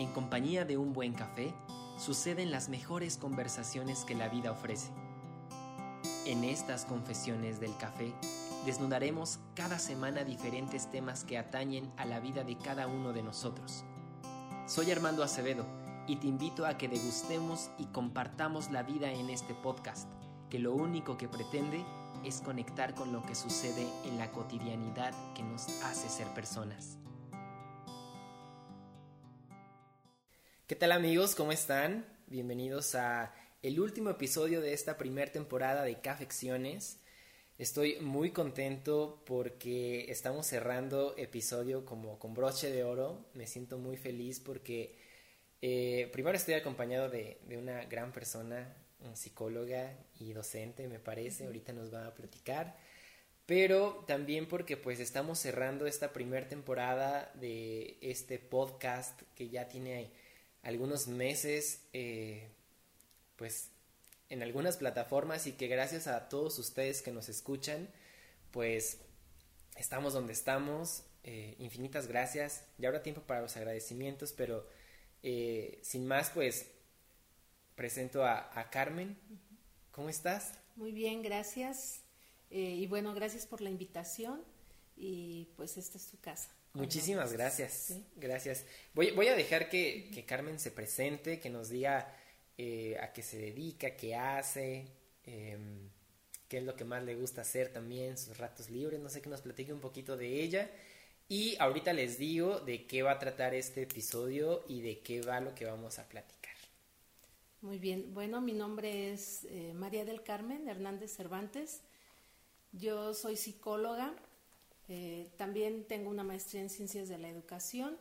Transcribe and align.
En 0.00 0.10
compañía 0.12 0.64
de 0.64 0.78
un 0.78 0.94
buen 0.94 1.12
café, 1.12 1.52
suceden 1.98 2.50
las 2.50 2.70
mejores 2.70 3.18
conversaciones 3.18 4.06
que 4.06 4.14
la 4.14 4.30
vida 4.30 4.50
ofrece. 4.50 4.90
En 6.24 6.42
estas 6.42 6.86
confesiones 6.86 7.60
del 7.60 7.76
café, 7.76 8.14
desnudaremos 8.64 9.40
cada 9.54 9.78
semana 9.78 10.24
diferentes 10.24 10.90
temas 10.90 11.24
que 11.24 11.36
atañen 11.36 11.92
a 11.98 12.06
la 12.06 12.18
vida 12.18 12.44
de 12.44 12.56
cada 12.56 12.86
uno 12.86 13.12
de 13.12 13.22
nosotros. 13.22 13.84
Soy 14.66 14.90
Armando 14.90 15.22
Acevedo 15.22 15.66
y 16.06 16.16
te 16.16 16.28
invito 16.28 16.64
a 16.64 16.78
que 16.78 16.88
degustemos 16.88 17.70
y 17.76 17.84
compartamos 17.84 18.70
la 18.70 18.82
vida 18.82 19.12
en 19.12 19.28
este 19.28 19.52
podcast, 19.52 20.08
que 20.48 20.58
lo 20.58 20.72
único 20.72 21.18
que 21.18 21.28
pretende 21.28 21.84
es 22.24 22.40
conectar 22.40 22.94
con 22.94 23.12
lo 23.12 23.20
que 23.20 23.34
sucede 23.34 23.86
en 24.06 24.16
la 24.16 24.32
cotidianidad 24.32 25.12
que 25.34 25.42
nos 25.42 25.68
hace 25.82 26.08
ser 26.08 26.28
personas. 26.28 26.99
¿Qué 30.70 30.76
tal 30.76 30.92
amigos? 30.92 31.34
¿Cómo 31.34 31.50
están? 31.50 32.06
Bienvenidos 32.28 32.94
a 32.94 33.34
el 33.60 33.80
último 33.80 34.08
episodio 34.08 34.60
de 34.60 34.72
esta 34.72 34.96
primera 34.96 35.32
temporada 35.32 35.82
de 35.82 36.00
Cafecciones. 36.00 37.00
Estoy 37.58 37.98
muy 37.98 38.30
contento 38.30 39.20
porque 39.26 40.08
estamos 40.12 40.46
cerrando 40.46 41.16
episodio 41.16 41.84
como 41.84 42.20
con 42.20 42.34
broche 42.34 42.70
de 42.70 42.84
oro. 42.84 43.26
Me 43.34 43.48
siento 43.48 43.78
muy 43.78 43.96
feliz 43.96 44.38
porque 44.38 44.96
eh, 45.60 46.08
primero 46.12 46.36
estoy 46.36 46.54
acompañado 46.54 47.10
de, 47.10 47.40
de 47.48 47.58
una 47.58 47.84
gran 47.86 48.12
persona, 48.12 48.72
psicóloga 49.14 49.92
y 50.20 50.32
docente, 50.34 50.86
me 50.86 51.00
parece. 51.00 51.46
Ahorita 51.46 51.72
nos 51.72 51.92
va 51.92 52.06
a 52.06 52.14
platicar. 52.14 52.76
Pero 53.44 54.04
también 54.06 54.46
porque 54.46 54.76
pues 54.76 55.00
estamos 55.00 55.40
cerrando 55.40 55.88
esta 55.88 56.12
primera 56.12 56.46
temporada 56.46 57.32
de 57.34 57.98
este 58.02 58.38
podcast 58.38 59.20
que 59.34 59.48
ya 59.48 59.66
tiene 59.66 60.12
algunos 60.62 61.08
meses, 61.08 61.82
eh, 61.92 62.48
pues 63.36 63.70
en 64.28 64.42
algunas 64.42 64.76
plataformas 64.76 65.46
y 65.46 65.52
que 65.52 65.66
gracias 65.68 66.06
a 66.06 66.28
todos 66.28 66.58
ustedes 66.58 67.02
que 67.02 67.10
nos 67.10 67.28
escuchan, 67.28 67.88
pues 68.50 68.98
estamos 69.76 70.12
donde 70.12 70.32
estamos. 70.32 71.04
Eh, 71.24 71.56
infinitas 71.58 72.06
gracias. 72.06 72.64
Ya 72.78 72.88
habrá 72.88 73.02
tiempo 73.02 73.22
para 73.22 73.40
los 73.40 73.56
agradecimientos, 73.56 74.32
pero 74.32 74.66
eh, 75.22 75.80
sin 75.82 76.06
más, 76.06 76.30
pues 76.30 76.66
presento 77.74 78.24
a, 78.24 78.50
a, 78.58 78.70
Carmen. 78.70 79.16
¿Cómo 79.90 80.08
estás? 80.08 80.52
Muy 80.76 80.92
bien, 80.92 81.22
gracias. 81.22 82.00
y 82.50 82.86
bueno, 82.86 83.14
gracias 83.14 83.46
por 83.46 83.60
la 83.60 83.70
invitación 83.70 84.42
y 84.96 85.48
pues 85.56 85.76
esta 85.76 85.98
es 85.98 86.06
tu 86.08 86.18
casa. 86.20 86.50
Muchísimas 86.74 87.32
gracias. 87.32 87.94
Gracias. 88.16 88.64
Voy, 88.94 89.10
voy, 89.10 89.26
a 89.28 89.34
dejar 89.34 89.68
que, 89.68 90.08
que, 90.14 90.24
Carmen 90.24 90.58
se 90.60 90.70
presente, 90.70 91.40
que 91.40 91.50
nos 91.50 91.68
diga 91.68 92.14
eh, 92.58 92.96
a 93.00 93.12
qué 93.12 93.22
se 93.22 93.38
dedica, 93.38 93.96
qué 93.96 94.14
hace, 94.14 94.86
eh, 95.24 95.58
qué 96.48 96.58
es 96.58 96.64
lo 96.64 96.76
que 96.76 96.84
más 96.84 97.02
le 97.02 97.16
gusta 97.16 97.40
hacer 97.40 97.72
también, 97.72 98.16
sus 98.16 98.38
ratos 98.38 98.70
libres. 98.70 99.00
No 99.00 99.08
sé, 99.08 99.20
que 99.20 99.28
nos 99.28 99.40
platique 99.40 99.72
un 99.72 99.80
poquito 99.80 100.16
de 100.16 100.42
ella. 100.42 100.70
Y 101.28 101.56
ahorita 101.58 101.92
les 101.92 102.18
digo 102.18 102.60
de 102.60 102.86
qué 102.86 103.02
va 103.02 103.12
a 103.12 103.18
tratar 103.18 103.54
este 103.54 103.82
episodio 103.82 104.64
y 104.68 104.80
de 104.80 105.00
qué 105.00 105.22
va 105.22 105.40
lo 105.40 105.54
que 105.54 105.64
vamos 105.64 105.98
a 105.98 106.08
platicar. 106.08 106.54
Muy 107.62 107.78
bien. 107.78 108.14
Bueno, 108.14 108.40
mi 108.40 108.52
nombre 108.52 109.12
es 109.12 109.44
eh, 109.44 109.72
María 109.74 110.04
del 110.04 110.22
Carmen 110.22 110.68
Hernández 110.68 111.14
Cervantes. 111.14 111.82
Yo 112.72 113.12
soy 113.14 113.36
psicóloga 113.36 114.14
eh, 114.92 115.30
también 115.36 115.84
tengo 115.84 116.10
una 116.10 116.24
maestría 116.24 116.62
en 116.62 116.68
ciencias 116.68 117.08
de 117.08 117.16
la 117.16 117.28
educación 117.28 117.96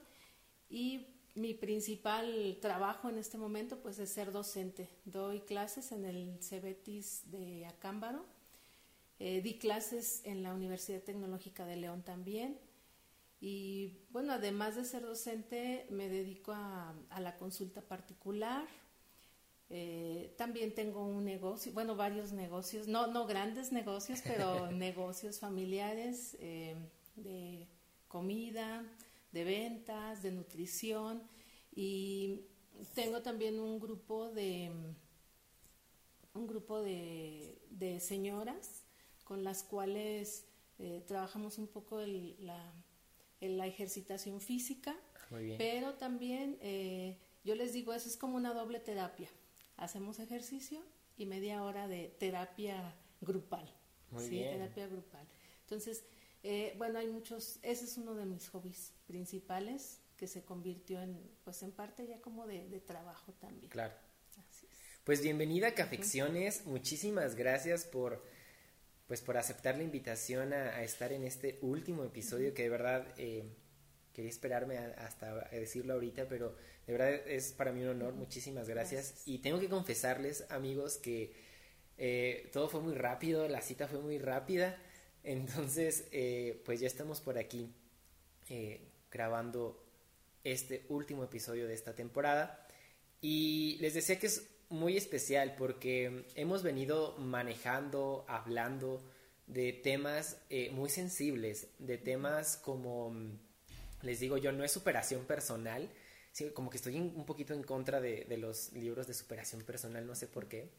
y 0.72 1.06
mi 1.36 1.54
principal 1.54 2.58
trabajo 2.62 3.10
en 3.10 3.20
este 3.20 3.38
momento 3.38 3.78
pues 3.78 4.00
es 4.00 4.10
ser 4.10 4.32
docente. 4.32 4.90
Doy 5.06 5.42
clases 5.42 5.92
en 5.92 6.04
el 6.04 6.40
CEBETIS 6.42 7.30
de 7.30 7.68
Acámbaro, 7.68 8.26
eh, 9.20 9.40
di 9.44 9.60
clases 9.60 10.22
en 10.26 10.42
la 10.42 10.52
Universidad 10.52 11.04
Tecnológica 11.04 11.64
de 11.64 11.76
León 11.76 12.02
también 12.02 12.58
y 13.40 14.00
bueno, 14.10 14.34
además 14.34 14.76
de 14.76 14.84
ser 14.84 15.04
docente 15.04 15.86
me 15.92 16.10
dedico 16.10 16.54
a, 16.54 16.96
a 17.12 17.20
la 17.20 17.38
consulta 17.38 17.82
particular, 17.82 18.68
eh, 19.72 20.34
también 20.36 20.74
tengo 20.74 21.06
un 21.06 21.24
negocio, 21.24 21.72
bueno, 21.74 21.96
varios 21.96 22.32
negocios, 22.32 22.88
no, 22.88 23.06
no 23.06 23.28
grandes 23.28 23.72
negocios, 23.72 24.22
pero 24.24 24.72
negocios 24.72 25.40
familiares 25.40 26.36
eh, 26.40 26.76
de 27.16 27.68
comida, 28.08 28.84
de 29.32 29.44
ventas, 29.44 30.24
de 30.24 30.32
nutrición. 30.32 31.22
Y 31.76 32.42
tengo 32.96 33.22
también 33.22 33.60
un 33.60 33.80
grupo 33.80 34.32
de 34.32 34.72
un 36.34 36.48
grupo 36.48 36.82
de, 36.82 37.62
de 37.70 38.00
señoras 38.00 38.86
con 39.24 39.44
las 39.44 39.64
cuales 39.64 40.46
eh, 40.80 41.04
trabajamos 41.06 41.58
un 41.58 41.68
poco 41.68 42.00
el, 42.00 42.36
la, 42.40 42.74
la 43.40 43.68
ejercitación 43.68 44.42
física, 44.42 44.96
pero 45.58 45.94
también 45.94 46.58
yo 47.44 47.54
les 47.54 47.74
digo, 47.74 47.94
eso 47.94 48.10
es 48.10 48.18
como 48.18 48.36
una 48.36 48.54
doble 48.54 48.80
terapia 48.80 49.30
hacemos 49.80 50.20
ejercicio 50.20 50.84
y 51.18 51.26
media 51.26 51.64
hora 51.64 51.88
de 51.88 52.16
terapia 52.20 52.96
grupal. 53.22 53.74
Muy 54.12 54.24
sí, 54.24 54.30
bien. 54.32 54.54
terapia 54.54 54.88
grupal. 54.88 55.28
Entonces, 55.62 56.04
eh, 56.44 56.74
bueno, 56.78 57.00
hay 57.00 57.08
muchos, 57.08 57.60
ese 57.62 57.86
es 57.86 57.98
uno 57.98 58.16
de 58.16 58.26
mis 58.26 58.48
hobbies 58.50 58.94
principales 59.08 60.02
que 60.18 60.28
se 60.28 60.44
convirtió 60.44 61.02
en, 61.02 61.20
pues 61.44 61.62
en 61.64 61.72
parte 61.72 62.08
ya 62.08 62.20
como 62.22 62.48
de, 62.48 62.68
de 62.70 62.80
trabajo 62.80 63.34
también. 63.34 63.70
Claro. 63.70 63.94
Así 64.38 64.66
es. 64.66 64.78
Pues 65.04 65.22
bienvenida 65.22 65.70
a 65.70 65.74
Cafecciones, 65.76 66.66
muchísimas 66.66 67.36
gracias 67.36 67.86
por, 67.86 68.24
pues 69.08 69.22
por 69.22 69.38
aceptar 69.38 69.78
la 69.78 69.84
invitación 69.84 70.54
a, 70.54 70.70
a 70.76 70.84
estar 70.84 71.12
en 71.14 71.24
este 71.24 71.60
último 71.62 72.04
episodio 72.04 72.54
que 72.54 72.64
de 72.64 72.70
verdad 72.70 73.08
eh, 73.18 73.44
quería 74.14 74.30
esperarme 74.30 74.78
a, 74.78 74.88
hasta 75.06 75.32
a 75.32 75.56
decirlo 75.56 75.94
ahorita, 75.94 76.28
pero 76.28 76.56
de 76.90 76.94
verdad 76.94 77.14
es 77.28 77.54
para 77.54 77.72
mí 77.72 77.84
un 77.84 77.90
honor, 77.90 78.16
muchísimas 78.16 78.68
gracias. 78.68 79.10
Gracias. 79.10 79.28
Y 79.28 79.40
tengo 79.40 79.60
que 79.60 79.70
confesarles, 79.70 80.46
amigos, 80.50 80.98
que 80.98 81.34
eh, 82.00 82.50
todo 82.54 82.70
fue 82.70 82.82
muy 82.82 82.96
rápido, 82.96 83.48
la 83.48 83.62
cita 83.62 83.88
fue 83.88 84.00
muy 84.00 84.18
rápida, 84.18 84.82
entonces 85.24 86.08
eh, 86.12 86.62
pues 86.66 86.80
ya 86.80 86.88
estamos 86.88 87.20
por 87.20 87.38
aquí 87.38 87.72
eh, 88.50 88.88
grabando 89.12 89.86
este 90.44 90.86
último 90.90 91.26
episodio 91.26 91.68
de 91.68 91.74
esta 91.74 91.94
temporada. 91.94 92.66
Y 93.22 93.78
les 93.82 93.94
decía 93.94 94.18
que 94.18 94.28
es 94.28 94.48
muy 94.70 94.96
especial 94.96 95.56
porque 95.58 96.26
hemos 96.36 96.64
venido 96.64 97.18
manejando, 97.18 98.26
hablando 98.30 99.04
de 99.46 99.74
temas 99.74 100.38
muy 100.72 100.90
sensibles, 100.90 101.68
de 101.80 101.98
temas 101.98 102.56
como 102.56 103.14
les 104.02 104.20
digo 104.20 104.38
yo, 104.38 104.52
no 104.52 104.64
es 104.64 104.72
superación 104.72 105.26
personal, 105.26 105.90
sí, 106.32 106.50
como 106.52 106.70
que 106.70 106.78
estoy 106.78 106.98
un 106.98 107.26
poquito 107.26 107.54
en 107.54 107.64
contra 107.64 108.00
de, 108.00 108.26
los 108.38 108.72
libros 108.74 109.08
de 109.08 109.14
superación 109.14 109.64
personal, 109.64 110.06
no 110.06 110.16
sé 110.16 110.28
por 110.28 110.48
qué, 110.48 110.70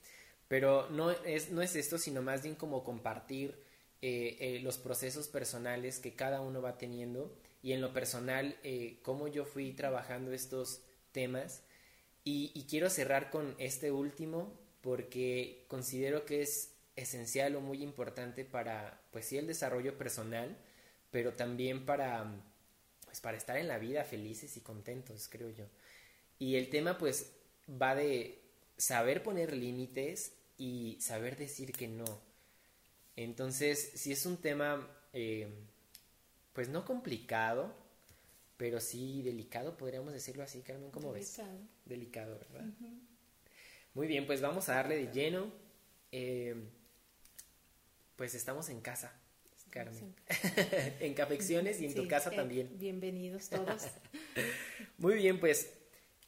pero 0.49 0.89
no 0.91 1.11
es, 1.11 1.51
no 1.51 1.63
es 1.63 1.77
esto, 1.77 1.99
sino 1.99 2.23
más 2.23 2.43
bien 2.43 2.55
como 2.55 2.83
compartir 2.83 3.55
eh, 4.03 4.37
eh, 4.41 4.61
los 4.63 4.79
procesos 4.79 5.29
personales 5.29 5.99
que 5.99 6.15
cada 6.15 6.41
uno 6.41 6.63
va 6.63 6.79
teniendo 6.79 7.37
y 7.63 7.73
en 7.73 7.81
lo 7.81 7.93
personal, 7.93 8.57
eh, 8.63 8.99
cómo 9.03 9.29
yo 9.29 9.45
fui 9.45 9.73
trabajando 9.73 10.33
estos 10.33 10.83
temas. 11.13 11.63
Y, 12.25 12.53
y 12.55 12.65
quiero 12.65 12.91
cerrar 12.91 13.31
con 13.31 13.55
este 13.59 13.93
último 13.93 14.59
porque 14.81 15.65
considero 15.69 16.25
que 16.25 16.43
es 16.43 16.73
esencial 16.97 17.57
o 17.57 17.61
muy 17.61 17.83
importante 17.83 18.45
para, 18.45 19.03
pues 19.11 19.27
sí, 19.27 19.39
el 19.39 19.47
desarrollo 19.47 19.97
personal, 19.97 20.57
pero 21.11 21.35
también 21.35 21.85
para 21.87 22.31
pues 23.11 23.21
para 23.21 23.37
estar 23.37 23.57
en 23.57 23.67
la 23.67 23.79
vida 23.79 24.05
felices 24.05 24.57
y 24.57 24.61
contentos, 24.61 25.29
creo 25.29 25.51
yo. 25.51 25.65
Y 26.39 26.55
el 26.55 26.71
tema 26.71 26.97
pues 26.97 27.33
va 27.69 27.97
de 27.97 28.39
saber 28.77 29.25
poner 29.25 29.53
límites 29.53 30.33
y 30.57 30.97
saber 31.01 31.37
decir 31.37 31.73
que 31.73 31.89
no. 31.89 32.21
Entonces, 33.17 33.91
si 33.97 34.13
es 34.13 34.27
un 34.27 34.37
tema, 34.37 34.89
eh, 35.13 35.49
pues 36.53 36.69
no 36.69 36.85
complicado, 36.85 37.75
pero 38.57 38.81
sí 38.81 39.23
delicado, 39.23 39.77
podríamos 39.77 40.13
decirlo 40.13 40.45
así, 40.45 40.61
Carmen, 40.61 40.93
¿cómo 40.93 41.13
Delicado. 41.13 41.49
ves? 41.51 41.67
Delicado, 41.85 42.39
¿verdad? 42.39 42.65
Uh 42.65 42.85
-huh. 42.85 43.01
Muy 43.95 44.07
bien, 44.07 44.25
pues 44.25 44.41
vamos 44.41 44.69
a 44.69 44.75
darle 44.77 45.05
de 45.05 45.13
lleno. 45.13 45.51
Eh, 46.13 46.55
pues 48.15 48.35
estamos 48.35 48.69
en 48.69 48.81
casa. 48.81 49.20
Carmen. 49.71 50.15
en 51.01 51.15
Cafecciones 51.15 51.81
y 51.81 51.87
en 51.87 51.93
sí, 51.93 51.97
tu 51.97 52.09
casa 52.09 52.31
eh, 52.33 52.37
también. 52.37 52.71
Bienvenidos 52.79 53.49
todos. 53.49 53.87
Muy 54.99 55.15
bien, 55.15 55.41
pues 55.41 55.73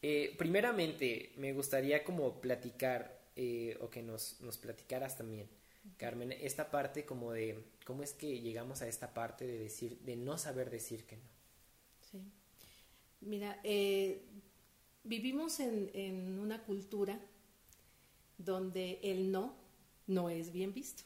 eh, 0.00 0.34
primeramente 0.38 1.32
me 1.36 1.52
gustaría 1.52 2.04
como 2.04 2.40
platicar 2.40 3.20
eh, 3.36 3.76
o 3.80 3.88
que 3.88 4.02
nos, 4.02 4.40
nos 4.40 4.58
platicaras 4.58 5.16
también, 5.16 5.48
Carmen, 5.96 6.32
esta 6.32 6.70
parte 6.70 7.04
como 7.04 7.32
de 7.32 7.64
cómo 7.84 8.02
es 8.02 8.12
que 8.12 8.40
llegamos 8.40 8.82
a 8.82 8.88
esta 8.88 9.14
parte 9.14 9.46
de 9.46 9.58
decir, 9.58 9.98
de 10.00 10.16
no 10.16 10.38
saber 10.38 10.70
decir 10.70 11.04
que 11.04 11.16
no. 11.16 11.22
Sí. 12.10 12.22
Mira, 13.20 13.60
eh, 13.62 14.22
vivimos 15.04 15.60
en, 15.60 16.38
una 16.38 16.62
cultura 16.64 17.20
donde 18.38 18.98
el 19.02 19.30
no 19.30 19.54
no 20.06 20.28
es 20.28 20.52
bien 20.52 20.74
visto. 20.74 21.04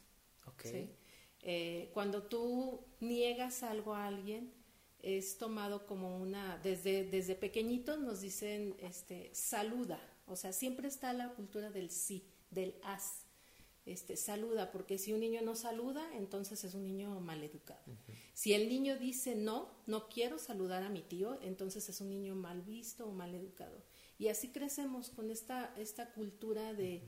Eh, 1.49 1.91
cuando 1.95 2.25
tú 2.25 2.85
niegas 2.99 3.63
algo 3.63 3.95
a 3.95 4.09
alguien, 4.09 4.53
es 5.01 5.39
tomado 5.39 5.87
como 5.87 6.19
una, 6.19 6.59
desde, 6.59 7.05
desde 7.05 7.37
pequeñitos 7.37 8.01
nos 8.01 8.21
dicen, 8.21 8.75
este, 8.81 9.31
saluda, 9.33 10.01
o 10.27 10.35
sea, 10.35 10.53
siempre 10.53 10.89
está 10.89 11.13
la 11.13 11.35
cultura 11.35 11.71
del 11.71 11.91
sí, 11.91 12.29
del 12.51 12.75
haz, 12.83 13.27
este, 13.85 14.17
saluda, 14.17 14.73
porque 14.73 14.99
si 14.99 15.13
un 15.13 15.21
niño 15.21 15.41
no 15.43 15.55
saluda, 15.55 16.05
entonces 16.17 16.65
es 16.65 16.75
un 16.75 16.83
niño 16.83 17.21
mal 17.21 17.45
educado. 17.45 17.97
Si 18.35 18.53
el 18.53 18.69
niño 18.69 18.99
dice 18.99 19.37
no, 19.37 19.71
no 19.87 20.09
quiero 20.09 20.41
saludar 20.41 20.83
a 20.83 20.89
mi 20.89 21.03
tío, 21.03 21.41
entonces 21.43 21.89
es 21.89 22.01
un 22.01 22.09
niño 22.09 22.35
mal 22.35 22.63
visto 22.63 23.07
o 23.07 23.13
mal 23.13 23.33
educado. 23.37 23.85
Y 24.19 24.27
así 24.27 24.49
crecemos 24.49 25.11
con 25.11 25.31
esta, 25.31 25.73
esta 25.77 26.13
cultura 26.13 26.75
de, 26.75 27.05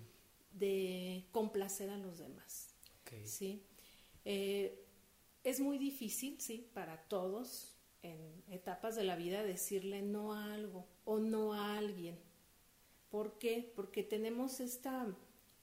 de 0.53 1.27
complacer 1.33 1.91
a 1.91 1.99
los 1.99 2.19
demás. 2.19 2.77
¿sí? 3.25 3.65
Eh, 4.31 4.85
es 5.43 5.59
muy 5.59 5.79
difícil, 5.79 6.39
sí, 6.39 6.69
para 6.75 6.99
todos 7.05 7.73
en 8.03 8.45
etapas 8.51 8.95
de 8.95 9.03
la 9.03 9.17
vida 9.17 9.43
decirle 9.43 10.03
no 10.03 10.35
a 10.35 10.53
algo 10.53 10.85
o 11.07 11.19
no 11.19 11.55
a 11.55 11.79
alguien. 11.79 12.19
¿Por 13.09 13.39
qué? 13.39 13.73
Porque 13.75 14.03
tenemos 14.03 14.61
esta 14.61 15.07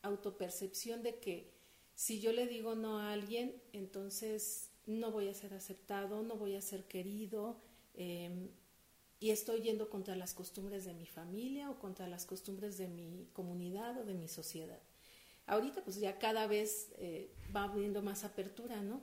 autopercepción 0.01 1.03
de 1.03 1.19
que 1.19 1.51
si 1.93 2.19
yo 2.19 2.33
le 2.33 2.47
digo 2.47 2.73
no 2.73 2.97
a 2.97 3.13
alguien, 3.13 3.61
entonces 3.71 4.71
no 4.87 5.11
voy 5.11 5.29
a 5.29 5.35
ser 5.35 5.53
aceptado, 5.53 6.23
no 6.23 6.35
voy 6.35 6.55
a 6.55 6.61
ser 6.61 6.85
querido, 6.85 7.61
em, 7.93 8.49
y 9.19 9.29
estoy 9.29 9.61
yendo 9.61 9.91
contra 9.91 10.15
las 10.15 10.33
costumbres 10.33 10.85
de 10.85 10.95
mi 10.95 11.05
familia 11.05 11.69
o 11.69 11.77
contra 11.77 12.07
las 12.07 12.25
costumbres 12.25 12.79
de 12.79 12.87
mi 12.87 13.29
comunidad 13.31 13.95
o 13.99 14.05
de 14.05 14.15
mi 14.15 14.27
sociedad. 14.27 14.81
Ahorita 15.47 15.83
pues 15.83 15.97
ya 15.99 16.17
cada 16.17 16.47
vez 16.47 16.89
eh, 16.97 17.31
va 17.55 17.65
habiendo 17.65 18.01
más 18.01 18.23
apertura, 18.23 18.81
¿no? 18.81 19.01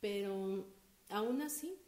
Pero 0.00 0.66
aún 1.10 1.42
así, 1.42 1.78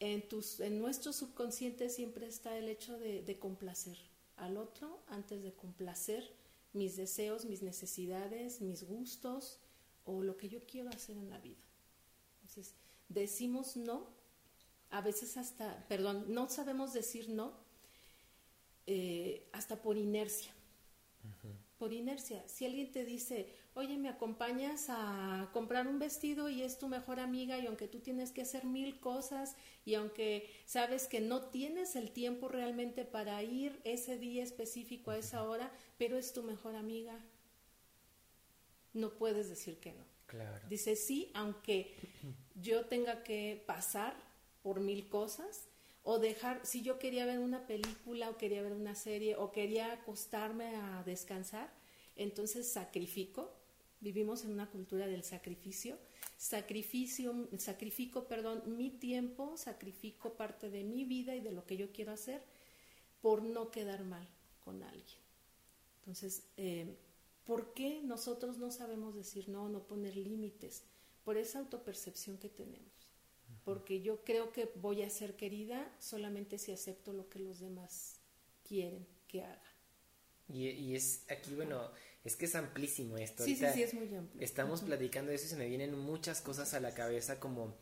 en, 0.00 0.26
tus, 0.28 0.60
en 0.60 0.78
nuestro 0.78 1.12
subconsciente 1.12 1.90
siempre 1.90 2.26
está 2.26 2.56
el 2.56 2.68
hecho 2.68 2.98
de, 2.98 3.38
complacer 3.38 3.98
al 4.36 4.56
otro 4.56 5.00
antes 5.08 5.42
de 5.42 5.52
complacer 5.52 6.32
mis 6.72 6.96
deseos, 6.96 7.44
mis 7.44 7.62
necesidades, 7.62 8.60
mis 8.60 8.84
gustos 8.84 9.58
o 10.04 10.22
lo 10.22 10.36
que 10.36 10.48
yo 10.48 10.64
quiero 10.66 10.90
hacer 10.90 11.16
en 11.16 11.28
la 11.28 11.38
vida. 11.38 11.64
Entonces, 12.40 12.74
decimos 13.08 13.76
no, 13.76 14.06
a 14.90 15.00
veces 15.00 15.36
hasta, 15.36 15.86
perdón, 15.88 16.26
no 16.28 16.48
sabemos 16.48 16.92
decir 16.92 17.28
no 17.28 17.52
eh, 18.86 19.48
hasta 19.52 19.82
por 19.82 19.98
inercia. 19.98 20.52
Por 21.78 21.92
inercia. 21.92 22.42
Si 22.48 22.66
alguien 22.66 22.90
te 22.90 23.04
dice, 23.04 23.54
oye, 23.74 23.96
me 23.98 24.08
acompañas 24.08 24.86
a 24.88 25.48
comprar 25.52 25.86
un 25.86 26.00
vestido 26.00 26.48
y 26.48 26.62
es 26.62 26.78
tu 26.78 26.88
mejor 26.88 27.20
amiga 27.20 27.56
y 27.58 27.66
aunque 27.66 27.86
tú 27.86 28.00
tienes 28.00 28.32
que 28.32 28.42
hacer 28.42 28.64
mil 28.64 28.98
cosas 28.98 29.54
y 29.84 29.94
aunque 29.94 30.50
sabes 30.64 31.06
que 31.06 31.20
no 31.20 31.50
tienes 31.50 31.94
el 31.94 32.10
tiempo 32.10 32.48
realmente 32.48 33.04
para 33.04 33.40
ir 33.44 33.80
ese 33.84 34.18
día 34.18 34.42
específico 34.42 35.12
a 35.12 35.18
esa 35.18 35.44
hora, 35.44 35.70
pero 35.98 36.18
es 36.18 36.32
tu 36.32 36.42
mejor 36.42 36.74
amiga, 36.74 37.24
no 38.92 39.16
puedes 39.16 39.48
decir 39.48 39.78
que 39.78 39.92
no. 39.92 40.04
Claro. 40.26 40.66
Dice 40.68 40.96
sí, 40.96 41.30
aunque 41.34 41.94
yo 42.56 42.86
tenga 42.86 43.22
que 43.22 43.62
pasar 43.66 44.14
por 44.62 44.80
mil 44.80 45.08
cosas 45.08 45.67
o 46.10 46.18
dejar, 46.18 46.64
si 46.64 46.80
yo 46.80 46.98
quería 46.98 47.26
ver 47.26 47.38
una 47.38 47.66
película 47.66 48.30
o 48.30 48.36
quería 48.38 48.62
ver 48.62 48.72
una 48.72 48.94
serie 48.94 49.36
o 49.36 49.52
quería 49.52 49.92
acostarme 49.92 50.74
a 50.76 51.02
descansar, 51.04 51.70
entonces 52.16 52.70
sacrifico 52.72 53.52
Vivimos 54.00 54.44
en 54.44 54.52
una 54.52 54.70
cultura 54.70 55.06
del 55.06 55.24
sacrificio. 55.24 55.98
Sacrificio, 56.36 57.48
sacrifico, 57.58 58.28
perdón, 58.28 58.62
mi 58.76 58.90
tiempo, 58.90 59.56
sacrifico 59.56 60.34
parte 60.34 60.70
de 60.70 60.84
mi 60.84 61.04
vida 61.04 61.34
y 61.34 61.40
de 61.40 61.50
lo 61.50 61.66
que 61.66 61.76
yo 61.76 61.90
quiero 61.92 62.12
hacer 62.12 62.42
por 63.20 63.42
no 63.42 63.72
quedar 63.72 64.04
mal 64.04 64.26
con 64.64 64.84
alguien. 64.84 65.18
Entonces, 65.98 66.44
eh, 66.56 66.94
¿por 67.44 67.74
qué 67.74 68.00
nosotros 68.04 68.56
no 68.58 68.70
sabemos 68.70 69.16
decir 69.16 69.48
no, 69.48 69.68
no 69.68 69.82
poner 69.82 70.16
límites? 70.16 70.84
Por 71.24 71.36
esa 71.36 71.58
autopercepción 71.58 72.38
que 72.38 72.48
tenemos. 72.48 72.97
Porque 73.68 74.00
yo 74.00 74.24
creo 74.24 74.50
que 74.50 74.70
voy 74.76 75.02
a 75.02 75.10
ser 75.10 75.36
querida 75.36 75.94
solamente 75.98 76.56
si 76.56 76.72
acepto 76.72 77.12
lo 77.12 77.28
que 77.28 77.38
los 77.38 77.60
demás 77.60 78.20
quieren 78.66 79.06
que 79.26 79.44
haga. 79.44 79.62
Y, 80.48 80.68
y 80.68 80.96
es 80.96 81.24
aquí, 81.28 81.54
bueno, 81.54 81.90
es 82.24 82.34
que 82.34 82.46
es 82.46 82.54
amplísimo 82.54 83.18
esto. 83.18 83.44
Sí, 83.44 83.54
sí, 83.54 83.66
sí, 83.74 83.82
es 83.82 83.92
muy 83.92 84.14
amplio. 84.14 84.42
Estamos 84.42 84.80
platicando 84.80 85.28
de 85.28 85.36
eso 85.36 85.44
y 85.44 85.48
se 85.48 85.56
me 85.56 85.68
vienen 85.68 85.98
muchas 85.98 86.40
cosas 86.40 86.72
a 86.72 86.80
la 86.80 86.94
cabeza 86.94 87.38
como 87.38 87.76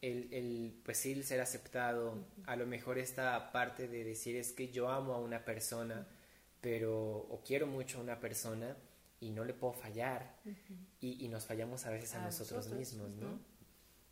el, 0.00 0.32
el 0.32 0.80
pues 0.82 0.96
sí, 0.96 1.12
el 1.12 1.22
ser 1.22 1.42
aceptado, 1.42 2.26
a 2.46 2.56
lo 2.56 2.66
mejor 2.66 2.98
esta 2.98 3.52
parte 3.52 3.88
de 3.88 4.04
decir 4.04 4.36
es 4.36 4.52
que 4.52 4.70
yo 4.70 4.88
amo 4.88 5.12
a 5.12 5.20
una 5.20 5.44
persona, 5.44 6.08
pero 6.62 7.26
o 7.28 7.42
quiero 7.44 7.66
mucho 7.66 7.98
a 7.98 8.02
una 8.02 8.20
persona 8.20 8.74
y 9.20 9.30
no 9.30 9.44
le 9.44 9.52
puedo 9.54 9.72
fallar 9.74 10.36
y, 11.00 11.24
y, 11.24 11.28
nos 11.28 11.44
fallamos 11.44 11.86
a 11.86 11.90
veces 11.90 12.14
a, 12.14 12.24
nosotros, 12.24 12.68
mismos, 12.68 13.10
¿no? 13.10 13.38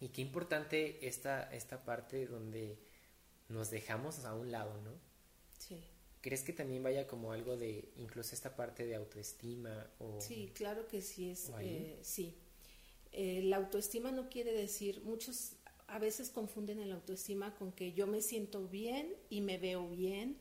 Y 0.05 0.11
qué 0.11 0.21
importante 0.21 1.09
esta, 1.09 1.51
esta 1.55 1.83
parte 1.83 2.27
donde 2.27 2.79
nos 3.49 3.71
dejamos 3.71 4.27
a 4.27 4.35
un 4.35 4.53
lado, 4.53 4.79
¿no? 4.83 4.91
Sí. 5.59 5.83
¿Crees 6.21 6.43
que 6.43 6.53
también 6.53 6.83
vaya 6.83 7.07
como 7.07 7.33
algo 7.33 7.57
de 7.57 7.91
incluso 7.97 8.35
esta 8.35 8.55
parte 8.55 8.85
de 8.85 8.97
autoestima? 8.97 9.91
O, 9.99 10.21
sí, 10.21 10.53
claro 10.55 10.87
que 10.89 11.01
sí 11.01 11.31
es, 11.31 11.51
eh, 11.59 11.99
sí. 12.03 12.37
Eh, 13.13 13.45
la 13.45 13.57
autoestima 13.57 14.13
no 14.13 14.29
quiere 14.29 14.53
decir, 14.53 15.01
muchos 15.05 15.57
a 15.87 15.99
veces 15.99 16.29
confunden 16.29 16.81
el 16.81 16.93
autoestima 16.93 17.55
con 17.55 17.73
que 17.73 17.95
yo 17.95 18.07
me 18.07 18.21
siento 18.21 18.69
bien 18.69 19.17
y 19.31 19.41
me 19.41 19.57
veo 19.57 19.89
bien 19.89 20.37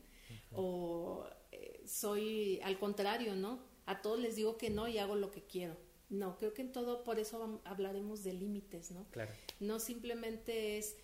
o 0.52 1.26
eh, 1.52 1.82
soy 1.86 2.60
al 2.64 2.78
contrario, 2.78 3.34
¿no? 3.34 3.64
A 3.86 4.02
todos 4.02 4.20
les 4.20 4.36
digo 4.36 4.58
que 4.58 4.68
no 4.68 4.88
y 4.88 4.98
hago 4.98 5.16
lo 5.16 5.30
que 5.30 5.42
quiero. 5.42 5.78
No, 6.10 6.36
creo 6.38 6.54
que 6.54 6.62
en 6.62 6.72
todo 6.72 7.02
por 7.02 7.18
eso 7.18 7.60
hablaremos 7.64 8.22
de 8.22 8.34
límites, 8.34 8.90
¿no? 8.90 9.06
Claro. 9.10 9.32
No 9.60 9.80
simplemente 9.80 10.78
es 10.78 10.96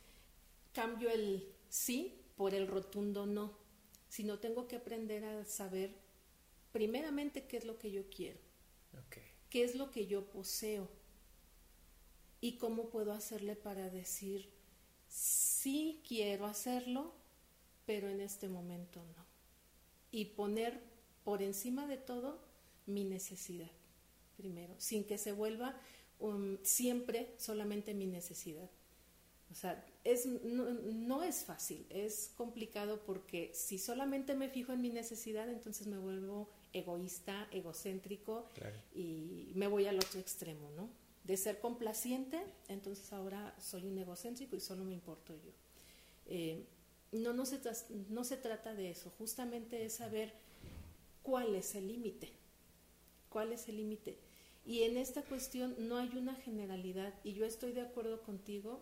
cambio 0.73 1.11
el 1.11 1.52
sí 1.69 2.21
por 2.37 2.54
el 2.54 2.66
rotundo 2.66 3.26
no 3.26 3.61
sino 4.11 4.40
tengo 4.40 4.66
que 4.66 4.76
aprender 4.76 5.25
a 5.25 5.45
saber 5.45 5.95
primeramente 6.73 7.47
qué 7.47 7.57
es 7.57 7.64
lo 7.64 7.78
que 7.78 7.90
yo 7.92 8.11
quiero, 8.11 8.40
qué 9.49 9.64
es 9.64 9.76
lo 9.76 9.90
que 9.90 10.07
yo 10.07 10.28
poseo 10.28 10.88
y 12.40 12.59
cómo 12.59 12.90
puedo 12.90 13.12
hacerle 13.12 13.54
para 13.54 13.88
decir, 13.88 14.50
sí 15.09 16.02
quiero 16.07 16.47
hacerlo, 16.47 17.14
pero 17.87 18.09
en 18.09 18.21
este 18.21 18.49
momento 18.49 19.00
no. 19.16 19.25
Y 20.11 20.26
poner 20.26 20.80
por 21.23 21.40
encima 21.40 21.87
de 21.87 21.97
todo 21.97 22.40
mi 22.87 23.04
necesidad, 23.04 23.71
primero, 24.40 24.75
sin 24.78 25.04
que 25.04 25.18
se 25.18 25.32
vuelva 25.32 25.78
um, 26.18 26.56
siempre 26.62 27.35
solamente 27.37 27.94
mi 27.94 28.06
necesidad. 28.06 28.70
O 29.50 29.54
sea, 29.54 29.85
es, 30.04 30.26
no, 30.26 31.23
es 31.25 31.44
fácil, 31.44 31.85
es 31.90 32.32
complicado 32.37 33.00
porque 33.04 33.50
si 33.52 33.78
solamente 33.78 34.35
me 34.35 34.49
fijo 34.49 34.73
en 34.73 34.80
mi 34.80 34.90
necesidad, 34.90 35.49
entonces 35.50 35.88
me 35.88 35.99
vuelvo 35.99 36.49
egoísta, 36.73 37.49
egocéntrico 37.50 38.49
y 38.94 39.50
me 39.56 39.66
voy 39.66 39.87
al 39.87 39.97
otro 39.97 40.20
extremo, 40.20 40.70
¿no? 40.76 40.88
De 41.25 41.37
ser 41.37 41.59
complaciente, 41.59 42.40
entonces 42.68 43.12
ahora 43.12 43.54
soy 43.59 43.87
un 43.87 43.99
egocéntrico 43.99 44.54
y 44.54 44.61
solo 44.61 44.85
me 44.85 44.94
importo 44.94 45.35
yo. 45.35 45.50
Eh, 46.26 46.64
no, 47.11 47.32
no, 47.32 47.44
se 47.44 47.59
no 48.09 48.23
se 48.23 48.37
trata 48.37 48.73
de 48.73 48.90
eso, 48.90 49.11
justamente 49.18 49.85
es 49.85 49.94
saber 49.94 50.32
cuál 51.25 51.56
es 51.56 51.75
el 51.75 51.88
límite, 51.88 52.32
cuál 53.28 53.52
es 53.52 53.68
el 53.68 53.78
límite. 53.78 54.16
Y 54.64 54.83
en 54.83 54.97
esta 54.97 55.23
cuestión 55.23 55.75
no 55.79 55.97
hay 55.97 56.17
una 56.17 56.35
generalidad. 56.35 57.14
Y 57.25 57.33
yo 57.33 57.45
estoy 57.47 57.73
de 57.73 57.81
acuerdo 57.81 58.23
contigo 58.23 58.81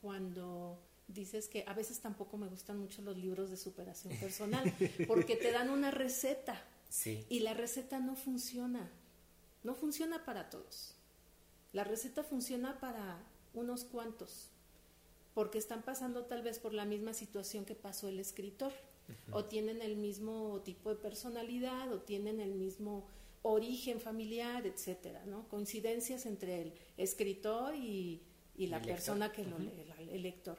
cuando 0.00 0.78
dices 1.08 1.48
que 1.48 1.64
a 1.66 1.74
veces 1.74 2.00
tampoco 2.00 2.36
me 2.36 2.48
gustan 2.48 2.78
mucho 2.78 3.02
los 3.02 3.16
libros 3.16 3.50
de 3.50 3.56
superación 3.56 4.16
personal, 4.18 4.64
porque 5.08 5.36
te 5.36 5.52
dan 5.52 5.70
una 5.70 5.90
receta. 5.90 6.62
Y 7.30 7.40
la 7.40 7.54
receta 7.54 8.00
no 8.00 8.16
funciona, 8.16 8.90
no 9.62 9.74
funciona 9.74 10.24
para 10.26 10.50
todos. 10.50 10.94
La 11.72 11.84
receta 11.84 12.22
funciona 12.22 12.80
para 12.80 13.24
unos 13.54 13.84
cuantos, 13.84 14.50
porque 15.32 15.56
están 15.56 15.82
pasando 15.82 16.26
tal 16.26 16.42
vez 16.42 16.58
por 16.58 16.74
la 16.74 16.84
misma 16.84 17.14
situación 17.14 17.64
que 17.64 17.74
pasó 17.74 18.08
el 18.08 18.20
escritor, 18.20 18.72
o 19.30 19.44
tienen 19.46 19.82
el 19.82 19.96
mismo 19.96 20.60
tipo 20.64 20.90
de 20.90 20.96
personalidad, 20.96 21.90
o 21.92 22.00
tienen 22.00 22.40
el 22.40 22.54
mismo 22.54 23.06
origen 23.42 24.00
familiar, 24.00 24.66
etcétera, 24.66 25.24
¿no? 25.26 25.48
Coincidencias 25.48 26.26
entre 26.26 26.62
el 26.62 26.72
escritor 26.96 27.74
y 27.74 28.22
y 28.56 28.66
la 28.66 28.80
persona 28.82 29.32
que 29.32 29.44
lo 29.44 29.58
lee, 29.58 29.84
el 30.10 30.22
lector. 30.22 30.58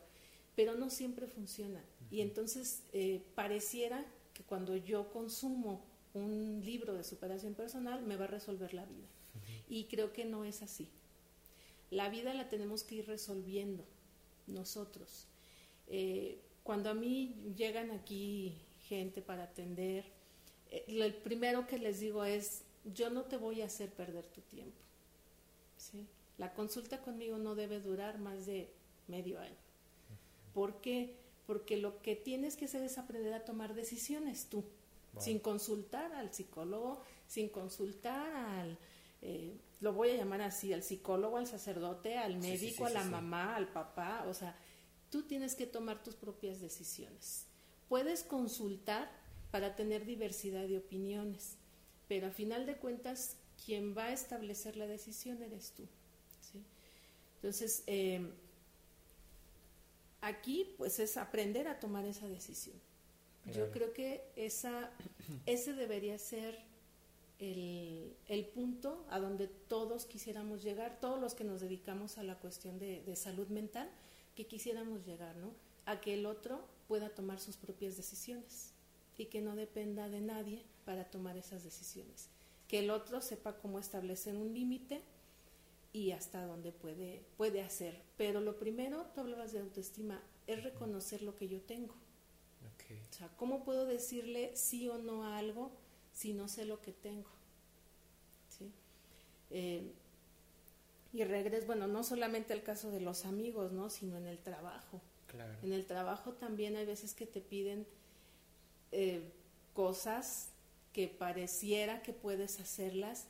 Pero 0.56 0.76
no 0.76 0.90
siempre 0.90 1.28
funciona. 1.28 1.84
Y 2.12 2.22
entonces 2.22 2.84
eh, 2.94 3.24
pareciera 3.36 4.06
que 4.34 4.44
cuando 4.44 4.76
yo 4.76 5.12
consumo 5.12 5.86
un 6.14 6.62
libro 6.64 6.94
de 6.94 7.04
superación 7.04 7.54
personal 7.54 8.04
me 8.04 8.16
va 8.16 8.26
a 8.26 8.28
resolver 8.28 8.74
la 8.74 8.86
vida. 8.86 9.08
Y 9.68 9.86
creo 9.86 10.14
que 10.14 10.26
no 10.26 10.46
es 10.46 10.62
así. 10.62 10.90
La 11.90 12.10
vida 12.10 12.34
la 12.34 12.50
tenemos 12.50 12.84
que 12.84 12.96
ir 12.96 13.08
resolviendo 13.08 13.84
nosotros. 14.48 15.28
Eh, 15.88 16.40
cuando 16.64 16.90
a 16.90 16.94
mí 16.94 17.36
llegan 17.56 17.92
aquí 17.92 18.54
gente 18.88 19.22
para 19.22 19.44
atender, 19.44 20.06
eh, 20.70 20.86
el 20.88 21.14
primero 21.16 21.68
que 21.68 21.78
les 21.78 22.00
digo 22.00 22.26
es, 22.26 22.64
yo 22.86 23.10
no 23.10 23.24
te 23.24 23.38
voy 23.38 23.62
a 23.62 23.66
hacer 23.66 23.92
perder 23.92 24.26
tu 24.28 24.42
tiempo. 24.42 24.82
¿sí? 25.78 26.08
La 26.38 26.54
consulta 26.54 27.02
conmigo 27.02 27.38
no 27.38 27.56
debe 27.56 27.80
durar 27.80 28.20
más 28.20 28.46
de 28.46 28.74
medio 29.08 29.40
año. 29.40 29.56
¿Por 30.54 30.82
qué? 30.82 31.16
Porque 31.46 31.78
lo 31.78 32.02
que 32.02 32.16
tienes 32.16 32.56
que 32.56 32.66
hacer 32.66 32.84
es 32.84 32.98
aprender 32.98 33.34
a 33.34 33.46
tomar 33.46 33.74
decisiones 33.74 34.48
tú, 34.48 34.64
sin 35.20 35.40
consultar 35.40 36.14
al 36.14 36.34
psicólogo, 36.34 37.02
sin 37.28 37.50
consultar 37.50 38.34
al, 38.34 38.78
eh, 39.22 39.58
lo 39.82 39.94
voy 39.94 40.12
a 40.12 40.16
llamar 40.16 40.42
así, 40.42 40.74
al 40.74 40.84
psicólogo, 40.84 41.38
al 41.38 41.48
sacerdote, 41.48 42.18
al 42.18 42.38
médico, 42.38 42.86
a 42.86 42.90
la 42.90 43.04
mamá, 43.04 43.56
al 43.56 43.68
papá, 43.68 44.26
o 44.28 44.34
sea, 44.34 44.58
tú 45.10 45.24
tienes 45.24 45.56
que 45.56 45.68
tomar 45.68 46.02
tus 46.02 46.16
propias 46.16 46.62
decisiones. 46.62 47.46
Puedes 47.90 48.24
consultar 48.24 49.12
para 49.52 49.76
tener 49.76 50.06
diversidad 50.06 50.68
de 50.68 50.78
opiniones, 50.78 51.58
pero 52.08 52.28
a 52.28 52.32
final 52.32 52.66
de 52.66 52.76
cuentas, 52.78 53.38
quien 53.66 53.96
va 53.98 54.06
a 54.06 54.14
establecer 54.14 54.78
la 54.78 54.88
decisión 54.88 55.42
eres 55.42 55.72
tú. 55.72 55.88
Entonces, 57.36 57.84
eh, 57.88 58.32
aquí 60.22 60.74
pues 60.78 61.00
es 61.00 61.18
aprender 61.18 61.68
a 61.68 61.80
tomar 61.80 62.06
esa 62.06 62.28
decisión. 62.30 62.76
Yo 63.54 63.70
creo 63.72 63.92
que 63.92 64.24
esa, 64.38 64.90
ese 65.46 65.74
debería 65.74 66.18
ser 66.18 66.58
el, 67.40 68.16
el, 68.30 68.46
punto 68.46 69.06
a 69.10 69.20
donde 69.20 69.50
todos 69.50 70.06
quisiéramos 70.06 70.64
llegar, 70.64 71.02
todos 71.02 71.20
los 71.20 71.34
que 71.34 71.44
nos 71.44 71.60
dedicamos 71.60 72.18
a 72.18 72.24
la 72.24 72.40
cuestión 72.40 72.80
de, 72.80 73.04
de, 73.04 73.18
salud 73.18 73.48
mental, 73.50 73.90
que 74.34 74.48
quisiéramos 74.48 75.06
llegar, 75.06 75.36
¿no? 75.36 75.52
A 75.86 76.00
que 76.00 76.14
el 76.14 76.26
otro 76.26 76.66
pueda 76.88 77.10
tomar 77.10 77.42
sus 77.42 77.58
propias 77.58 77.98
decisiones 77.98 78.72
y 79.18 79.26
que 79.26 79.42
no 79.42 79.58
dependa 79.58 80.08
de 80.08 80.22
nadie 80.22 80.64
para 80.86 81.06
tomar 81.06 81.38
esas 81.38 81.64
decisiones. 81.64 82.30
Que 82.68 82.80
el 82.80 82.90
otro 82.90 83.22
sepa 83.22 83.58
cómo 83.58 83.80
establecer 83.80 84.36
un 84.36 84.54
límite 84.54 85.02
y 85.92 86.12
hasta 86.12 86.46
dónde 86.46 86.72
puede, 86.72 87.24
puede 87.38 87.62
hacer. 87.62 88.02
Pero 88.18 88.42
lo 88.42 88.58
primero, 88.58 89.06
tú 89.14 89.22
hablabas 89.22 89.52
de 89.52 89.60
autoestima, 89.60 90.22
es 90.48 90.64
reconocer 90.64 91.22
lo 91.22 91.36
que 91.36 91.48
yo 91.48 91.62
tengo. 91.62 91.94
O 93.10 93.14
sea, 93.14 93.30
¿cómo 93.38 93.64
puedo 93.64 93.86
decirle 93.86 94.52
sí 94.56 94.90
o 94.90 94.98
no 94.98 95.24
a 95.24 95.38
algo 95.38 95.72
si 96.12 96.34
no 96.34 96.48
sé 96.48 96.66
lo 96.66 96.82
que 96.82 96.92
tengo? 96.92 97.30
¿Sí? 98.50 98.72
Eh, 99.52 99.92
y 101.14 101.24
regreso, 101.24 101.68
bueno, 101.68 101.88
no 101.88 102.04
solamente 102.04 102.54
el 102.54 102.64
caso 102.64 102.90
de 102.90 103.00
los 103.00 103.26
amigos, 103.26 103.72
¿no? 103.72 103.90
Sino 103.90 104.18
en 104.18 104.28
el 104.28 104.40
trabajo. 104.40 105.02
En 105.64 105.74
el 105.74 105.86
trabajo 105.86 106.34
también 106.34 106.76
hay 106.76 106.86
veces 106.86 107.14
que 107.14 107.26
te 107.26 107.42
piden 107.42 107.88
eh, 108.92 109.32
cosas 109.74 110.50
que 110.94 111.08
pareciera 111.08 112.02
que 112.04 112.14
puedes 112.14 112.60
hacerlas 112.60 113.26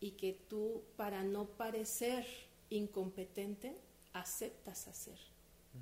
y 0.00 0.12
que 0.12 0.32
tú, 0.48 0.82
para 0.96 1.22
no 1.24 1.46
parecer 1.46 2.26
incompetente, 2.70 3.76
aceptas 4.12 4.86
hacer, 4.86 5.18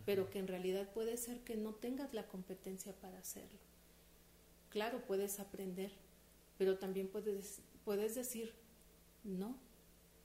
pero 0.06 0.30
que 0.30 0.38
en 0.38 0.46
realidad 0.46 0.92
puede 0.92 1.16
ser 1.16 1.40
que 1.40 1.56
no 1.56 1.74
tengas 1.74 2.14
la 2.14 2.26
competencia 2.28 2.92
para 2.94 3.18
hacerlo. 3.18 3.58
Claro, 4.70 5.04
puedes 5.06 5.40
aprender, 5.40 5.92
pero 6.58 6.78
también 6.78 7.08
puedes, 7.08 7.60
puedes 7.84 8.14
decir, 8.14 8.52
no, 9.24 9.56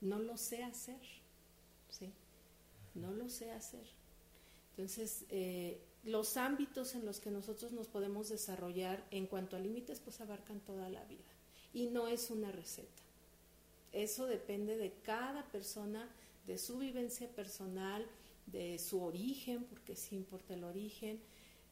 no 0.00 0.18
lo 0.18 0.36
sé 0.36 0.62
hacer, 0.62 1.00
¿sí? 1.88 2.12
No 2.94 3.12
lo 3.12 3.28
sé 3.28 3.52
hacer. 3.52 3.86
Entonces, 4.70 5.24
eh, 5.28 5.80
los 6.04 6.36
ámbitos 6.36 6.94
en 6.94 7.04
los 7.04 7.20
que 7.20 7.30
nosotros 7.30 7.72
nos 7.72 7.88
podemos 7.88 8.28
desarrollar 8.28 9.04
en 9.10 9.26
cuanto 9.26 9.56
a 9.56 9.60
límites, 9.60 10.00
pues 10.00 10.20
abarcan 10.20 10.60
toda 10.60 10.88
la 10.88 11.04
vida. 11.04 11.30
Y 11.72 11.86
no 11.86 12.08
es 12.08 12.30
una 12.30 12.50
receta. 12.50 13.02
Eso 13.92 14.26
depende 14.26 14.76
de 14.76 14.92
cada 15.02 15.44
persona, 15.50 16.08
de 16.46 16.58
su 16.58 16.78
vivencia 16.78 17.28
personal, 17.28 18.06
de 18.46 18.78
su 18.78 19.02
origen, 19.02 19.64
porque 19.64 19.96
sí 19.96 20.16
importa 20.16 20.54
el 20.54 20.64
origen, 20.64 21.20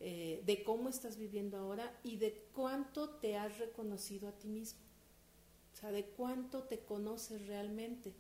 eh, 0.01 0.43
de 0.45 0.63
cómo 0.63 0.89
estás 0.89 1.17
viviendo 1.17 1.57
ahora 1.57 1.99
y 2.05 2.17
de 2.17 2.47
cuánto 2.55 3.11
te 3.11 3.37
has 3.37 3.59
reconocido 3.59 4.29
a 4.29 4.33
ti 4.33 4.49
mismo. 4.49 4.81
O 5.73 5.77
sea, 5.77 5.91
de 5.91 6.05
cuánto 6.05 6.65
te 6.65 6.81
conoces 6.81 7.47
realmente. 7.47 8.13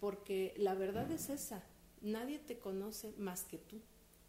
Porque 0.00 0.54
la 0.56 0.74
verdad 0.74 1.10
es 1.10 1.30
esa, 1.30 1.64
nadie 2.00 2.38
te 2.38 2.58
conoce 2.58 3.12
más 3.18 3.44
que 3.44 3.58
tú. 3.58 3.80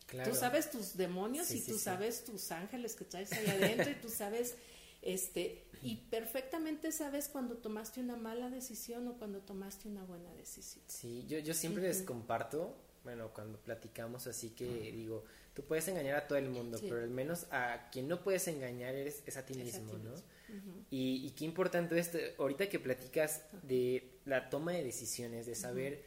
Tú 0.07 0.33
sabes 0.33 0.71
tus 0.71 0.95
demonios 0.95 1.51
y 1.51 1.61
tú 1.61 1.77
sabes 1.77 2.23
tus 2.23 2.51
ángeles 2.51 2.95
que 2.95 3.05
traes 3.05 3.31
ahí 3.33 3.47
adentro 3.47 3.91
y 3.91 3.95
tú 3.95 4.09
sabes 4.09 4.55
este 5.01 5.63
y 5.83 5.95
perfectamente 6.09 6.91
sabes 6.91 7.27
cuando 7.27 7.57
tomaste 7.57 7.99
una 7.99 8.15
mala 8.15 8.49
decisión 8.49 9.07
o 9.07 9.17
cuando 9.17 9.39
tomaste 9.39 9.87
una 9.87 10.03
buena 10.03 10.33
decisión. 10.33 10.83
Sí, 10.87 11.25
yo, 11.27 11.39
yo 11.39 11.53
siempre 11.53 11.83
les 11.83 12.01
comparto, 12.01 12.75
bueno, 13.03 13.31
cuando 13.33 13.59
platicamos 13.59 14.27
así 14.27 14.51
que 14.51 14.65
digo, 14.65 15.23
tú 15.53 15.63
puedes 15.63 15.87
engañar 15.87 16.15
a 16.15 16.27
todo 16.27 16.37
el 16.37 16.49
mundo, 16.49 16.79
pero 16.81 16.97
al 16.97 17.09
menos 17.09 17.47
a 17.51 17.89
quien 17.91 18.07
no 18.07 18.23
puedes 18.23 18.47
engañar 18.47 18.95
es, 18.95 19.23
es 19.25 19.37
a 19.37 19.45
ti 19.45 19.55
mismo, 19.55 19.93
¿no? 19.93 20.13
y, 20.89 21.29
qué 21.31 21.43
importante 21.43 21.99
esto, 21.99 22.17
ahorita 22.39 22.69
que 22.69 22.79
platicas 22.79 23.43
de 23.63 24.19
la 24.25 24.49
toma 24.49 24.71
de 24.71 24.83
decisiones, 24.83 25.45
de 25.45 25.55
saber 25.55 26.03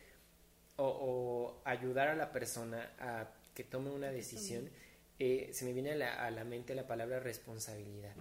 o, 0.77 0.87
o 0.87 1.63
ayudar 1.65 2.09
a 2.09 2.15
la 2.15 2.33
persona 2.33 2.91
a 2.99 3.29
que 3.55 3.65
tome 3.65 3.91
una 3.91 4.11
decisión, 4.11 4.69
eh, 5.19 5.51
se 5.53 5.65
me 5.65 5.73
viene 5.73 5.93
a 5.93 6.31
la, 6.31 6.45
mente 6.45 6.75
la 6.75 6.87
palabra 6.87 7.21
responsabilidad. 7.21 8.15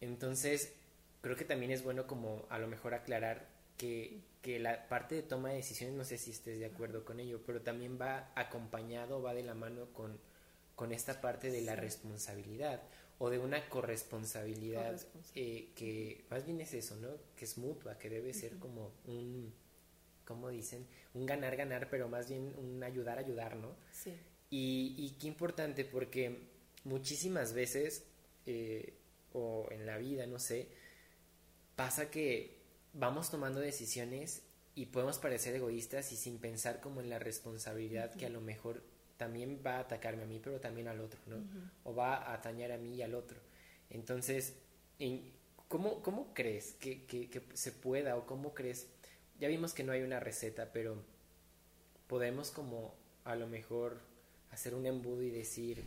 Entonces, 0.00 0.72
creo 1.20 1.36
que 1.36 1.44
también 1.44 1.72
es 1.72 1.82
bueno 1.82 2.06
como 2.06 2.46
a 2.48 2.58
lo 2.58 2.68
mejor 2.68 2.94
aclarar 2.94 3.48
que, 3.76 4.20
que, 4.42 4.58
la 4.58 4.88
parte 4.88 5.14
de 5.14 5.22
toma 5.22 5.50
de 5.50 5.56
decisiones, 5.56 5.96
no 5.96 6.04
sé 6.04 6.18
si 6.18 6.30
estés 6.30 6.58
de 6.58 6.66
acuerdo 6.66 7.04
con 7.04 7.20
ello, 7.20 7.40
pero 7.44 7.62
también 7.62 7.98
va 8.00 8.32
acompañado, 8.34 9.22
va 9.22 9.34
de 9.34 9.42
la 9.42 9.54
mano 9.54 9.92
con, 9.92 10.18
con 10.74 10.92
esta 10.92 11.20
parte 11.20 11.50
de 11.50 11.62
la 11.62 11.74
responsabilidad 11.74 12.82
o 13.18 13.30
de 13.30 13.38
una 13.38 13.68
corresponsabilidad 13.68 14.96
eh, 15.34 15.72
que 15.74 16.24
más 16.30 16.44
bien 16.44 16.60
es 16.60 16.72
eso, 16.72 16.96
¿no? 16.96 17.08
Que 17.36 17.44
es 17.44 17.58
mutua, 17.58 17.98
que 17.98 18.08
debe 18.08 18.32
ser 18.32 18.58
como 18.58 18.92
un, 19.06 19.52
¿cómo 20.24 20.50
dicen? 20.50 20.86
Un 21.14 21.26
ganar-ganar, 21.26 21.90
pero 21.90 22.08
más 22.08 22.28
bien 22.28 22.54
un 22.56 22.82
ayudar-ayudar, 22.82 23.56
¿no? 23.56 23.74
Sí. 23.90 24.14
Y, 24.50 25.16
qué 25.20 25.26
importante 25.26 25.84
porque 25.84 26.48
muchísimas 26.84 27.52
veces, 27.52 28.04
eh, 28.46 28.94
o 29.32 29.68
en 29.70 29.84
la 29.84 29.98
vida, 29.98 30.26
no 30.26 30.38
sé, 30.38 30.68
pasa 31.76 32.10
que 32.10 32.58
vamos 32.94 33.30
tomando 33.30 33.60
decisiones 33.60 34.42
y 34.74 34.86
podemos 34.86 35.18
parecer 35.18 35.54
egoístas 35.54 36.12
y 36.12 36.16
sin 36.16 36.38
pensar 36.38 36.80
como 36.80 37.00
en 37.00 37.10
la 37.10 37.18
responsabilidad 37.18 38.14
que 38.14 38.26
a 38.26 38.30
lo 38.30 38.40
mejor 38.40 38.82
también 39.16 39.60
va 39.66 39.76
a 39.76 39.80
atacarme 39.80 40.22
a 40.22 40.26
mí, 40.26 40.40
pero 40.42 40.60
también 40.60 40.88
al 40.88 41.00
otro, 41.00 41.20
¿no? 41.26 41.36
O 41.84 41.94
va 41.94 42.16
a 42.16 42.32
atañar 42.32 42.72
a 42.72 42.78
mí 42.78 42.94
y 42.94 43.02
al 43.02 43.14
otro. 43.14 43.38
Entonces, 43.90 44.54
¿cómo, 45.66 46.02
¿cómo 46.02 46.32
crees 46.32 46.74
que, 46.74 47.04
que, 47.04 47.42
se 47.54 47.72
pueda 47.72 48.16
o 48.16 48.26
cómo 48.26 48.54
crees? 48.54 48.86
Ya 49.40 49.48
vimos 49.48 49.74
que 49.74 49.82
no 49.82 49.92
hay 49.92 50.02
una 50.02 50.20
receta, 50.20 50.72
pero 50.72 51.02
podemos 52.06 52.50
como 52.50 52.94
a 53.24 53.34
lo 53.34 53.48
mejor 53.48 53.98
hacer 54.50 54.74
un 54.74 54.86
embudo 54.86 55.22
y 55.22 55.30
decir, 55.30 55.82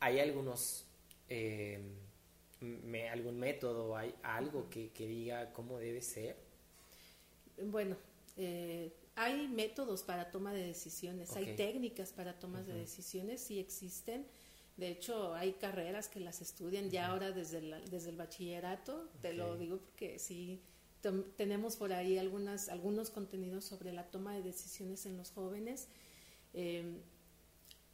hay 0.00 0.20
algunos, 0.20 0.84
eh, 1.28 1.80
algún 3.10 3.38
método, 3.38 3.96
hay 3.96 4.14
algo 4.22 4.68
que, 4.68 4.90
diga 4.96 5.52
cómo 5.52 5.78
debe 5.78 6.02
ser? 6.02 6.36
Bueno, 7.62 7.96
eh, 8.36 8.92
hay 9.14 9.48
métodos 9.48 10.02
para 10.02 10.30
toma 10.30 10.52
de 10.52 10.66
decisiones, 10.66 11.34
hay 11.36 11.56
técnicas 11.56 12.12
para 12.12 12.38
tomas 12.38 12.66
de 12.66 12.74
decisiones, 12.74 13.40
sí 13.40 13.58
existen. 13.58 14.26
De 14.76 14.88
hecho, 14.90 15.34
hay 15.34 15.54
carreras 15.54 16.08
que 16.08 16.20
las 16.20 16.40
estudian 16.40 16.88
ya 16.88 17.08
ahora 17.08 17.32
desde, 17.32 17.60
desde 17.90 18.10
el 18.10 18.16
bachillerato, 18.16 19.08
te 19.20 19.32
lo 19.32 19.56
digo 19.56 19.78
porque 19.78 20.20
sí 20.20 20.62
tenemos 21.36 21.76
por 21.76 21.92
ahí 21.92 22.18
algunas, 22.18 22.68
algunos 22.68 23.10
contenidos 23.10 23.64
sobre 23.64 23.92
la 23.92 24.04
toma 24.10 24.34
de 24.34 24.42
decisiones 24.42 25.06
en 25.06 25.16
los 25.16 25.30
jóvenes. 25.30 25.88
Eh, 26.54 27.00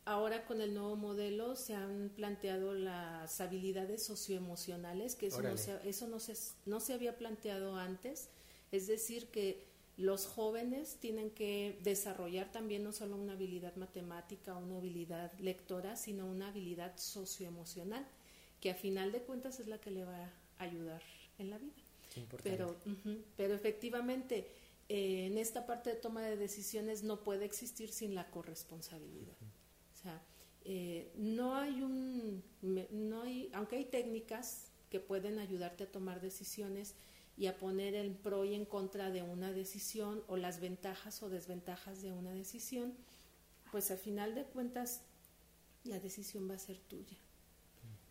Ahora 0.07 0.45
con 0.45 0.61
el 0.61 0.75
nuevo 0.75 0.97
modelo 0.97 1.57
se 1.57 1.75
han 1.75 2.11
planteado 2.15 2.75
las 2.75 3.41
habilidades 3.41 4.03
socioemocionales, 4.03 5.15
que 5.15 5.29
eso, 5.29 5.43
no 5.43 5.57
se, 5.57 5.89
eso 5.89 6.09
no, 6.09 6.21
se, 6.21 6.35
no 6.67 6.81
se 6.81 6.93
había 6.93 7.17
planteado 7.17 7.77
antes. 7.77 8.29
Es 8.71 8.87
decir, 8.87 9.29
que 9.29 9.65
los 9.97 10.27
jóvenes 10.27 10.97
tienen 11.01 11.31
que 11.31 11.79
desarrollar 11.83 12.51
también 12.53 12.85
no 12.85 12.93
solo 12.93 13.17
una 13.17 13.33
habilidad 13.33 13.77
matemática 13.77 14.57
o 14.57 14.61
una 14.61 14.79
habilidad 14.79 15.33
lectora, 15.39 15.97
sino 15.97 16.27
una 16.27 16.49
habilidad 16.49 16.97
socioemocional, 16.97 18.07
que 18.61 18.71
a 18.71 18.75
final 18.75 19.13
de 19.13 19.23
cuentas 19.23 19.61
es 19.61 19.69
la 19.69 19.79
que 19.79 19.91
le 19.91 20.05
va 20.05 20.25
a 20.59 20.65
ayudar 20.65 21.03
en 21.39 21.51
la 21.51 21.59
vida. 21.59 21.73
Pero, 22.43 22.77
pero 23.37 23.55
efectivamente, 23.55 24.47
eh, 24.89 25.27
en 25.27 25.39
esta 25.39 25.67
parte 25.67 25.91
de 25.91 25.97
toma 25.97 26.23
de 26.23 26.37
decisiones 26.37 27.03
no 27.03 27.25
puede 27.25 27.45
existir 27.45 27.91
sin 27.91 28.15
la 28.15 28.31
corresponsabilidad. 28.31 29.37
Sea, 30.05 30.23
eh, 30.65 31.13
no 31.17 31.57
hay 31.57 31.83
un, 31.83 32.43
no 32.63 33.23
hay, 33.23 33.51
aunque 33.53 33.77
hay 33.77 33.85
técnicas 33.85 34.71
que 34.91 35.01
pueden 35.01 35.39
ayudarte 35.39 35.85
a 35.85 35.93
tomar 35.93 36.21
decisiones 36.21 36.95
y 37.37 37.47
a 37.47 37.59
poner 37.59 37.95
el 37.95 38.13
pro 38.13 38.45
y 38.45 38.55
en 38.55 38.65
contra 38.65 39.11
de 39.11 39.23
una 39.23 39.53
decisión 39.53 40.23
o 40.29 40.37
las 40.37 40.61
ventajas 40.61 41.23
o 41.23 41.29
desventajas 41.29 42.01
de 42.01 42.13
una 42.13 42.33
decisión, 42.33 42.95
pues 43.73 43.91
al 43.91 43.99
final 43.99 44.35
de 44.35 44.45
cuentas 44.45 45.03
la 45.83 45.99
decisión 45.99 46.49
va 46.49 46.55
a 46.55 46.59
ser 46.59 46.79
tuya. 46.79 47.17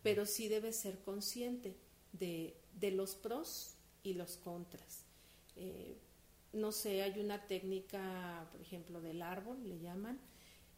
Pero 0.02 0.26
sí 0.26 0.48
debes 0.48 0.76
ser 0.76 0.98
consciente 0.98 1.74
de, 2.12 2.54
de 2.78 2.90
los 2.90 3.14
pros 3.14 3.76
y 4.02 4.12
los 4.12 4.36
contras. 4.36 5.04
Eh, 5.56 5.96
no 6.52 6.70
sé, 6.70 7.02
hay 7.02 7.18
una 7.18 7.46
técnica, 7.46 8.46
por 8.52 8.60
ejemplo, 8.60 9.00
del 9.00 9.22
árbol, 9.22 9.66
le 9.68 9.80
llaman, 9.80 10.20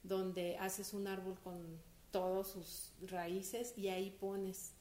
donde 0.07 0.57
haces 0.59 0.93
un 0.93 1.07
árbol 1.07 1.39
con 1.43 1.81
todas 2.11 2.49
sus 2.49 2.93
raíces 3.11 3.75
y 3.77 3.89
ahí 3.89 4.11
pones, 4.11 4.73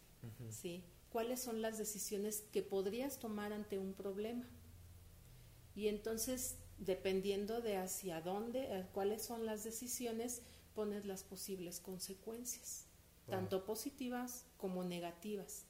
¿sí? 0.49 0.83
¿Cuáles 1.09 1.41
son 1.41 1.61
las 1.61 1.77
decisiones 1.77 2.41
que 2.51 2.61
podrías 2.61 3.19
tomar 3.19 3.53
ante 3.53 3.79
un 3.79 3.93
problema? 3.93 4.47
Y 5.75 5.87
entonces, 5.87 6.57
dependiendo 6.77 7.61
de 7.61 7.77
hacia 7.77 8.21
dónde, 8.21 8.67
eh, 8.69 8.87
cuáles 8.93 9.23
son 9.23 9.45
las 9.45 9.63
decisiones, 9.63 10.41
pones 10.73 11.05
las 11.05 11.23
posibles 11.23 11.79
consecuencias, 11.79 12.87
tanto 13.27 13.65
positivas 13.65 14.45
como 14.57 14.83
negativas. 14.83 15.65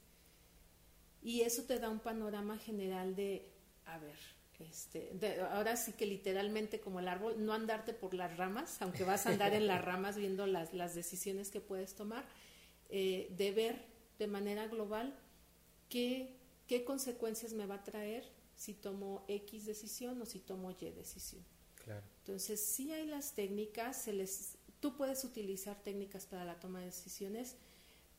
Y 1.22 1.42
eso 1.42 1.64
te 1.64 1.80
da 1.80 1.90
un 1.90 2.00
panorama 2.00 2.58
general 2.58 3.16
de, 3.16 3.52
a 3.86 3.98
ver, 3.98 4.18
este, 4.60 5.12
ahora 5.52 5.76
sí 5.76 5.94
que 5.94 6.06
literalmente 6.06 6.80
como 6.80 7.00
el 7.00 7.08
árbol, 7.08 7.44
no 7.44 7.54
andarte 7.54 7.94
por 7.94 8.14
las 8.14 8.38
ramas, 8.38 8.82
aunque 8.82 9.04
vas 9.04 9.26
a 9.26 9.30
andar 9.30 9.54
en 9.54 9.68
las 9.68 9.84
ramas 9.86 10.16
viendo 10.16 10.48
las, 10.48 10.74
las 10.74 10.96
decisiones 10.96 11.52
que 11.52 11.62
puedes 11.62 11.96
tomar, 11.96 12.26
eh, 12.90 13.28
de 13.36 13.52
ver 13.52 13.86
de 14.18 14.28
manera 14.28 14.68
global 14.68 15.14
qué, 15.90 16.38
qué 16.68 16.84
consecuencias 16.86 17.54
me 17.54 17.66
va 17.66 17.76
a 17.76 17.84
traer 17.84 18.32
si 18.56 18.74
tomo 18.74 19.26
X 19.28 19.66
decisión 19.66 20.22
o 20.22 20.26
si 20.26 20.40
tomo 20.40 20.72
Y 20.72 20.92
decisión. 20.92 21.44
Claro. 21.84 22.06
Entonces, 22.20 22.60
sí 22.60 22.92
hay 22.94 23.06
las 23.06 23.34
técnicas, 23.36 24.02
se 24.02 24.14
les, 24.14 24.58
tú 24.80 24.96
puedes 24.96 25.24
utilizar 25.24 25.82
técnicas 25.84 26.26
para 26.26 26.46
la 26.46 26.60
toma 26.60 26.80
de 26.80 26.86
decisiones, 26.86 27.58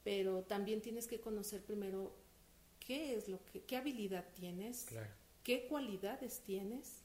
pero 0.05 0.43
también 0.43 0.83
tienes 0.83 1.07
que 1.07 1.21
conocer 1.21 1.63
primero 1.65 2.15
qué 2.79 3.17
es 3.17 3.29
lo 3.29 3.45
que, 3.47 3.63
qué 3.63 3.77
habilidad 3.77 4.27
tienes, 4.35 4.85
Claro 4.85 5.26
qué 5.47 5.69
cualidades 5.69 6.41
tienes 6.41 7.05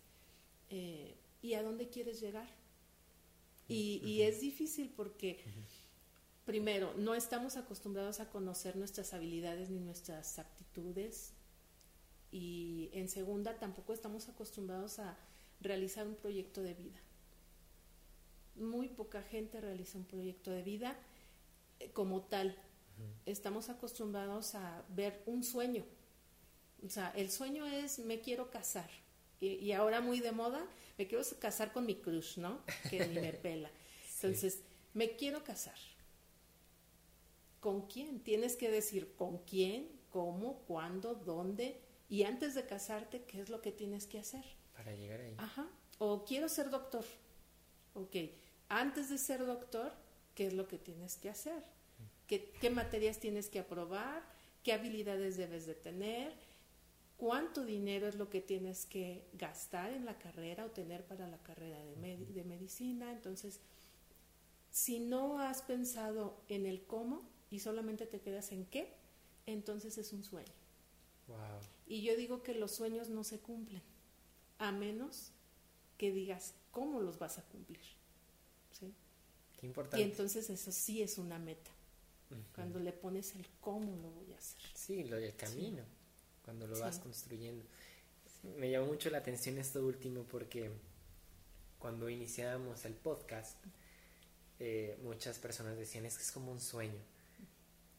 eh, 0.71 1.15
y 1.43 1.53
a 1.53 1.61
dónde 1.61 1.89
quieres 1.89 2.19
llegar. 2.19 2.49
Y, 3.67 4.01
y 4.03 4.23
es 4.23 4.41
difícil 4.41 4.91
porque, 4.97 5.39
primero, 6.43 6.91
no 6.97 7.13
estamos 7.13 7.55
acostumbrados 7.55 8.19
a 8.19 8.31
conocer 8.31 8.77
nuestras 8.77 9.13
habilidades 9.13 9.69
ni 9.69 9.79
nuestras 9.79 10.39
aptitudes. 10.39 11.33
Y 12.31 12.89
en 12.93 13.09
segunda, 13.09 13.59
tampoco 13.59 13.93
estamos 13.93 14.27
acostumbrados 14.27 14.97
a 14.97 15.15
realizar 15.59 16.07
un 16.07 16.15
proyecto 16.15 16.63
de 16.63 16.73
vida. 16.73 16.99
Muy 18.55 18.87
poca 18.87 19.21
gente 19.21 19.61
realiza 19.61 19.99
un 19.99 20.05
proyecto 20.05 20.49
de 20.49 20.63
vida 20.63 20.97
eh, 21.79 21.91
como 21.91 22.23
tal. 22.23 22.57
Estamos 23.27 23.69
acostumbrados 23.69 24.55
a 24.55 24.83
ver 24.89 25.21
un 25.27 25.43
sueño, 25.43 25.85
o 26.85 26.89
sea, 26.89 27.11
el 27.15 27.29
sueño 27.31 27.65
es 27.65 27.99
me 27.99 28.21
quiero 28.21 28.49
casar. 28.49 28.89
Y, 29.39 29.71
ahora 29.71 30.01
muy 30.01 30.19
de 30.19 30.31
moda, 30.31 30.63
me 30.99 31.07
quiero 31.07 31.23
casar 31.39 31.73
con 31.73 31.87
mi 31.87 31.95
crush, 31.95 32.37
¿no? 32.37 32.61
Que 32.91 33.07
ni 33.07 33.19
me 33.19 33.33
pela. 33.33 33.71
Entonces, 34.15 34.61
me 34.93 35.15
quiero 35.15 35.43
casar. 35.43 35.77
¿Con 37.59 37.87
quién? 37.87 38.19
Tienes 38.19 38.55
que 38.55 38.69
decir 38.69 39.15
con 39.15 39.39
quién, 39.39 39.89
cómo, 40.11 40.59
cuándo, 40.67 41.15
dónde. 41.15 41.81
Y 42.07 42.23
antes 42.23 42.53
de 42.53 42.67
casarte, 42.67 43.23
¿qué 43.23 43.41
es 43.41 43.49
lo 43.49 43.61
que 43.61 43.71
tienes 43.71 44.05
que 44.05 44.19
hacer? 44.19 44.45
Para 44.75 44.93
llegar 44.93 45.21
ahí. 45.21 45.33
Ajá. 45.39 45.67
O 45.97 46.23
quiero 46.23 46.47
ser 46.47 46.69
doctor. 46.69 47.05
Ok. 47.95 48.15
Antes 48.69 49.09
de 49.09 49.17
ser 49.17 49.43
doctor, 49.45 49.91
¿qué 50.35 50.47
es 50.47 50.53
lo 50.53 50.67
que 50.67 50.77
tienes 50.77 51.17
que 51.17 51.29
hacer? 51.29 51.63
¿Qué, 52.27 52.51
qué 52.61 52.69
materias 52.69 53.19
tienes 53.19 53.49
que 53.49 53.59
aprobar? 53.59 54.23
¿Qué 54.63 54.73
habilidades 54.73 55.35
debes 55.35 55.65
de 55.65 55.73
tener? 55.73 56.33
Cuánto 57.21 57.63
dinero 57.63 58.07
es 58.07 58.15
lo 58.15 58.31
que 58.31 58.41
tienes 58.41 58.87
que 58.87 59.23
gastar 59.33 59.93
en 59.93 60.05
la 60.05 60.17
carrera 60.17 60.65
o 60.65 60.71
tener 60.71 61.05
para 61.05 61.27
la 61.27 61.37
carrera 61.37 61.77
de, 61.85 62.17
de 62.17 62.43
medicina. 62.43 63.11
Entonces, 63.11 63.59
si 64.71 64.99
no 64.99 65.37
has 65.37 65.61
pensado 65.61 66.41
en 66.47 66.65
el 66.65 66.81
cómo 66.81 67.21
y 67.51 67.59
solamente 67.59 68.07
te 68.07 68.21
quedas 68.21 68.51
en 68.51 68.65
qué, 68.65 68.95
entonces 69.45 69.99
es 69.99 70.13
un 70.13 70.23
sueño. 70.23 70.51
Y 71.85 72.01
yo 72.01 72.17
digo 72.17 72.41
que 72.41 72.55
los 72.55 72.71
sueños 72.71 73.09
no 73.09 73.23
se 73.23 73.39
cumplen, 73.39 73.83
a 74.57 74.71
menos 74.71 75.31
que 75.99 76.11
digas 76.11 76.55
cómo 76.71 77.01
los 77.01 77.19
vas 77.19 77.37
a 77.37 77.43
cumplir. 77.43 77.85
¿sí? 78.71 78.95
Qué 79.59 79.67
importante. 79.67 80.01
Y 80.01 80.09
entonces 80.09 80.49
eso 80.49 80.71
sí 80.71 81.03
es 81.03 81.19
una 81.19 81.37
meta. 81.37 81.69
Cuando 82.55 82.79
le 82.79 82.93
pones 82.93 83.35
el 83.35 83.45
cómo 83.59 83.95
lo 83.97 84.09
voy 84.09 84.33
a 84.33 84.37
hacer. 84.37 84.63
Sí, 84.73 85.03
lo 85.03 85.17
del 85.17 85.35
camino 85.35 85.83
cuando 86.51 86.67
lo 86.67 86.79
vas 86.81 86.99
construyendo. 86.99 87.63
Me 88.57 88.69
llamó 88.69 88.87
mucho 88.87 89.09
la 89.09 89.19
atención 89.19 89.57
esto 89.57 89.85
último 89.85 90.25
porque 90.29 90.69
cuando 91.79 92.09
iniciábamos 92.09 92.83
el 92.83 92.93
podcast, 92.93 93.57
eh, 94.59 94.97
muchas 95.01 95.39
personas 95.39 95.77
decían, 95.77 96.05
es 96.05 96.17
que 96.17 96.23
es 96.23 96.31
como 96.31 96.51
un 96.51 96.59
sueño. 96.59 96.99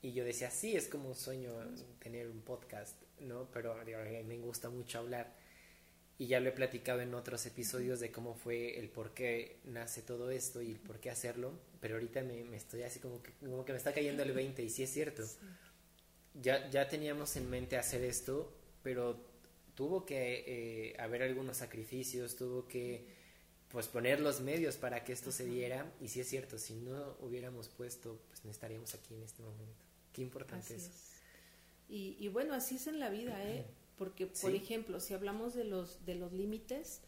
Y 0.03 0.13
yo 0.13 0.25
decía, 0.25 0.51
sí, 0.51 0.77
es 0.77 0.87
como 0.87 1.09
un 1.09 1.15
sueño 1.15 1.51
tener 1.99 2.29
un 2.29 2.43
podcast, 2.43 3.01
¿no? 3.21 3.49
Pero 3.55 3.73
a 3.73 3.85
mí 3.85 4.23
me 4.25 4.37
gusta 4.39 4.69
mucho 4.69 4.99
hablar. 4.99 5.33
Y 6.19 6.27
ya 6.27 6.39
lo 6.39 6.51
he 6.51 6.53
platicado 6.53 7.01
en 7.01 7.15
otros 7.15 7.47
episodios 7.47 8.01
de 8.01 8.13
cómo 8.13 8.35
fue 8.35 8.79
el 8.79 8.91
por 8.91 9.15
qué 9.15 9.61
nace 9.65 10.03
todo 10.03 10.31
esto 10.31 10.61
y 10.61 10.73
el 10.73 10.79
por 10.79 11.01
qué 11.01 11.09
hacerlo. 11.09 11.53
Pero 11.81 11.95
ahorita 11.95 12.23
me, 12.23 12.45
me 12.45 12.59
estoy 12.59 12.83
así 12.83 13.01
como 13.01 13.23
que, 13.23 13.33
como 13.41 13.65
que 13.65 13.73
me 13.73 13.79
está 13.79 13.95
cayendo 13.95 14.23
el 14.23 14.33
20 14.33 14.63
y 14.63 14.69
sí 14.69 14.83
es 14.83 14.93
cierto 14.93 15.25
ya, 16.41 16.69
ya 16.71 16.89
teníamos 16.89 17.37
en 17.37 17.51
mente 17.51 17.77
hacer 17.77 18.03
esto, 18.03 18.53
pero 18.83 19.17
tuvo 19.75 20.05
que 20.05 20.45
eh, 20.47 20.97
haber 20.99 21.23
algunos 21.23 21.57
sacrificios, 21.57 22.37
tuvo 22.37 22.67
que 22.69 23.07
pues 23.69 23.89
poner 23.89 24.21
los 24.21 24.41
medios 24.41 24.77
para 24.77 25.03
que 25.03 25.13
esto 25.13 25.33
se 25.33 25.47
diera 25.47 25.91
y 26.01 26.09
si 26.09 26.21
es 26.21 26.29
cierto, 26.29 26.59
si 26.59 26.75
no 26.75 27.17
hubiéramos 27.21 27.69
puesto, 27.69 28.19
pues 28.29 28.45
no 28.45 28.51
estaríamos 28.51 28.95
aquí 28.95 29.15
en 29.15 29.23
este 29.23 29.43
momento. 29.43 29.85
Qué 30.13 30.21
importante 30.21 30.77
eso. 30.77 30.91
Y, 31.89 32.29
bueno, 32.29 32.55
así 32.55 32.77
es 32.77 32.87
en 32.87 32.99
la 32.99 33.11
vida, 33.11 33.43
¿eh? 33.45 33.67
Porque, 33.99 34.27
por 34.27 34.55
ejemplo, 34.55 34.99
si 34.99 35.13
hablamos 35.13 35.53
de 35.53 35.65
los, 35.65 36.07
de 36.07 36.15
los 36.15 36.33
límites, 36.33 37.03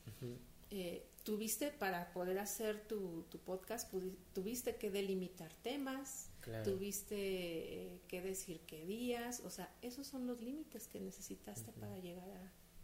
eh, 0.71 1.07
tuviste 1.25 1.71
para 1.71 2.13
poder 2.13 2.39
hacer 2.39 2.87
tu, 2.87 3.25
tu 3.31 3.39
podcast, 3.39 3.93
tuviste 4.35 4.77
que 4.77 4.91
delimitar 4.91 5.53
temas, 5.63 6.31
tuviste 6.63 7.17
eh, 7.17 8.01
que 8.07 8.21
decir 8.21 8.61
qué 8.67 8.85
días, 8.85 9.41
o 9.41 9.51
sea, 9.51 9.75
esos 9.81 10.07
son 10.07 10.27
los 10.27 10.41
límites 10.41 10.87
que 10.87 11.01
necesitaste 11.01 11.73
para 11.73 11.99
llegar 11.99 12.29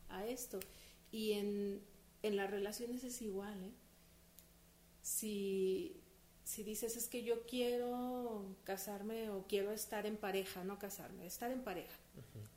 a, 0.09 0.26
esto. 0.26 0.59
Y 1.12 1.33
en, 1.33 1.83
en, 2.22 2.37
las 2.37 2.50
relaciones 2.50 3.05
es 3.05 3.20
igual, 3.20 3.62
¿eh? 3.62 3.72
Si, 5.03 6.00
si 6.44 6.62
dices 6.62 6.96
es 6.96 7.09
que 7.09 7.22
yo 7.22 7.46
quiero 7.46 8.57
casarme 8.64 9.31
o 9.31 9.46
quiero 9.46 9.70
estar 9.70 10.07
en 10.07 10.16
pareja, 10.16 10.64
no 10.64 10.79
casarme, 10.79 11.26
estar 11.26 11.50
en 11.50 11.62
pareja 11.62 11.98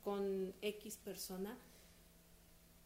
con 0.02 0.54
X 0.62 0.96
persona, 0.96 1.58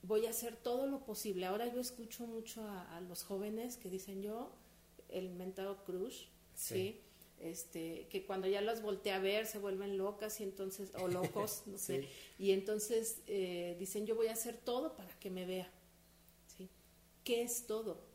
voy 0.03 0.27
a 0.27 0.31
hacer 0.31 0.57
todo 0.57 0.87
lo 0.87 1.05
posible. 1.05 1.47
Ahora 1.47 1.73
yo 1.73 1.81
escucho 1.81 2.27
mucho 2.27 2.67
a, 2.69 3.01
los 3.09 3.25
jóvenes 3.25 3.77
que 3.77 3.91
dicen 3.91 4.23
yo, 4.23 4.53
el 5.09 5.31
mentado 5.31 5.85
cruz, 5.85 6.29
¿sí? 6.55 7.01
Este, 7.41 8.09
que 8.11 8.27
cuando 8.27 8.49
ya 8.49 8.61
las 8.61 8.83
voltea 8.83 9.17
a 9.17 9.21
ver 9.21 9.47
se 9.47 9.61
vuelven 9.61 9.97
locas 9.97 10.41
y 10.41 10.43
entonces, 10.43 10.91
o 11.01 11.07
locos, 11.07 11.63
no 11.67 11.79
sé, 11.79 12.09
y 12.37 12.51
entonces 12.51 13.23
eh, 13.29 13.77
dicen 13.79 14.07
yo 14.07 14.17
voy 14.17 14.27
a 14.27 14.33
hacer 14.33 14.57
todo 14.57 14.97
para 14.97 15.17
que 15.21 15.31
me 15.31 15.47
vea, 15.47 15.71
¿sí? 16.57 16.69
¿Qué 17.25 17.43
es 17.43 17.67
todo? 17.67 18.07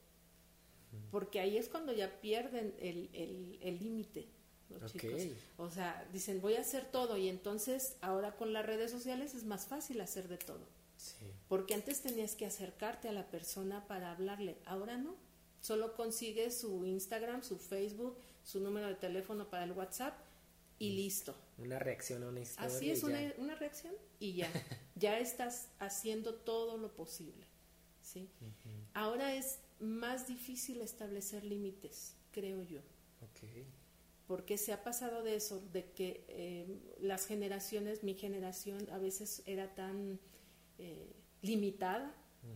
Porque 1.09 1.39
ahí 1.39 1.57
es 1.57 1.69
cuando 1.69 1.91
ya 1.91 2.21
pierden 2.21 2.75
el 2.79 3.79
límite. 3.79 4.27
los 4.69 4.93
chicos. 4.93 5.21
O 5.57 5.69
sea, 5.71 6.07
dicen 6.13 6.39
voy 6.39 6.53
a 6.53 6.61
hacer 6.61 6.85
todo 6.85 7.17
y 7.17 7.29
entonces 7.29 7.95
ahora 8.01 8.35
con 8.35 8.53
las 8.53 8.63
redes 8.63 8.91
sociales 8.91 9.33
es 9.33 9.43
más 9.43 9.65
fácil 9.65 10.01
hacer 10.01 10.27
de 10.27 10.37
todo. 10.37 10.67
Porque 11.53 11.75
antes 11.75 12.01
tenías 12.01 12.35
que 12.35 12.47
acercarte 12.47 13.09
a 13.09 13.11
la 13.11 13.29
persona 13.29 13.85
para 13.85 14.11
hablarle, 14.11 14.57
ahora 14.65 14.97
no. 14.97 15.15
Solo 15.59 15.93
consigues 15.93 16.57
su 16.57 16.83
Instagram, 16.83 17.43
su 17.43 17.59
Facebook, 17.59 18.17
su 18.43 18.59
número 18.59 18.87
de 18.87 18.95
teléfono 18.95 19.47
para 19.51 19.65
el 19.65 19.73
WhatsApp 19.73 20.15
y 20.79 20.93
listo. 20.93 21.35
Una 21.59 21.77
reacción 21.77 22.23
a 22.23 22.29
una 22.29 22.39
historia. 22.39 22.75
Así 22.75 22.89
es, 22.89 23.03
una, 23.03 23.19
una, 23.37 23.53
reacción 23.53 23.93
y 24.19 24.33
ya. 24.33 24.49
ya 24.95 25.19
estás 25.19 25.67
haciendo 25.77 26.33
todo 26.33 26.75
lo 26.77 26.91
posible. 26.95 27.45
¿sí? 28.01 28.31
Ahora 28.95 29.35
es 29.35 29.59
más 29.79 30.27
difícil 30.27 30.81
establecer 30.81 31.43
límites, 31.43 32.15
creo 32.31 32.63
yo. 32.63 32.81
Okay. 33.29 33.67
Porque 34.25 34.57
se 34.57 34.73
ha 34.73 34.83
pasado 34.83 35.21
de 35.21 35.35
eso, 35.35 35.61
de 35.71 35.85
que 35.91 36.25
eh, 36.29 36.79
las 36.99 37.27
generaciones, 37.27 38.03
mi 38.03 38.15
generación 38.15 38.89
a 38.89 38.97
veces 38.97 39.43
era 39.45 39.75
tan 39.75 40.19
eh, 40.79 41.13
limitada, 41.43 42.15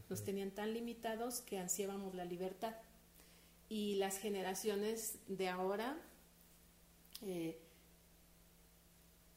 nos 0.09 0.23
tenían 0.23 0.51
tan 0.51 0.73
limitados 0.73 1.41
que 1.41 1.59
ansiábamos 1.59 2.15
la 2.15 2.25
libertad. 2.25 2.75
Y 3.69 3.95
las 3.95 4.17
generaciones 4.17 5.19
de 5.27 5.49
ahora 5.49 5.97
eh, 7.21 7.59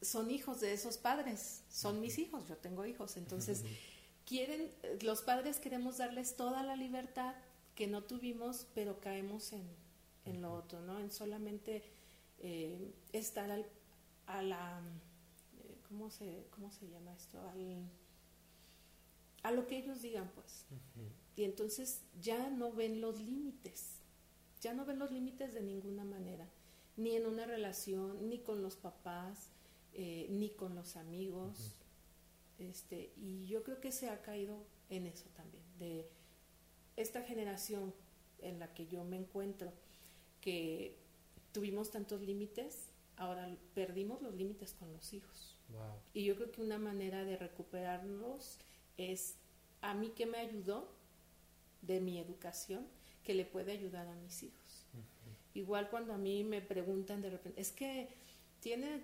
son 0.01 0.31
hijos 0.31 0.61
de 0.61 0.73
esos 0.73 0.97
padres, 0.97 1.63
son 1.69 2.01
mis 2.01 2.17
hijos, 2.17 2.47
yo 2.47 2.57
tengo 2.57 2.85
hijos, 2.85 3.17
entonces 3.17 3.63
quieren, 4.25 4.71
los 5.01 5.21
padres 5.21 5.59
queremos 5.59 5.97
darles 5.97 6.35
toda 6.35 6.63
la 6.63 6.75
libertad 6.75 7.35
que 7.75 7.87
no 7.87 8.03
tuvimos, 8.03 8.67
pero 8.73 8.99
caemos 8.99 9.53
en, 9.53 9.67
en 10.25 10.41
lo 10.41 10.53
otro, 10.53 10.81
¿no? 10.81 10.99
En 10.99 11.11
solamente 11.11 11.83
eh, 12.39 12.93
estar 13.11 13.51
al, 13.51 13.65
a 14.27 14.41
la, 14.41 14.81
eh, 15.59 15.77
¿cómo, 15.87 16.09
se, 16.09 16.47
¿cómo 16.51 16.71
se 16.71 16.87
llama 16.89 17.13
esto? 17.13 17.39
Al, 17.49 17.85
a 19.43 19.51
lo 19.51 19.67
que 19.67 19.77
ellos 19.77 20.01
digan, 20.01 20.29
pues. 20.35 20.65
Y 21.35 21.43
entonces 21.43 22.01
ya 22.21 22.49
no 22.49 22.71
ven 22.71 23.01
los 23.01 23.19
límites, 23.19 23.99
ya 24.61 24.73
no 24.73 24.85
ven 24.85 24.99
los 24.99 25.11
límites 25.11 25.53
de 25.53 25.61
ninguna 25.61 26.03
manera, 26.03 26.47
ni 26.97 27.15
en 27.15 27.25
una 27.25 27.45
relación, 27.45 28.29
ni 28.29 28.39
con 28.39 28.61
los 28.61 28.75
papás, 28.75 29.49
eh, 29.93 30.27
ni 30.29 30.49
con 30.49 30.75
los 30.75 30.95
amigos. 30.95 31.75
este, 32.59 33.11
y 33.17 33.47
yo 33.47 33.63
creo 33.63 33.79
que 33.79 33.91
se 33.91 34.09
ha 34.09 34.21
caído 34.21 34.63
en 34.89 35.07
eso 35.07 35.25
también, 35.35 35.63
de 35.79 36.07
esta 36.95 37.23
generación 37.23 37.93
en 38.39 38.59
la 38.59 38.71
que 38.73 38.85
yo 38.87 39.03
me 39.03 39.17
encuentro, 39.17 39.73
que 40.41 40.95
tuvimos 41.51 41.89
tantos 41.91 42.21
límites, 42.21 42.87
ahora 43.17 43.55
perdimos 43.73 44.21
los 44.21 44.35
límites 44.35 44.73
con 44.73 44.91
los 44.93 45.13
hijos. 45.13 45.55
Y 46.13 46.25
yo 46.25 46.35
creo 46.35 46.51
que 46.51 46.61
una 46.61 46.77
manera 46.77 47.23
de 47.23 47.37
recuperarlos 47.37 48.57
es 49.01 49.37
a 49.81 49.93
mí 49.93 50.09
que 50.09 50.25
me 50.25 50.37
ayudó 50.37 50.93
de 51.81 51.99
mi 51.99 52.19
educación, 52.19 52.87
que 53.23 53.33
le 53.33 53.45
puede 53.45 53.71
ayudar 53.71 54.07
a 54.07 54.15
mis 54.15 54.43
hijos. 54.43 54.85
Igual 55.53 55.89
cuando 55.89 56.13
a 56.13 56.17
mí 56.17 56.43
me 56.43 56.61
preguntan 56.61 57.21
de 57.21 57.29
repente, 57.29 57.59
es 57.59 57.71
que 57.71 58.09
tiene 58.59 59.01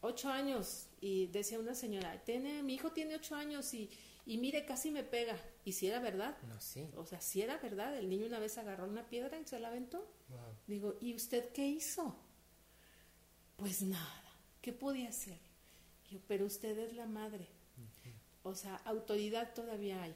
ocho 0.00 0.28
años 0.28 0.86
y 1.00 1.26
decía 1.26 1.58
una 1.58 1.74
señora, 1.74 2.22
tiene, 2.24 2.62
mi 2.62 2.74
hijo 2.74 2.92
tiene 2.92 3.16
ocho 3.16 3.34
años 3.34 3.74
y, 3.74 3.90
y 4.26 4.38
mire, 4.38 4.64
casi 4.64 4.90
me 4.90 5.02
pega. 5.02 5.36
¿Y 5.64 5.72
si 5.72 5.88
era 5.88 6.00
verdad? 6.00 6.36
No, 6.48 6.60
sí. 6.60 6.88
O 6.96 7.04
sea, 7.04 7.20
si 7.20 7.42
era 7.42 7.58
verdad, 7.58 7.96
el 7.96 8.08
niño 8.08 8.26
una 8.26 8.38
vez 8.38 8.58
agarró 8.58 8.86
una 8.86 9.08
piedra 9.08 9.38
y 9.40 9.44
se 9.44 9.58
la 9.58 9.68
aventó. 9.68 10.06
Digo, 10.66 10.96
¿y 11.00 11.14
usted 11.14 11.50
qué 11.52 11.66
hizo? 11.66 12.16
Pues 13.56 13.82
nada, 13.82 14.22
¿qué 14.60 14.72
podía 14.72 15.08
hacer? 15.08 15.38
Yo, 16.10 16.20
pero 16.28 16.46
usted 16.46 16.78
es 16.78 16.94
la 16.94 17.06
madre. 17.06 17.48
O 18.46 18.54
sea, 18.54 18.76
autoridad 18.84 19.54
todavía 19.54 20.00
hay. 20.04 20.14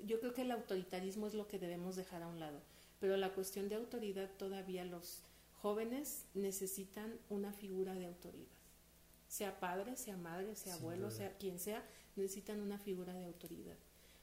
Yo 0.00 0.20
creo 0.20 0.34
que 0.34 0.42
el 0.42 0.50
autoritarismo 0.50 1.26
es 1.26 1.32
lo 1.32 1.48
que 1.48 1.58
debemos 1.58 1.96
dejar 1.96 2.22
a 2.22 2.28
un 2.28 2.38
lado, 2.38 2.60
pero 2.98 3.16
la 3.16 3.32
cuestión 3.32 3.70
de 3.70 3.76
autoridad 3.76 4.30
todavía 4.36 4.84
los 4.84 5.22
jóvenes 5.62 6.26
necesitan 6.34 7.18
una 7.30 7.54
figura 7.54 7.94
de 7.94 8.04
autoridad. 8.04 8.52
Sea 9.28 9.58
padre, 9.60 9.96
sea 9.96 10.18
madre, 10.18 10.54
sea 10.56 10.74
abuelo, 10.74 11.10
sea 11.10 11.38
quien 11.38 11.58
sea, 11.58 11.82
necesitan 12.16 12.60
una 12.60 12.78
figura 12.78 13.14
de 13.14 13.24
autoridad. 13.24 13.78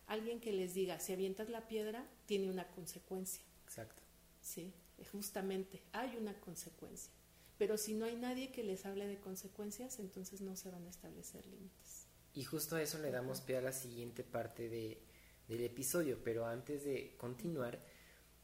Alguien 0.05 0.39
que 0.39 0.53
les 0.53 0.75
diga, 0.75 0.99
si 0.99 1.13
avientas 1.13 1.49
la 1.49 1.67
piedra, 1.67 2.07
tiene 2.27 2.47
una 2.47 2.67
consecuencia. 2.67 3.41
Exacto. 3.63 4.03
Sí, 4.39 4.71
justamente, 5.11 5.81
hay 5.93 6.15
una 6.15 6.39
consecuencia. 6.39 7.11
Pero 7.57 7.75
si 7.79 7.95
no 7.95 8.05
hay 8.05 8.17
nadie 8.17 8.51
que 8.51 8.63
les 8.63 8.85
hable 8.85 9.07
de 9.07 9.19
consecuencias, 9.19 9.97
entonces 9.97 10.41
no 10.41 10.55
se 10.55 10.69
van 10.69 10.85
a 10.85 10.91
establecer 10.91 11.43
límites. 11.47 12.06
Y 12.38 12.43
justo 12.43 12.76
a 12.76 12.82
eso 12.84 13.00
le 13.00 13.10
damos 13.10 13.41
pie 13.41 13.58
a 13.58 13.62
la 13.62 13.71
siguiente 13.71 14.23
parte 14.23 14.69
de, 14.69 15.00
del 15.47 15.63
episodio, 15.63 16.19
pero 16.23 16.45
antes 16.45 16.86
de 16.86 17.15
continuar, 17.17 17.80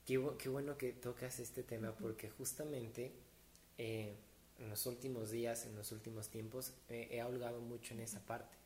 qué, 0.03 0.17
bueno 0.17 0.79
que 0.79 0.93
tocas 0.93 1.37
este 1.37 1.61
tema, 1.61 1.95
porque 1.95 2.27
justamente 2.31 3.11
eh, 3.77 4.15
en 4.57 4.67
los 4.67 4.87
últimos 4.87 5.29
días, 5.29 5.67
en 5.67 5.75
los 5.75 5.91
últimos 5.91 6.29
tiempos, 6.29 6.73
he 6.89 7.21
holgado 7.21 7.61
mucho 7.61 7.93
en 7.93 7.99
esa 7.99 8.19
parte. 8.25 8.57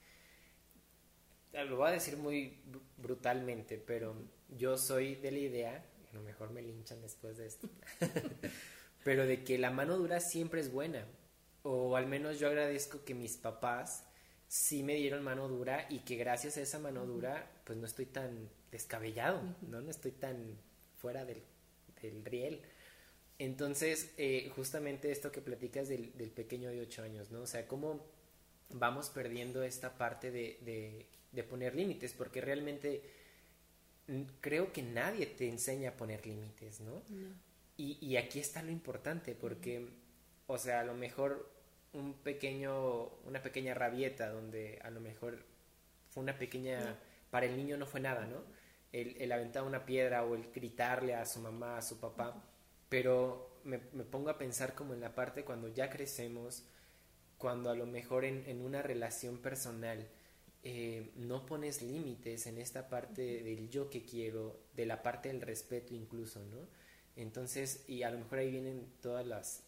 Lo 1.52 1.76
voy 1.76 1.90
a 1.90 1.92
decir 1.92 2.16
muy 2.16 2.62
brutalmente, 2.96 3.78
pero 3.78 4.16
yo 4.58 4.78
soy 4.78 5.16
de 5.16 5.32
la 5.32 5.40
idea, 5.40 5.86
a 6.10 6.16
lo 6.16 6.22
mejor 6.22 6.52
me 6.52 6.62
linchan 6.62 7.02
después 7.02 7.36
de 7.36 7.48
esto, 7.48 7.68
pero 9.04 9.26
de 9.26 9.44
que 9.44 9.58
la 9.58 9.72
mano 9.72 9.98
dura 9.98 10.22
siempre 10.22 10.62
es 10.62 10.72
buena. 10.72 11.06
O 11.64 11.98
al 11.98 12.08
menos 12.08 12.40
yo 12.40 12.48
agradezco 12.48 13.04
que 13.04 13.14
mis 13.14 13.36
papás 13.36 14.07
sí 14.48 14.84
me 14.84 14.96
dieron 14.96 15.24
mano 15.24 15.48
dura 15.48 15.86
y 15.90 16.00
que 16.00 16.16
gracias 16.16 16.58
a 16.58 16.62
esa 16.62 16.80
mano 16.80 17.06
dura 17.06 17.52
pues 17.66 17.78
no 17.78 17.86
estoy 17.86 18.06
tan 18.06 18.50
descabellado, 18.72 19.42
¿no? 19.62 19.82
No 19.82 19.90
estoy 19.90 20.12
tan 20.12 20.58
fuera 21.02 21.26
del, 21.26 21.44
del 22.02 22.24
riel. 22.26 22.62
Entonces, 23.40 24.14
eh, 24.18 24.52
justamente 24.56 25.12
esto 25.12 25.32
que 25.32 25.42
platicas 25.42 25.90
del, 25.90 26.16
del, 26.18 26.32
pequeño 26.32 26.70
de 26.70 26.82
8 26.82 27.04
años, 27.04 27.30
¿no? 27.30 27.42
O 27.42 27.48
sea, 27.48 27.68
cómo 27.68 28.04
vamos 28.70 29.10
perdiendo 29.10 29.64
esta 29.64 29.98
parte 29.98 30.32
de, 30.32 31.06
de, 31.32 31.44
poner 31.44 31.76
límites, 31.76 32.14
porque 32.14 32.42
realmente 32.42 33.04
creo 34.42 34.74
que 34.74 34.82
nadie 34.82 35.28
te 35.28 35.48
enseña 35.48 35.92
a 35.92 35.94
poner 35.94 36.26
límites, 36.26 36.80
¿no? 36.82 37.04
Y, 37.78 38.00
y, 38.02 38.18
aquí 38.18 38.40
está 38.40 38.64
lo 38.64 38.72
importante, 38.72 39.36
porque, 39.36 39.88
o 40.48 40.58
sea, 40.58 40.80
a 40.80 40.84
lo 40.84 40.96
mejor 40.96 41.48
un 41.94 42.14
pequeño, 42.16 43.06
una 43.26 43.42
pequeña 43.42 43.74
rabieta 43.74 44.30
donde 44.30 44.80
a 44.84 44.90
lo 44.90 45.00
mejor 45.00 45.44
fue 46.10 46.24
una 46.24 46.38
pequeña, 46.38 46.98
para 47.30 47.46
el 47.46 47.58
niño 47.58 47.78
no 47.78 47.86
fue 47.86 48.00
nada, 48.00 48.26
¿no? 48.26 48.44
El, 48.92 49.18
el, 49.22 49.32
aventar 49.32 49.64
una 49.64 49.86
piedra 49.86 50.24
o 50.24 50.36
el 50.36 50.52
gritarle 50.52 51.16
a 51.16 51.26
su 51.26 51.40
mamá, 51.40 51.78
a 51.78 51.82
su 51.82 52.00
papá, 52.00 52.42
pero 52.90 53.60
me, 53.64 53.80
me, 53.92 54.04
pongo 54.04 54.30
a 54.30 54.38
pensar 54.38 54.76
como 54.76 54.94
en 54.94 55.02
la 55.02 55.14
parte 55.14 55.44
cuando 55.44 55.68
ya 55.68 55.90
crecemos, 55.90 56.64
cuando 57.38 57.70
a 57.70 57.76
lo 57.76 57.86
mejor 57.86 58.26
en, 58.26 58.44
en 58.48 58.62
una 58.62 58.82
relación 58.82 59.40
personal 59.40 60.08
eh, 60.64 61.12
no 61.16 61.46
pones 61.46 61.82
límites 61.82 62.48
en 62.48 62.58
esta 62.58 62.90
parte 62.90 63.44
del 63.44 63.70
yo 63.70 63.90
que 63.90 64.04
quiero, 64.04 64.60
de 64.76 64.86
la 64.86 65.04
parte 65.04 65.30
del 65.30 65.42
respeto 65.42 65.94
incluso, 65.94 66.44
¿no? 66.46 66.68
Entonces, 67.16 67.86
y 67.88 68.04
a 68.04 68.12
lo 68.12 68.20
mejor 68.20 68.40
ahí 68.40 68.52
vienen 68.52 68.92
todas 69.02 69.26
las, 69.26 69.64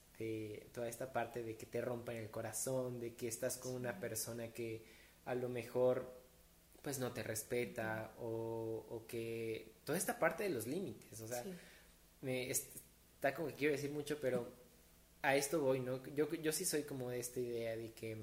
toda 0.74 0.90
esta 0.90 1.12
parte 1.14 1.44
de 1.44 1.56
que 1.56 1.66
te 1.66 1.82
rompan 1.82 2.16
el 2.16 2.30
corazón, 2.30 3.00
de 3.00 3.16
que 3.16 3.28
estás 3.28 3.58
con 3.58 3.74
una 3.74 4.00
persona 4.00 4.52
que 4.52 4.84
a 5.26 5.36
lo 5.36 5.50
mejor 5.50 6.20
pues 6.82 7.00
no 7.00 7.12
te 7.12 7.24
respeta 7.24 8.14
o, 8.20 8.86
o 8.90 9.06
que 9.08 9.74
toda 9.84 9.98
esta 9.98 10.18
parte 10.18 10.44
de 10.44 10.50
los 10.50 10.66
límites, 10.68 11.20
o 11.22 11.28
sea, 11.28 11.44
me, 12.22 12.50
está 12.50 13.34
como 13.36 13.50
que 13.50 13.56
quiero 13.56 13.74
decir 13.74 13.92
mucho, 13.92 14.20
pero 14.20 14.48
a 15.22 15.36
esto 15.36 15.62
voy, 15.62 15.80
¿no? 15.80 16.06
Yo, 16.16 16.32
yo 16.34 16.52
sí 16.52 16.66
soy 16.66 16.84
como 16.84 17.10
de 17.10 17.20
esta 17.20 17.40
idea 17.40 17.76
de 17.76 17.92
que 17.92 18.18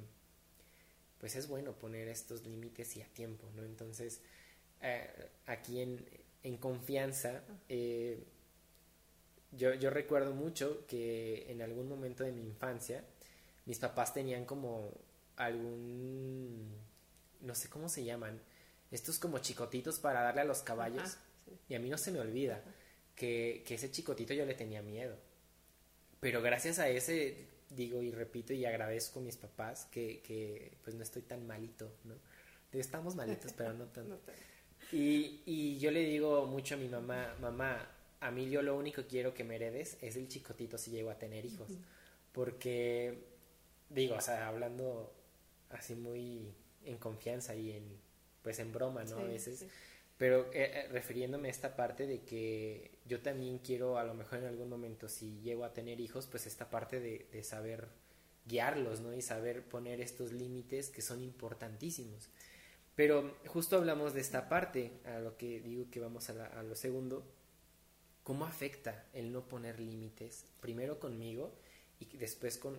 pues 1.18 1.37
es 1.37 1.48
bueno 1.48 1.72
poner 1.72 2.09
estos 2.09 2.44
límites 2.44 2.96
y 2.96 3.02
a 3.02 3.06
tiempo, 3.06 3.48
¿no? 3.54 3.64
Entonces, 3.64 4.20
eh, 4.82 5.28
aquí 5.46 5.80
en, 5.80 6.04
en 6.42 6.56
confianza, 6.56 7.42
eh, 7.68 8.22
yo, 9.52 9.74
yo 9.74 9.90
recuerdo 9.90 10.32
mucho 10.32 10.87
que 10.87 11.50
en 11.50 11.62
algún 11.62 11.88
momento 11.88 12.24
de 12.24 12.32
mi 12.32 12.42
infancia 12.42 13.04
mis 13.64 13.78
papás 13.78 14.14
tenían 14.14 14.44
como 14.44 14.92
algún, 15.37 16.72
no 17.40 17.54
sé 17.54 17.68
cómo 17.68 17.88
se 17.88 18.04
llaman, 18.04 18.40
estos 18.90 19.18
como 19.18 19.38
chicotitos 19.38 19.98
para 19.98 20.22
darle 20.22 20.42
a 20.42 20.44
los 20.44 20.62
caballos. 20.62 21.18
Y 21.68 21.74
a 21.74 21.78
mí 21.78 21.88
no 21.88 21.98
se 21.98 22.11
me 22.11 22.20
olvida 22.20 22.62
que, 23.14 23.62
que, 23.66 23.74
ese 23.74 23.90
chicotito 23.90 24.35
yo 24.35 24.44
le 24.44 24.54
tenía 24.54 24.82
miedo. 24.82 25.16
Pero 26.20 26.42
gracias 26.42 26.78
a 26.78 26.88
ese, 26.88 27.46
digo 27.70 28.02
y 28.02 28.11
repito 28.11 28.52
y 28.52 28.64
agradezco 28.64 29.20
a 29.20 29.22
mis 29.22 29.37
papás 29.37 29.87
que, 29.87 30.22
que 30.22 30.78
pues 30.82 30.96
no 30.96 31.02
estoy 31.02 31.22
tan 31.22 31.46
malito, 31.46 31.92
¿no? 32.04 32.14
Estamos 32.72 33.14
malitos, 33.14 33.52
pero 33.52 33.72
no 33.74 33.87
tanto. 33.87 34.18
Y, 34.92 35.42
y 35.46 35.78
yo 35.78 35.90
le 35.90 36.00
digo 36.00 36.46
mucho 36.46 36.74
a 36.74 36.78
mi 36.78 36.88
mamá, 36.88 37.35
mamá, 37.40 37.95
a 38.20 38.31
mí 38.31 38.48
yo 38.50 38.62
lo 38.62 38.76
único 38.76 39.02
que 39.02 39.09
quiero 39.09 39.35
que 39.35 39.44
me 39.44 39.57
heredes 39.57 39.98
es 40.00 40.16
el 40.16 40.29
chicotito 40.29 40.79
si 40.79 40.90
llego 40.90 41.11
a 41.11 41.18
tener 41.18 41.44
hijos. 41.44 41.70
Porque, 42.33 43.24
digo, 43.88 44.16
o 44.16 44.20
sea, 44.20 44.48
hablando 44.48 45.12
así 45.70 45.94
muy 45.94 46.52
en 46.85 46.98
confianza 46.98 47.55
y 47.55 47.72
en, 47.72 47.85
pues 48.42 48.59
en 48.59 48.72
broma, 48.72 49.05
¿no? 49.05 49.18
a 49.18 49.24
veces. 49.24 49.66
Pero 50.18 50.46
eh, 50.52 50.70
eh, 50.72 50.88
refiriéndome 50.90 51.48
a 51.48 51.50
esta 51.50 51.76
parte 51.76 52.07
de 52.07 52.22
que 52.22 52.98
yo 53.07 53.20
también 53.20 53.59
quiero, 53.59 53.98
a 53.98 54.05
lo 54.05 54.14
mejor 54.14 54.38
en 54.38 54.46
algún 54.46 54.68
momento, 54.68 55.09
si 55.09 55.40
llego 55.40 55.64
a 55.64 55.72
tener 55.72 56.00
hijos, 56.00 56.26
pues 56.26 56.46
esta 56.46 56.70
parte 56.70 57.00
de, 57.00 57.26
de 57.33 57.42
saber 57.42 57.88
guiarlos, 58.46 59.00
¿no? 59.00 59.12
Y 59.14 59.22
saber 59.22 59.62
poner 59.62 60.00
estos 60.00 60.33
límites 60.33 60.88
que 60.88 61.02
son 61.02 61.20
importantísimos. 61.22 62.31
Pero 62.96 63.37
justo 63.46 63.76
hablamos 63.76 64.14
de 64.14 64.22
esta 64.22 64.48
parte, 64.48 64.90
a 65.05 65.18
lo 65.20 65.37
que 65.37 65.61
digo 65.61 65.85
que 65.90 66.00
vamos 66.00 66.31
a, 66.31 66.62
lo 66.62 66.74
segundo, 66.74 67.26
¿cómo 68.26 68.44
afecta 68.44 69.06
el 69.12 69.30
no 69.30 69.46
poner 69.46 69.78
límites? 69.78 70.46
Primero 70.60 70.98
conmigo 70.98 71.52
y 72.00 72.06
después 72.16 72.58
con, 72.58 72.76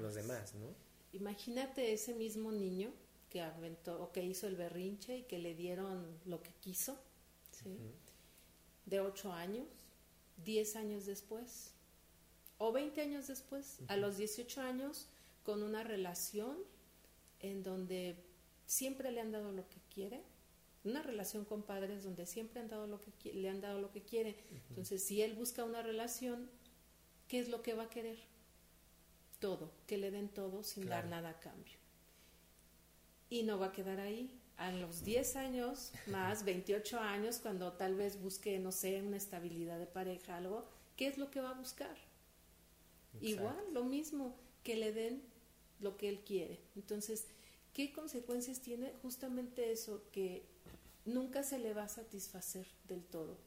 los, 0.00 0.14
demás. 0.14 0.54
¿no? 0.54 0.68
Imagínate 1.12 1.92
ese 1.92 2.14
mismo 2.14 2.50
niño 2.50 2.90
que 3.28 3.42
aventó 3.42 4.02
o 4.02 4.12
que 4.12 4.24
hizo 4.24 4.46
el 4.46 4.56
berrinche 4.56 5.18
y 5.18 5.22
que 5.24 5.38
le 5.38 5.54
dieron 5.54 6.18
lo 6.24 6.42
que 6.42 6.52
quiso, 6.54 6.98
¿sí? 7.50 7.76
De 8.86 9.00
ocho 9.00 9.30
años, 9.30 9.66
diez 10.42 10.74
años 10.74 11.04
después, 11.04 11.72
o 12.56 12.72
veinte 12.72 13.02
años 13.02 13.26
después, 13.26 13.78
a 13.88 13.98
los 13.98 14.16
18 14.16 14.62
años, 14.62 15.06
con 15.44 15.62
una 15.62 15.84
relación 15.84 16.56
en 17.40 17.62
donde 17.62 18.16
siempre 18.64 19.12
le 19.12 19.20
han 19.20 19.32
dado 19.32 19.52
lo 19.52 19.68
que 19.68 19.80
quiere, 19.92 20.22
una 20.84 21.02
relación 21.02 21.44
con 21.44 21.62
padres 21.62 22.02
donde 22.02 22.26
siempre 22.26 22.60
han 22.60 22.68
dado 22.68 22.86
lo 22.86 23.00
que 23.00 23.32
le 23.32 23.48
han 23.48 23.60
dado 23.60 23.80
lo 23.80 23.90
que 23.90 24.02
quiere. 24.02 24.36
Entonces, 24.68 25.02
si 25.02 25.22
él 25.22 25.34
busca 25.34 25.64
una 25.64 25.82
relación, 25.82 26.48
¿qué 27.28 27.38
es 27.38 27.48
lo 27.48 27.62
que 27.62 27.74
va 27.74 27.84
a 27.84 27.90
querer? 27.90 28.18
Todo, 29.38 29.70
que 29.86 29.98
le 29.98 30.10
den 30.10 30.28
todo 30.28 30.62
sin 30.62 30.88
dar 30.88 31.06
nada 31.06 31.30
a 31.30 31.40
cambio. 31.40 31.76
Y 33.30 33.44
no 33.44 33.58
va 33.58 33.66
a 33.66 33.72
quedar 33.72 34.00
ahí. 34.00 34.38
A 34.56 34.70
los 34.70 35.04
10 35.04 35.36
años, 35.36 35.92
más 36.06 36.44
28 36.44 36.98
años, 36.98 37.38
cuando 37.38 37.72
tal 37.72 37.94
vez 37.94 38.20
busque, 38.20 38.58
no 38.58 38.72
sé, 38.72 39.02
una 39.02 39.16
estabilidad 39.16 39.78
de 39.78 39.86
pareja, 39.86 40.36
algo, 40.36 40.68
¿qué 40.96 41.06
es 41.06 41.18
lo 41.18 41.30
que 41.30 41.40
va 41.40 41.50
a 41.50 41.58
buscar? 41.58 41.96
Igual, 43.20 43.56
lo 43.72 43.84
mismo, 43.84 44.36
que 44.62 44.76
le 44.76 44.92
den 44.92 45.22
lo 45.80 45.96
que 45.96 46.08
él 46.08 46.20
quiere. 46.20 46.60
Entonces, 46.76 47.26
¿qué 47.74 47.92
consecuencias 47.92 48.60
tiene? 48.60 48.92
Justamente 49.02 49.72
eso, 49.72 50.04
que 50.12 50.46
nunca 51.04 51.42
se 51.42 51.58
le 51.58 51.74
va 51.74 51.84
a 51.84 51.88
satisfacer 51.88 52.66
del 52.88 53.04
todo. 53.04 53.38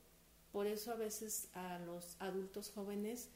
Por 0.51 0.67
eso 0.67 0.91
a 0.91 0.95
veces 0.95 1.49
a 1.53 1.79
los 1.79 2.15
adultos 2.19 2.71
jóvenes 2.71 3.29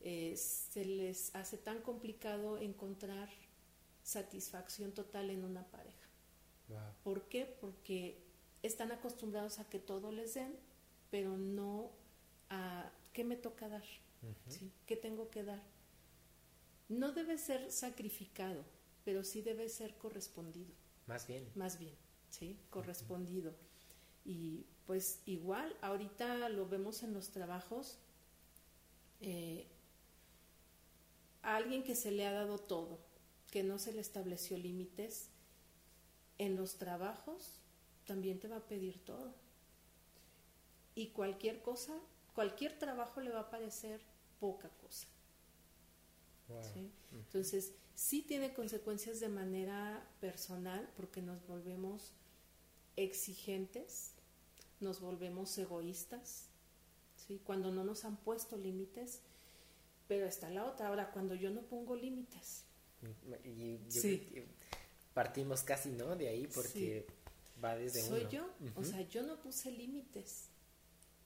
eh, 0.00 0.36
se 0.36 0.84
les 0.84 1.34
hace 1.34 1.56
tan 1.58 1.80
complicado 1.80 2.58
encontrar 2.58 3.28
satisfacción 4.02 4.92
total 4.92 5.30
en 5.30 5.44
una 5.44 5.66
pareja. 5.70 6.08
¿Por 7.02 7.28
qué? 7.28 7.46
Porque 7.60 8.22
están 8.62 8.92
acostumbrados 8.92 9.58
a 9.58 9.68
que 9.68 9.78
todo 9.78 10.12
les 10.12 10.34
den, 10.34 10.54
pero 11.10 11.36
no 11.36 11.90
a 12.50 12.90
qué 13.12 13.24
me 13.24 13.36
toca 13.36 13.68
dar, 13.68 13.84
¿qué 14.86 14.96
tengo 14.96 15.30
que 15.30 15.44
dar. 15.44 15.62
No 16.88 17.12
debe 17.12 17.38
ser 17.38 17.70
sacrificado, 17.70 18.64
pero 19.04 19.24
sí 19.24 19.42
debe 19.42 19.68
ser 19.68 19.96
correspondido. 19.96 20.72
Más 21.06 21.26
bien. 21.26 21.50
Más 21.54 21.78
bien, 21.78 21.94
¿sí? 22.30 22.58
Correspondido. 22.70 23.54
Y 24.24 24.66
pues 24.86 25.20
igual, 25.26 25.76
ahorita 25.80 26.48
lo 26.48 26.68
vemos 26.68 27.02
en 27.02 27.12
los 27.14 27.30
trabajos, 27.30 27.98
eh, 29.20 29.66
a 31.42 31.56
alguien 31.56 31.82
que 31.82 31.94
se 31.94 32.10
le 32.10 32.26
ha 32.26 32.32
dado 32.32 32.58
todo, 32.58 32.98
que 33.50 33.62
no 33.62 33.78
se 33.78 33.92
le 33.92 34.00
estableció 34.00 34.56
límites, 34.56 35.30
en 36.38 36.56
los 36.56 36.76
trabajos 36.76 37.58
también 38.06 38.38
te 38.38 38.48
va 38.48 38.56
a 38.56 38.66
pedir 38.66 38.98
todo. 39.04 39.34
Y 40.94 41.08
cualquier 41.08 41.62
cosa, 41.62 41.94
cualquier 42.34 42.78
trabajo 42.78 43.20
le 43.20 43.30
va 43.30 43.40
a 43.40 43.50
parecer 43.50 44.00
poca 44.40 44.68
cosa. 44.80 45.06
Entonces, 47.12 47.72
sí 47.98 48.22
tiene 48.22 48.54
consecuencias 48.54 49.18
de 49.18 49.28
manera 49.28 50.08
personal 50.20 50.88
porque 50.96 51.20
nos 51.20 51.44
volvemos 51.48 52.12
exigentes, 52.94 54.12
nos 54.78 55.00
volvemos 55.00 55.58
egoístas, 55.58 56.44
¿sí? 57.16 57.40
cuando 57.44 57.72
no 57.72 57.82
nos 57.82 58.04
han 58.04 58.16
puesto 58.16 58.56
límites, 58.56 59.20
pero 60.06 60.26
está 60.26 60.48
la 60.48 60.64
otra, 60.64 60.86
ahora 60.86 61.10
cuando 61.10 61.34
yo 61.34 61.50
no 61.50 61.62
pongo 61.62 61.96
límites. 61.96 62.62
Y 63.44 63.78
partimos 65.12 65.64
casi, 65.64 65.88
¿no? 65.88 66.14
De 66.14 66.28
ahí 66.28 66.46
porque 66.46 67.04
va 67.62 67.74
desde 67.74 68.02
Soy 68.02 68.28
yo, 68.30 68.48
o 68.76 68.84
sea, 68.84 69.00
yo 69.08 69.24
no 69.24 69.40
puse 69.40 69.72
límites. 69.72 70.50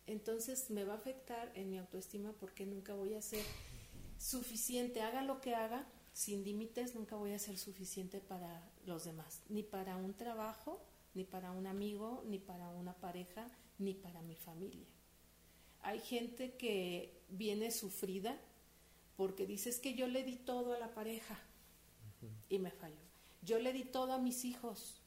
Entonces 0.07 0.71
me 0.71 0.85
va 0.85 0.95
a 0.95 0.97
afectar 0.97 1.53
en 1.55 1.71
mi 1.71 1.77
autoestima 1.77 2.33
porque 2.33 2.65
nunca 2.65 2.95
voy 2.95 3.13
a 3.13 3.21
ser 3.21 3.45
suficiente, 4.19 5.03
haga 5.03 5.23
lo 5.23 5.43
que 5.43 5.55
haga, 5.55 5.87
sin 6.13 6.45
límites 6.45 6.95
nunca 6.95 7.17
voy 7.17 7.33
a 7.33 7.39
ser 7.39 7.59
suficiente 7.59 8.21
para 8.21 8.71
los 8.87 9.05
demás, 9.05 9.43
ni 9.49 9.63
para 9.63 9.97
un 9.97 10.15
trabajo, 10.15 10.81
ni 11.15 11.25
para 11.25 11.51
un 11.53 11.67
amigo, 11.67 12.23
ni 12.27 12.39
para 12.39 12.69
una 12.71 12.95
pareja, 12.95 13.51
ni 13.79 13.95
para 13.95 14.23
mi 14.23 14.37
familia. 14.37 14.87
Hay 15.81 16.01
gente 16.01 16.57
que 16.57 17.23
viene 17.29 17.71
sufrida 17.71 18.39
porque 19.17 19.47
dices 19.47 19.79
que 19.81 19.95
yo 19.95 20.07
le 20.07 20.23
di 20.23 20.37
todo 20.37 20.75
a 20.75 20.79
la 20.79 20.95
pareja 20.95 21.39
y 22.49 22.59
me 22.59 22.71
falló. 22.71 22.97
Yo 23.43 23.59
le 23.59 23.73
di 23.73 23.85
todo 23.85 24.13
a 24.13 24.19
mis 24.19 24.45
hijos 24.45 25.01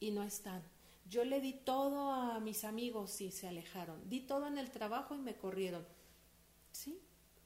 y 0.00 0.10
no 0.10 0.22
están. 0.22 0.62
Yo 1.08 1.24
le 1.24 1.40
di 1.40 1.54
todo 1.54 2.12
a 2.12 2.40
mis 2.40 2.64
amigos 2.64 3.20
y 3.20 3.30
se 3.32 3.48
alejaron. 3.48 4.08
Di 4.08 4.20
todo 4.20 4.46
en 4.46 4.58
el 4.58 4.70
trabajo 4.70 5.14
y 5.14 5.18
me 5.18 5.34
corrieron. 5.34 5.86
¿Sí? 6.72 7.00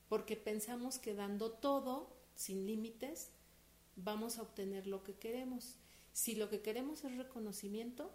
porque 0.09 0.37
pensamos 0.37 0.98
que 0.98 1.14
dando 1.14 1.50
todo, 1.50 2.15
sin 2.37 2.66
límites, 2.66 3.31
vamos 3.96 4.38
a 4.38 4.42
obtener 4.42 4.87
lo 4.87 5.03
que 5.03 5.14
queremos. 5.14 5.75
Si 6.12 6.37
lo 6.37 6.49
que 6.49 6.61
queremos 6.61 7.03
es 7.05 7.16
reconocimiento, 7.16 8.12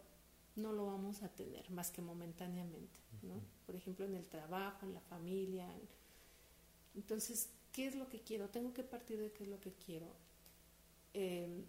no 0.56 0.72
lo 0.72 0.86
vamos 0.86 1.24
a 1.24 1.30
tener 1.30 1.70
más 1.72 1.92
que 1.92 2.02
momentáneamente, 2.02 3.00
¿no? 3.24 3.42
Por 3.66 3.76
ejemplo, 3.76 4.06
en 4.06 4.16
el 4.16 4.26
trabajo, 4.26 4.86
en 4.86 4.94
la 4.94 5.02
familia. 5.02 5.68
Entonces, 6.96 7.50
¿qué 7.74 7.88
es 7.88 7.96
lo 7.96 8.08
que 8.10 8.22
quiero? 8.22 8.50
Tengo 8.50 8.74
que 8.74 8.84
partir 8.84 9.20
de 9.20 9.32
qué 9.32 9.44
es 9.44 9.50
lo 9.50 9.60
que 9.60 9.74
quiero. 9.74 10.08
Em, 11.14 11.64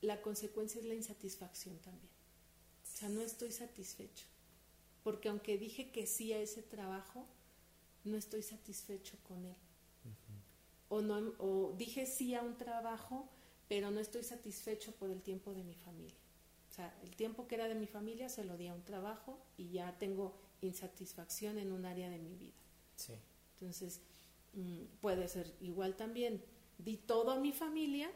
la 0.00 0.20
consecuencia 0.22 0.80
es 0.80 0.86
la 0.86 0.94
insatisfacción 0.94 1.78
también. 1.78 2.10
O 2.82 2.98
sea, 2.98 3.08
no 3.08 3.20
estoy 3.20 3.52
satisfecho. 3.52 4.26
Porque 5.02 5.28
aunque 5.28 5.58
dije 5.58 5.90
que 5.90 6.06
sí 6.06 6.32
a 6.32 6.40
ese 6.40 6.62
trabajo, 6.62 7.26
no 8.04 8.16
estoy 8.16 8.42
satisfecho 8.42 9.16
con 9.24 9.44
él. 9.44 9.56
O, 10.88 11.00
no, 11.00 11.34
o 11.38 11.74
dije 11.76 12.06
sí 12.06 12.34
a 12.34 12.42
un 12.42 12.56
trabajo, 12.56 13.28
pero 13.68 13.90
no 13.90 14.00
estoy 14.00 14.22
satisfecho 14.22 14.92
por 14.92 15.10
el 15.10 15.22
tiempo 15.22 15.54
de 15.54 15.64
mi 15.64 15.74
familia. 15.74 16.14
O 16.70 16.72
sea, 16.74 16.96
el 17.02 17.16
tiempo 17.16 17.46
que 17.46 17.54
era 17.54 17.68
de 17.68 17.74
mi 17.74 17.86
familia 17.86 18.28
se 18.28 18.44
lo 18.44 18.56
di 18.56 18.66
a 18.68 18.74
un 18.74 18.84
trabajo 18.84 19.38
y 19.56 19.70
ya 19.70 19.96
tengo 19.98 20.36
insatisfacción 20.60 21.58
en 21.58 21.72
un 21.72 21.86
área 21.86 22.10
de 22.10 22.18
mi 22.18 22.34
vida. 22.34 22.54
Sí. 22.96 23.14
Entonces, 23.54 24.00
mm, 24.52 24.82
puede 25.00 25.28
ser 25.28 25.54
igual 25.60 25.96
también. 25.96 26.42
Di 26.78 26.96
todo 26.98 27.30
a 27.30 27.40
mi 27.40 27.52
familia, 27.52 28.10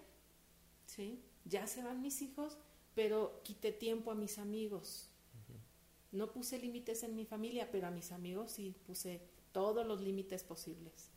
¿sí? 0.87 1.22
Ya 1.44 1.66
se 1.66 1.83
van 1.83 2.02
mis 2.02 2.20
hijos, 2.20 2.59
pero 2.94 3.40
quité 3.44 3.72
tiempo 3.72 4.11
a 4.11 4.14
mis 4.14 4.38
amigos. 4.38 5.06
No 6.12 6.33
puse 6.33 6.59
límites 6.59 7.04
en 7.04 7.14
mi 7.14 7.24
familia, 7.24 7.70
pero 7.70 7.87
a 7.87 7.90
mis 7.90 8.11
amigos 8.11 8.52
sí 8.52 8.74
puse 8.85 9.20
todos 9.52 9.87
los 9.87 10.00
límites 10.00 10.42
posibles. 10.42 11.09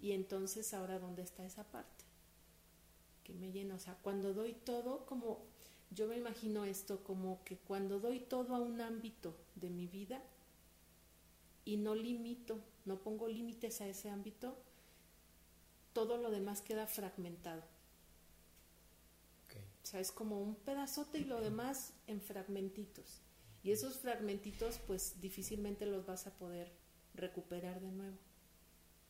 Y 0.00 0.12
entonces 0.12 0.74
ahora, 0.74 0.98
¿dónde 0.98 1.22
está 1.22 1.44
esa 1.44 1.64
parte? 1.64 2.04
Que 3.24 3.34
me 3.34 3.50
llena, 3.50 3.74
o 3.74 3.78
sea, 3.78 3.96
cuando 4.02 4.32
doy 4.32 4.52
todo, 4.52 5.04
como 5.06 5.44
yo 5.90 6.06
me 6.06 6.16
imagino 6.16 6.64
esto, 6.64 7.02
como 7.02 7.42
que 7.44 7.56
cuando 7.58 7.98
doy 7.98 8.20
todo 8.20 8.54
a 8.54 8.60
un 8.60 8.80
ámbito 8.80 9.34
de 9.56 9.70
mi 9.70 9.86
vida 9.86 10.22
y 11.64 11.76
no 11.76 11.94
limito, 11.94 12.60
no 12.84 13.00
pongo 13.00 13.28
límites 13.28 13.80
a 13.80 13.88
ese 13.88 14.10
ámbito, 14.10 14.56
todo 15.92 16.16
lo 16.16 16.30
demás 16.30 16.62
queda 16.62 16.86
fragmentado. 16.86 17.62
O 19.82 19.90
sea, 19.90 20.00
es 20.00 20.12
como 20.12 20.42
un 20.42 20.54
pedazote 20.54 21.18
y 21.18 21.24
lo 21.24 21.40
demás 21.40 21.94
en 22.06 22.20
fragmentitos. 22.20 23.22
Y 23.62 23.70
esos 23.70 23.96
fragmentitos, 23.96 24.78
pues 24.86 25.18
difícilmente 25.20 25.86
los 25.86 26.04
vas 26.04 26.26
a 26.26 26.34
poder 26.34 26.70
recuperar 27.14 27.80
de 27.80 27.90
nuevo. 27.90 28.18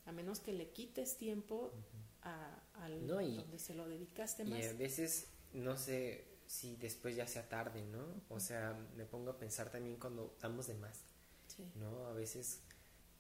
A 0.09 0.13
menos 0.13 0.41
que 0.41 0.53
le 0.53 0.71
quites 0.71 1.19
tiempo 1.19 1.73
a, 2.23 2.63
al 2.75 3.07
donde 3.07 3.59
se 3.59 3.75
lo 3.75 3.87
dedicaste 3.87 4.45
más. 4.45 4.59
Y 4.59 4.65
a 4.65 4.73
veces, 4.73 5.29
no 5.53 5.77
sé 5.77 6.25
si 6.47 6.77
después 6.77 7.15
ya 7.15 7.27
sea 7.27 7.49
tarde, 7.49 7.85
¿no? 7.85 8.05
O 8.31 8.41
sea, 8.41 8.75
me 8.97 9.05
pongo 9.05 9.31
a 9.31 9.39
pensar 9.39 9.71
también 9.71 9.97
cuando 9.97 10.35
damos 10.41 10.67
de 10.67 10.75
más, 10.75 11.05
¿no? 11.75 12.07
A 12.07 12.13
veces, 12.15 12.63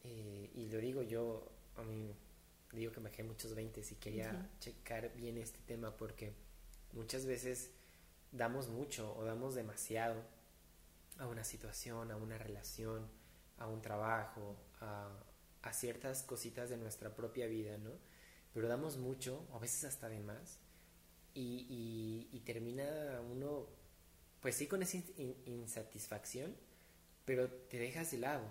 eh, 0.03 0.51
y 0.55 0.69
lo 0.69 0.79
digo 0.79 1.03
yo, 1.03 1.53
a 1.77 1.83
mí 1.83 2.15
digo 2.73 2.93
que 2.93 3.01
me 3.01 3.11
dejé 3.11 3.23
muchos 3.23 3.55
20 3.55 3.81
y 3.81 3.95
quería 3.97 4.51
checar 4.61 5.15
bien 5.15 5.39
este 5.39 5.59
tema 5.67 5.97
porque 5.97 6.35
muchas 6.93 7.27
veces 7.27 7.71
damos 8.33 8.69
mucho 8.69 9.17
o 9.17 9.25
damos 9.25 9.55
demasiado 9.55 10.23
a 11.19 11.27
una 11.27 11.45
situación, 11.45 12.11
a 12.11 12.17
una 12.17 12.39
relación, 12.39 13.07
a 13.59 13.67
un 13.67 13.81
trabajo, 13.81 14.57
a, 14.81 15.09
ciertas 15.73 16.23
cositas 16.23 16.71
de 16.71 16.79
nuestra 16.79 17.15
propia 17.15 17.47
vida, 17.47 17.77
¿no? 17.77 17.93
pero 18.53 18.69
damos 18.69 18.97
mucho, 18.97 19.47
a 19.53 19.59
veces 19.59 19.85
hasta 19.85 20.09
de 20.09 20.21
más, 20.21 20.59
y, 21.35 22.27
y, 22.33 22.41
termina 22.41 23.21
uno, 23.31 23.69
pues 24.41 24.57
sí, 24.57 24.67
con 24.67 24.83
esa 24.83 24.97
insatisfacción, 25.47 26.57
pero 27.25 27.49
te 27.49 27.79
dejas 27.79 28.11
de 28.11 28.19
lado, 28.19 28.45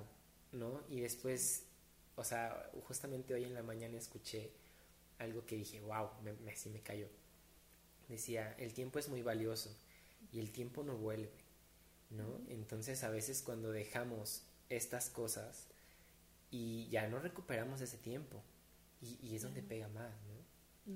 ¿no? 0.53 0.81
Y 0.87 1.01
después, 1.01 1.65
o 2.15 2.23
sea, 2.23 2.71
justamente 2.87 3.33
hoy 3.33 3.43
en 3.43 3.53
la 3.53 3.63
mañana 3.63 3.97
escuché 3.97 4.51
algo 5.17 5.45
que 5.45 5.57
dije, 5.57 5.81
wow, 5.81 6.11
me, 6.23 6.31
me, 6.31 6.51
así 6.51 6.69
me 6.69 6.79
cayó. 6.79 7.09
Decía, 8.07 8.53
el 8.53 8.73
tiempo 8.73 8.99
es 8.99 9.09
muy 9.09 9.21
valioso 9.21 9.75
y 10.31 10.39
el 10.39 10.53
tiempo 10.53 10.83
no 10.83 10.95
vuelve, 10.95 11.33
¿no? 12.09 12.39
Entonces 12.47 13.03
a 13.03 13.09
veces 13.09 13.41
cuando 13.41 13.73
dejamos 13.73 14.43
estas 14.69 15.09
cosas 15.09 15.67
y 16.49 16.87
ya 16.89 17.07
no 17.07 17.19
recuperamos 17.19 17.81
ese 17.81 17.97
tiempo 17.97 18.41
y, 19.01 19.35
es 19.35 19.43
donde 19.43 19.61
pega 19.61 19.87
más, 19.89 20.13
¿no? 20.25 20.95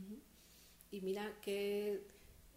Y 0.89 1.01
mira 1.01 1.39
que 1.41 2.07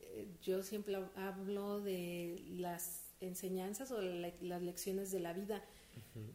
eh, 0.00 0.28
yo 0.42 0.62
siempre 0.62 0.96
hablo 1.16 1.80
de 1.80 2.42
las 2.48 3.12
enseñanzas 3.20 3.90
o 3.90 4.00
las 4.00 4.62
lecciones 4.62 5.10
de 5.10 5.20
la 5.20 5.32
vida. 5.32 5.64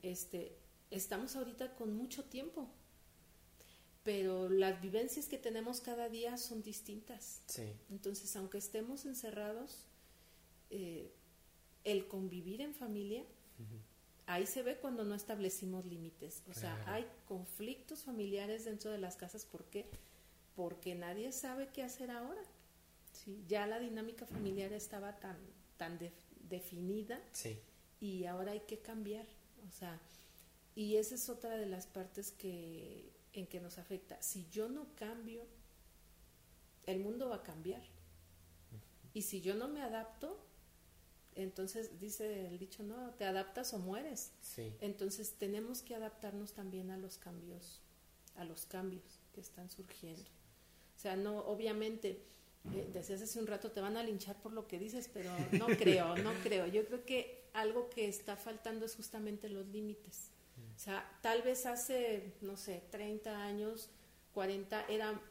Este, 0.02 0.58
estamos 0.92 1.36
ahorita 1.36 1.76
con 1.76 1.94
mucho 1.96 2.26
tiempo, 2.26 2.70
pero 4.04 4.50
las 4.50 4.82
vivencias 4.82 5.28
que 5.28 5.38
tenemos 5.38 5.82
cada 5.82 6.10
día 6.10 6.38
son 6.38 6.62
distintas. 6.62 7.44
Entonces, 7.90 8.36
aunque 8.36 8.58
estemos 8.58 9.06
encerrados, 9.06 9.86
eh, 10.70 11.14
el 11.84 12.08
convivir 12.08 12.62
en 12.62 12.74
familia, 12.74 13.26
ahí 14.30 14.46
se 14.46 14.62
ve 14.62 14.78
cuando 14.78 15.04
no 15.04 15.16
establecimos 15.16 15.86
límites. 15.86 16.44
O 16.50 16.54
sea, 16.54 16.82
hay 16.86 17.06
conflictos 17.28 18.04
familiares 18.04 18.64
dentro 18.64 18.92
de 18.92 19.00
las 19.00 19.16
casas. 19.16 19.44
¿Por 19.44 19.66
qué? 19.66 19.90
Porque 20.56 20.94
nadie 20.94 21.32
sabe 21.32 21.70
qué 21.70 21.82
hacer 21.82 22.12
ahora. 22.12 22.42
¿sí? 23.12 23.44
Ya 23.48 23.66
la 23.66 23.80
dinámica 23.80 24.28
familiar 24.28 24.72
estaba 24.72 25.20
tan, 25.20 25.38
tan 25.78 26.00
definida 26.48 27.20
y 28.00 28.26
ahora 28.26 28.52
hay 28.52 28.62
que 28.62 28.80
cambiar. 28.80 29.26
O 29.68 29.72
sea, 29.72 30.00
y 30.76 30.98
esa 30.98 31.16
es 31.16 31.28
otra 31.28 31.58
de 31.58 31.66
las 31.66 31.88
partes 31.88 32.32
que 32.32 33.12
en 33.34 33.48
que 33.48 33.60
nos 33.60 33.80
afecta. 33.80 34.22
Si 34.22 34.48
yo 34.50 34.70
no 34.70 34.94
cambio, 34.96 35.44
el 36.86 37.00
mundo 37.00 37.30
va 37.30 37.38
a 37.38 37.44
cambiar. 37.44 37.82
Y 39.14 39.24
si 39.24 39.42
yo 39.42 39.56
no 39.56 39.68
me 39.68 39.82
adapto, 39.82 40.40
entonces 41.40 42.00
dice 42.00 42.48
el 42.48 42.60
dicho, 42.60 42.84
no, 42.84 43.12
te 43.12 43.26
adaptas 43.26 43.74
o 43.74 43.80
mueres. 43.80 44.32
Entonces 44.82 45.34
tenemos 45.38 45.82
que 45.82 45.96
adaptarnos 45.96 46.54
también 46.54 46.92
a 46.92 46.98
los 46.98 47.18
cambios, 47.18 47.82
a 48.36 48.46
los 48.46 48.66
cambios 48.66 49.20
que 49.34 49.42
están 49.42 49.70
surgiendo. 49.70 50.30
O 50.98 51.00
sea, 51.00 51.16
no, 51.16 51.40
obviamente, 51.40 52.22
eh, 52.74 52.90
decías 52.94 53.22
hace 53.22 53.40
un 53.40 53.48
rato, 53.48 53.72
te 53.72 53.82
van 53.82 53.98
a 53.98 54.04
linchar 54.04 54.36
por 54.42 54.52
lo 54.54 54.68
que 54.68 54.78
dices, 54.78 55.10
pero 55.14 55.32
no 55.54 55.68
creo, 55.78 56.18
no 56.18 56.34
creo. 56.44 56.68
Yo 56.68 56.86
creo 56.86 57.06
que 57.06 57.46
algo 57.54 57.90
que 57.90 58.08
está 58.08 58.36
faltando 58.36 58.86
es 58.86 58.96
justamente 58.96 59.50
los 59.50 59.68
límites. 59.68 60.32
O 60.76 60.82
sea, 60.82 61.06
tal 61.22 61.42
vez 61.42 61.66
hace, 61.66 62.34
no 62.42 62.56
sé, 62.56 62.84
30 62.90 63.44
años, 63.44 63.90
40, 64.34 64.86
era 64.88 65.22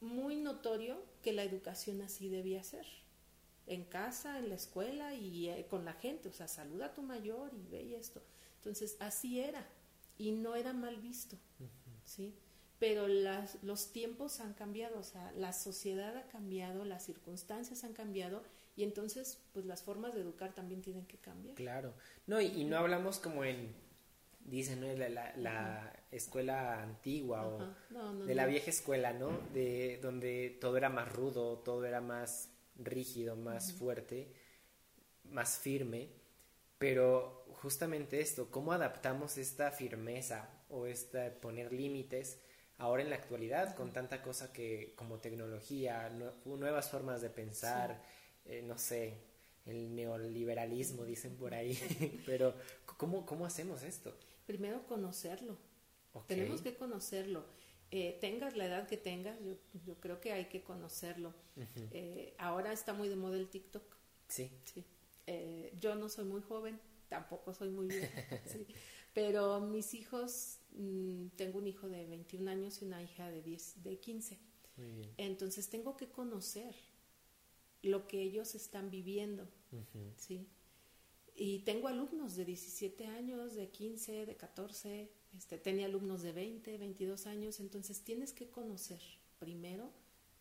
muy 0.00 0.36
notorio 0.36 1.02
que 1.22 1.32
la 1.32 1.44
educación 1.44 2.02
así 2.02 2.28
debía 2.28 2.62
ser. 2.64 2.86
En 3.70 3.84
casa, 3.84 4.38
en 4.38 4.48
la 4.48 4.56
escuela 4.56 5.14
y 5.14 5.48
eh, 5.48 5.66
con 5.70 5.84
la 5.84 5.94
gente. 5.94 6.28
O 6.28 6.32
sea, 6.32 6.48
saluda 6.48 6.86
a 6.86 6.94
tu 6.94 7.02
mayor 7.02 7.52
y 7.54 7.66
ve 7.70 7.96
esto. 7.96 8.22
Entonces, 8.56 8.96
así 9.00 9.40
era. 9.40 9.66
Y 10.18 10.32
no 10.32 10.56
era 10.56 10.72
mal 10.72 10.96
visto. 10.96 11.36
¿Sí? 12.04 12.34
Pero 12.78 13.08
las, 13.08 13.62
los 13.62 13.92
tiempos 13.92 14.40
han 14.40 14.54
cambiado, 14.54 14.98
o 14.98 15.02
sea, 15.02 15.32
la 15.32 15.52
sociedad 15.52 16.16
ha 16.16 16.26
cambiado, 16.28 16.84
las 16.84 17.04
circunstancias 17.04 17.84
han 17.84 17.92
cambiado 17.92 18.42
y 18.74 18.84
entonces, 18.84 19.38
pues 19.52 19.66
las 19.66 19.82
formas 19.82 20.14
de 20.14 20.22
educar 20.22 20.54
también 20.54 20.80
tienen 20.80 21.06
que 21.06 21.18
cambiar. 21.18 21.54
Claro. 21.56 21.92
No, 22.26 22.40
y 22.40 22.64
no 22.64 22.78
hablamos 22.78 23.18
como 23.18 23.44
en 23.44 23.74
dicen, 24.44 24.80
¿no? 24.80 24.92
La, 24.94 25.32
la, 25.36 25.96
escuela 26.10 26.82
antigua 26.82 27.46
o 27.46 28.26
de 28.26 28.34
la 28.34 28.46
vieja 28.46 28.70
escuela, 28.70 29.12
¿no? 29.12 29.30
De 29.54 30.00
donde 30.02 30.58
todo 30.60 30.76
era 30.76 30.88
más 30.88 31.12
rudo, 31.12 31.58
todo 31.58 31.84
era 31.84 32.00
más 32.00 32.48
rígido, 32.84 33.36
más 33.36 33.72
fuerte, 33.72 34.32
más 35.24 35.58
firme. 35.58 36.08
Pero 36.78 37.44
justamente 37.62 38.20
esto, 38.20 38.50
¿cómo 38.50 38.72
adaptamos 38.72 39.36
esta 39.38 39.70
firmeza 39.70 40.48
o 40.70 40.86
esta 40.86 41.30
poner 41.40 41.72
límites 41.72 42.38
ahora 42.78 43.02
en 43.02 43.10
la 43.10 43.16
actualidad 43.16 43.74
con 43.76 43.92
tanta 43.92 44.22
cosa 44.22 44.52
que 44.52 44.94
como 44.96 45.18
tecnología, 45.18 46.10
nuevas 46.46 46.90
formas 46.90 47.20
de 47.20 47.28
pensar, 47.28 48.02
eh, 48.46 48.62
no 48.62 48.78
sé, 48.78 49.18
el 49.66 49.94
neoliberalismo 49.94 51.04
dicen 51.04 51.36
por 51.36 51.52
ahí, 51.52 51.78
pero 52.26 52.54
¿cómo, 52.96 53.26
¿cómo 53.26 53.44
hacemos 53.44 53.82
esto? 53.82 54.16
primero 54.50 54.84
conocerlo. 54.86 55.56
Tenemos 56.26 56.60
que 56.60 56.74
conocerlo. 56.74 57.44
Eh, 57.92 58.18
tengas 58.20 58.56
la 58.56 58.66
edad 58.66 58.86
que 58.86 58.96
tengas, 58.96 59.36
yo, 59.84 59.94
creo 60.00 60.20
que 60.20 60.32
hay 60.32 60.46
que 60.46 60.62
conocerlo. 60.62 61.34
Eh, 61.90 62.34
ahora 62.38 62.72
está 62.72 62.92
muy 62.92 63.08
de 63.08 63.16
moda 63.16 63.36
el 63.36 63.48
TikTok. 63.48 63.82
Sí. 64.28 64.50
sí. 64.64 64.84
Eh, 65.26 65.74
yo 65.80 65.96
no 65.96 66.08
soy 66.08 66.24
muy 66.24 66.40
joven, 66.40 66.80
tampoco 67.08 67.52
soy 67.52 67.70
muy 67.70 67.88
vieja, 67.88 68.24
pero 69.14 69.60
mis 69.60 69.94
hijos, 69.94 70.58
mm, 70.72 71.28
tengo 71.36 71.58
un 71.58 71.66
hijo 71.66 71.88
de 71.88 72.06
21 72.06 72.48
años 72.48 72.80
y 72.80 72.84
una 72.84 73.02
hija 73.02 73.28
de, 73.30 73.42
10, 73.42 73.82
de 73.82 73.98
15. 73.98 74.38
Muy 74.76 74.92
bien. 74.92 75.14
Entonces 75.16 75.68
tengo 75.68 75.96
que 75.96 76.08
conocer 76.08 76.74
lo 77.82 78.06
que 78.06 78.22
ellos 78.22 78.54
están 78.54 78.90
viviendo, 78.90 79.48
¿sí? 80.16 80.46
Y 81.34 81.60
tengo 81.60 81.88
alumnos 81.88 82.36
de 82.36 82.44
17 82.44 83.06
años, 83.06 83.54
de 83.54 83.70
15, 83.70 84.26
de 84.26 84.36
14, 84.36 85.10
este, 85.36 85.58
tenía 85.58 85.86
alumnos 85.86 86.22
de 86.22 86.32
20, 86.32 86.78
22 86.78 87.26
años, 87.26 87.60
entonces 87.60 88.02
tienes 88.02 88.32
que 88.32 88.48
conocer 88.50 89.00
primero 89.38 89.92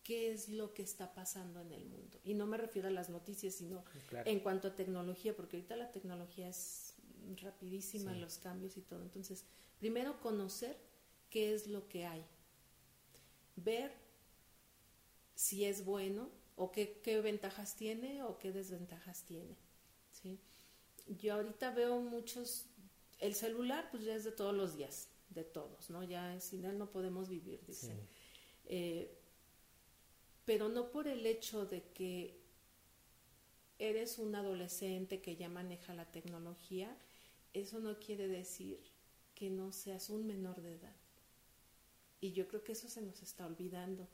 qué 0.04 0.32
es 0.32 0.49
lo 0.49 0.73
que 0.73 0.82
está 0.82 1.13
pasando 1.13 1.62
en 1.62 1.71
el 1.71 1.86
mundo. 1.86 2.19
Y 2.23 2.34
no 2.34 2.47
me 2.47 2.58
refiero 2.58 2.88
a 2.88 2.91
las 2.91 3.10
noticias, 3.10 3.56
sino 3.56 3.84
en 4.25 4.39
cuanto 4.39 4.69
a 4.69 4.75
tecnología, 4.75 5.36
porque 5.36 5.58
ahorita 5.58 5.75
la 5.75 5.91
tecnología 5.91 6.49
es 6.49 6.95
rapidísima, 7.41 8.13
los 8.13 8.38
cambios 8.38 8.78
y 8.78 8.82
todo. 8.82 9.04
Entonces, 9.04 9.45
primero 9.78 10.19
conocer 10.19 10.78
qué 11.30 11.54
es 11.54 11.67
lo 11.67 11.88
que 11.88 12.06
hay. 12.06 12.25
Ver 13.56 13.91
si 15.36 15.65
es 15.65 15.86
bueno 15.86 16.30
o 16.56 16.71
qué, 16.71 16.99
qué 17.04 17.21
ventajas 17.21 17.75
tiene 17.75 18.23
o 18.23 18.39
qué 18.39 18.52
desventajas 18.52 19.23
tiene. 19.23 19.56
¿sí? 20.12 20.39
yo 21.17 21.34
ahorita 21.34 21.71
veo 21.71 21.99
muchos, 21.99 22.65
el 23.19 23.36
celular 23.36 23.89
pues 23.91 24.03
ya 24.03 24.15
es 24.15 24.23
de 24.23 24.32
todos 24.32 24.55
los 24.55 24.75
días, 24.75 25.10
de 25.29 25.43
todos, 25.43 25.89
¿no? 25.89 26.03
Ya 26.03 26.39
sin 26.39 26.65
él 26.65 26.77
no 26.77 26.89
podemos 26.89 27.29
vivir, 27.29 27.63
dicen. 27.65 27.99
Eh, 28.65 29.15
pero 30.45 30.69
no 30.69 30.89
por 30.91 31.08
el 31.08 31.25
hecho 31.25 31.65
de 31.65 31.84
que 31.91 32.39
eres 33.77 34.17
un 34.17 34.36
adolescente 34.36 35.21
que 35.21 35.36
ya 35.36 35.49
maneja 35.49 35.93
la 35.93 36.12
tecnología, 36.12 36.97
eso 37.53 37.79
no 37.79 37.99
quiere 37.99 38.27
decir 38.27 38.79
que 39.36 39.49
no 39.49 39.71
seas 39.71 40.10
un 40.10 40.25
menor 40.25 40.62
de 40.62 40.73
edad. 40.73 40.95
Y 42.21 42.34
yo 42.34 42.47
creo 42.47 42.63
que 42.63 42.73
eso 42.73 42.89
se 42.89 43.01
nos 43.01 43.21
está 43.21 43.45
olvidando, 43.45 44.08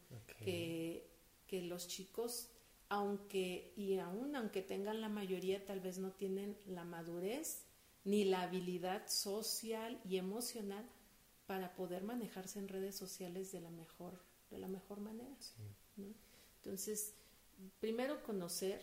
que, 0.44 1.10
que 1.48 1.62
los 1.62 1.88
chicos 1.88 2.50
aunque 2.90 3.74
y 3.76 3.98
aún 3.98 4.36
aunque 4.36 4.62
tengan 4.62 5.02
la 5.02 5.10
mayoría 5.10 5.66
tal 5.66 5.80
vez 5.80 5.98
no 5.98 6.12
tienen 6.12 6.56
la 6.68 6.84
madurez 6.84 7.66
ni 8.06 8.24
la 8.24 8.44
habilidad 8.44 9.08
social 9.08 10.00
y 10.06 10.18
emocional 10.18 10.88
para 11.48 11.76
poder 11.76 12.04
manejarse 12.04 12.60
en 12.60 12.68
redes 12.68 12.96
sociales 12.96 13.52
de 13.52 13.62
la 13.62 13.70
mejor 13.70 14.20
de 14.50 14.60
la 14.60 14.68
mejor 14.68 15.00
manera 15.02 15.36
entonces 16.64 17.14
primero 17.80 18.24
conocer 18.24 18.82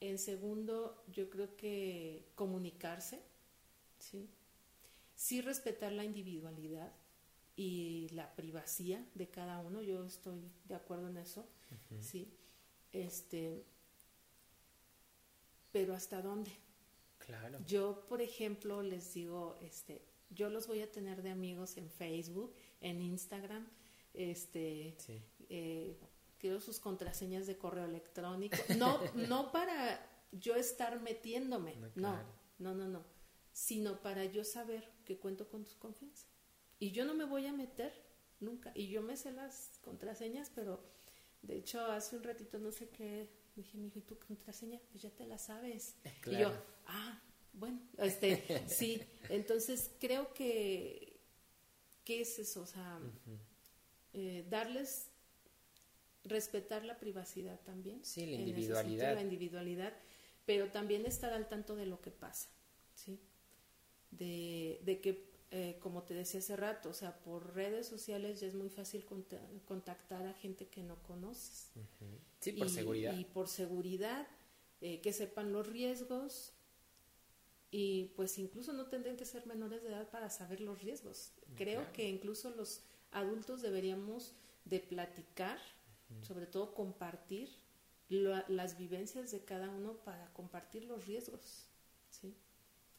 en 0.00 0.18
segundo 0.18 1.02
yo 1.12 1.28
creo 1.28 1.56
que 1.56 2.24
comunicarse 2.34 3.20
sí 3.98 4.28
sí 5.16 5.40
respetar 5.40 5.92
la 5.92 6.04
individualidad 6.04 6.92
y 7.56 8.08
la 8.10 8.34
privacidad 8.36 9.00
de 9.14 9.28
cada 9.28 9.58
uno 9.58 9.82
yo 9.82 10.06
estoy 10.06 10.40
de 10.64 10.74
acuerdo 10.74 11.08
en 11.08 11.16
eso 11.16 11.46
sí 12.00 12.32
este, 12.92 13.64
pero 15.72 15.94
¿hasta 15.94 16.20
dónde? 16.22 16.50
Claro. 17.38 17.58
Yo, 17.66 18.06
por 18.08 18.20
ejemplo, 18.20 18.82
les 18.82 19.14
digo, 19.14 19.58
este, 19.62 20.02
yo 20.30 20.48
los 20.50 20.66
voy 20.66 20.80
a 20.80 20.90
tener 20.90 21.22
de 21.22 21.30
amigos 21.30 21.76
en 21.76 21.90
Facebook, 21.90 22.54
en 22.80 23.00
Instagram, 23.00 23.66
este, 24.14 24.96
eh, 25.48 25.96
quiero 26.38 26.60
sus 26.60 26.80
contraseñas 26.80 27.46
de 27.46 27.56
correo 27.56 27.84
electrónico. 27.84 28.56
No, 28.76 28.98
no 29.14 29.52
para 29.52 30.00
yo 30.32 30.54
estar 30.54 31.00
metiéndome, 31.00 31.76
no, 31.94 32.16
no, 32.58 32.74
no, 32.74 32.88
no, 32.88 33.04
sino 33.52 34.00
para 34.00 34.24
yo 34.24 34.44
saber 34.44 34.88
que 35.04 35.18
cuento 35.18 35.48
con 35.48 35.64
tus 35.64 35.76
confianza. 35.76 36.26
Y 36.78 36.92
yo 36.92 37.04
no 37.04 37.14
me 37.14 37.24
voy 37.24 37.46
a 37.46 37.52
meter 37.52 37.92
nunca. 38.40 38.72
Y 38.74 38.88
yo 38.88 39.02
me 39.02 39.16
sé 39.16 39.32
las 39.32 39.78
contraseñas, 39.82 40.50
pero 40.54 40.82
de 41.42 41.56
hecho 41.56 41.84
hace 41.86 42.16
un 42.16 42.22
ratito 42.22 42.58
no 42.58 42.72
sé 42.72 42.88
qué, 42.88 43.28
dije, 43.56 43.78
mi 43.78 43.88
hijo, 43.88 43.98
¿y 43.98 44.02
tu 44.02 44.18
contraseña? 44.18 44.80
Pues 44.90 45.02
ya 45.02 45.10
te 45.10 45.26
la 45.26 45.38
sabes. 45.38 45.96
Y 46.26 46.38
yo, 46.38 46.52
ah, 46.86 47.22
bueno, 47.52 47.80
este, 47.98 48.62
sí. 48.68 49.02
Entonces 49.28 49.90
creo 50.00 50.32
que, 50.34 51.20
¿qué 52.04 52.22
es 52.22 52.38
eso? 52.38 52.62
O 52.62 52.66
sea, 52.66 53.00
eh, 54.12 54.44
darles, 54.48 55.10
respetar 56.24 56.84
la 56.84 56.98
privacidad 56.98 57.60
también. 57.60 58.04
Sí, 58.04 58.26
la 58.26 58.36
individualidad. 58.36 59.14
la 59.14 59.22
individualidad, 59.22 59.94
pero 60.46 60.70
también 60.70 61.06
estar 61.06 61.32
al 61.32 61.48
tanto 61.48 61.76
de 61.76 61.86
lo 61.86 62.00
que 62.00 62.10
pasa, 62.10 62.48
¿sí? 62.94 63.20
De, 64.10 64.80
de 64.84 65.00
que 65.00 65.29
eh, 65.52 65.78
como 65.80 66.04
te 66.04 66.14
decía 66.14 66.38
hace 66.38 66.56
rato, 66.56 66.90
o 66.90 66.94
sea, 66.94 67.18
por 67.20 67.54
redes 67.54 67.86
sociales 67.86 68.40
ya 68.40 68.46
es 68.46 68.54
muy 68.54 68.68
fácil 68.68 69.04
contactar 69.66 70.26
a 70.26 70.34
gente 70.34 70.68
que 70.68 70.84
no 70.84 71.02
conoces. 71.02 71.72
Sí, 72.38 72.52
por 72.52 72.70
seguridad. 72.70 73.16
Y 73.18 73.24
por 73.24 73.48
seguridad, 73.48 74.28
eh, 74.80 75.00
que 75.00 75.12
sepan 75.12 75.52
los 75.52 75.66
riesgos 75.66 76.52
y 77.70 78.12
pues 78.16 78.38
incluso 78.38 78.72
no 78.72 78.86
tendrían 78.86 79.16
que 79.16 79.24
ser 79.24 79.46
menores 79.46 79.82
de 79.82 79.88
edad 79.88 80.08
para 80.10 80.30
saber 80.30 80.60
los 80.60 80.80
riesgos. 80.82 81.32
Creo 81.56 81.92
que 81.92 82.08
incluso 82.08 82.50
los 82.50 82.82
adultos 83.10 83.60
deberíamos 83.60 84.34
de 84.64 84.80
platicar, 84.80 85.58
sobre 86.22 86.46
todo 86.46 86.74
compartir 86.74 87.50
las 88.08 88.78
vivencias 88.78 89.30
de 89.30 89.44
cada 89.44 89.68
uno 89.68 89.94
para 90.04 90.32
compartir 90.32 90.84
los 90.84 91.06
riesgos. 91.06 91.69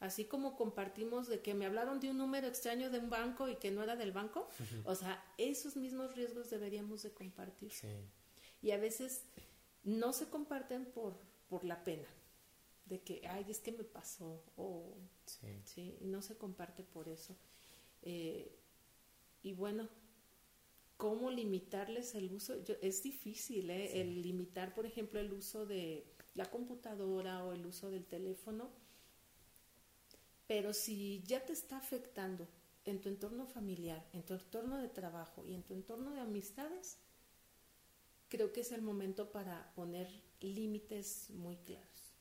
¿Sí? 0.01 0.05
Así 0.05 0.25
como 0.25 0.55
compartimos 0.55 1.27
de 1.27 1.41
que 1.41 1.53
me 1.53 1.65
hablaron 1.65 1.99
de 1.99 2.09
un 2.09 2.17
número 2.17 2.47
extraño 2.47 2.89
de 2.89 2.99
un 2.99 3.09
banco 3.09 3.47
y 3.49 3.55
que 3.55 3.71
no 3.71 3.83
era 3.83 3.95
del 3.95 4.11
banco, 4.11 4.49
o 4.85 4.95
sea, 4.95 5.23
esos 5.37 5.75
mismos 5.75 6.15
riesgos 6.15 6.49
deberíamos 6.49 7.03
de 7.03 7.11
compartir. 7.11 7.71
Y 8.61 8.71
a 8.71 8.77
veces 8.77 9.23
no 9.83 10.11
se 10.13 10.27
comparten 10.29 10.85
por, 10.85 11.17
por 11.49 11.63
la 11.63 11.83
pena, 11.83 12.07
de 12.85 12.99
que, 13.01 13.21
ay, 13.27 13.45
es 13.49 13.59
que 13.59 13.71
me 13.71 13.83
pasó, 13.83 14.43
o 14.57 14.95
sí. 15.65 15.97
no 16.01 16.21
se 16.21 16.35
comparte 16.35 16.83
por 16.83 17.07
eso. 17.07 17.35
Eh, 18.01 18.51
y 19.43 19.53
bueno, 19.53 19.87
¿cómo 20.97 21.31
limitarles 21.31 22.15
el 22.15 22.31
uso? 22.31 22.55
es 22.81 23.03
difícil, 23.03 23.69
¿eh? 23.69 24.01
El 24.01 24.21
limitar, 24.21 24.73
por 24.73 24.85
ejemplo, 24.85 25.19
el 25.19 25.31
uso 25.33 25.65
de 25.65 26.05
la 26.35 26.45
computadora 26.45 27.43
o 27.43 27.53
el 27.53 27.65
uso 27.65 27.89
del 27.89 28.05
teléfono 28.05 28.69
pero 30.51 30.73
si 30.73 31.23
ya 31.25 31.45
te 31.45 31.53
está 31.53 31.77
afectando 31.77 32.45
en 32.83 32.99
tu 32.99 33.07
entorno 33.07 33.45
familiar, 33.45 34.05
en 34.11 34.21
tu 34.23 34.33
entorno 34.33 34.79
de 34.79 34.89
trabajo 34.89 35.45
y 35.47 35.53
en 35.53 35.63
tu 35.63 35.73
entorno 35.73 36.11
de 36.11 36.19
amistades, 36.19 36.97
creo 38.27 38.51
que 38.51 38.59
es 38.59 38.73
el 38.73 38.81
momento 38.81 39.31
para 39.31 39.71
poner 39.75 40.09
límites 40.41 41.29
muy 41.29 41.55
claros. 41.55 42.17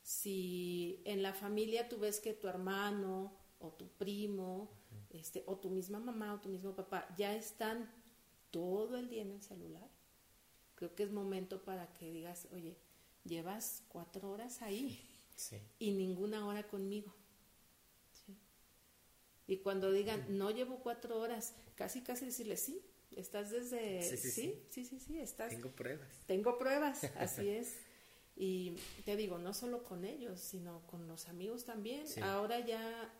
Si 0.00 1.02
en 1.04 1.24
la 1.24 1.34
familia 1.34 1.88
tú 1.88 1.98
ves 1.98 2.20
que 2.20 2.34
tu 2.34 2.46
hermano 2.46 3.36
o 3.58 3.72
tu 3.72 3.88
primo, 3.88 4.70
este, 5.10 5.42
o 5.48 5.56
tu 5.56 5.68
misma 5.68 5.98
mamá 5.98 6.34
o 6.34 6.40
tu 6.40 6.50
mismo 6.50 6.76
papá 6.76 7.12
ya 7.18 7.34
están 7.34 7.90
todo 8.52 8.96
el 8.96 9.08
día 9.08 9.22
en 9.22 9.32
el 9.32 9.42
celular, 9.42 9.90
creo 10.76 10.94
que 10.94 11.02
es 11.02 11.10
momento 11.10 11.64
para 11.64 11.92
que 11.94 12.12
digas, 12.12 12.46
oye, 12.52 12.76
llevas 13.24 13.82
cuatro 13.88 14.30
horas 14.30 14.62
ahí 14.62 15.00
y 15.80 15.90
ninguna 15.90 16.46
hora 16.46 16.62
conmigo. 16.68 17.12
Y 19.52 19.58
cuando 19.58 19.92
digan, 19.92 20.24
no 20.30 20.50
llevo 20.50 20.78
cuatro 20.78 21.20
horas, 21.20 21.52
casi, 21.74 22.00
casi 22.00 22.24
decirle, 22.24 22.56
sí, 22.56 22.80
estás 23.14 23.50
desde... 23.50 24.02
Sí, 24.02 24.16
sí, 24.70 24.86
sí, 24.86 24.98
sí, 24.98 25.18
estás... 25.18 25.50
Tengo 25.50 25.68
pruebas. 25.72 26.08
Tengo 26.26 26.56
pruebas, 26.56 27.04
así 27.18 27.50
es. 27.50 27.76
Y 28.34 28.76
te 29.04 29.14
digo, 29.14 29.36
no 29.36 29.52
solo 29.52 29.84
con 29.84 30.06
ellos, 30.06 30.40
sino 30.40 30.80
con 30.86 31.06
los 31.06 31.28
amigos 31.28 31.66
también. 31.66 32.06
Ahora 32.22 32.60
ya, 32.60 33.12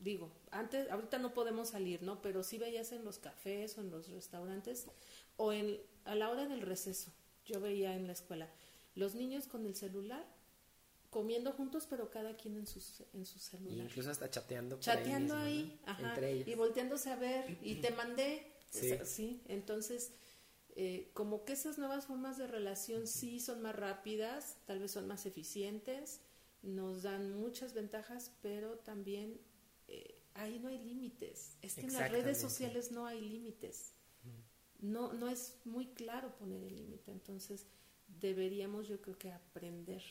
digo, 0.00 0.32
antes, 0.50 0.90
ahorita 0.90 1.18
no 1.18 1.32
podemos 1.34 1.68
salir, 1.68 2.02
¿no? 2.02 2.20
Pero 2.20 2.42
sí 2.42 2.58
veías 2.58 2.90
en 2.90 3.04
los 3.04 3.20
cafés 3.20 3.78
o 3.78 3.80
en 3.80 3.92
los 3.92 4.08
restaurantes 4.08 4.88
o 5.36 5.52
en, 5.52 5.80
a 6.04 6.16
la 6.16 6.30
hora 6.30 6.48
del 6.48 6.62
receso. 6.62 7.12
Yo 7.44 7.60
veía 7.60 7.94
en 7.94 8.08
la 8.08 8.12
escuela 8.12 8.50
los 8.96 9.14
niños 9.14 9.46
con 9.46 9.66
el 9.66 9.76
celular 9.76 10.26
comiendo 11.12 11.52
juntos, 11.52 11.86
pero 11.88 12.10
cada 12.10 12.34
quien 12.38 12.56
en, 12.56 12.66
sus, 12.66 13.04
en 13.12 13.26
su 13.26 13.38
celular. 13.38 13.84
incluso 13.84 14.10
hasta 14.10 14.30
chateando. 14.30 14.80
chateando 14.80 15.36
ahí, 15.36 15.78
ajá, 15.84 16.18
y 16.26 16.54
volteándose 16.54 17.10
a 17.10 17.16
ver, 17.16 17.58
y 17.62 17.76
te 17.76 17.90
mandé. 17.90 18.50
Sí, 18.70 19.42
entonces, 19.48 20.12
eh, 20.74 21.10
como 21.12 21.44
que 21.44 21.52
esas 21.52 21.76
nuevas 21.76 22.06
formas 22.06 22.38
de 22.38 22.46
relación 22.46 23.06
sí 23.06 23.40
son 23.40 23.60
más 23.60 23.76
rápidas, 23.76 24.56
tal 24.64 24.78
vez 24.78 24.90
son 24.90 25.06
más 25.06 25.26
eficientes, 25.26 26.22
nos 26.62 27.02
dan 27.02 27.34
muchas 27.34 27.74
ventajas, 27.74 28.32
pero 28.40 28.78
también 28.78 29.38
eh, 29.88 30.18
ahí 30.32 30.58
no 30.60 30.68
hay 30.68 30.78
límites. 30.78 31.58
Es 31.60 31.74
que 31.74 31.82
en 31.82 31.92
las 31.92 32.10
redes 32.10 32.40
sociales 32.40 32.90
no 32.90 33.04
hay 33.04 33.20
límites. 33.20 33.92
No, 34.80 35.12
no 35.12 35.28
es 35.28 35.58
muy 35.66 35.88
claro 35.88 36.34
poner 36.38 36.62
el 36.62 36.74
límite, 36.74 37.12
entonces 37.12 37.66
deberíamos 38.08 38.88
yo 38.88 39.00
creo 39.00 39.18
que 39.18 39.30
aprender 39.30 40.02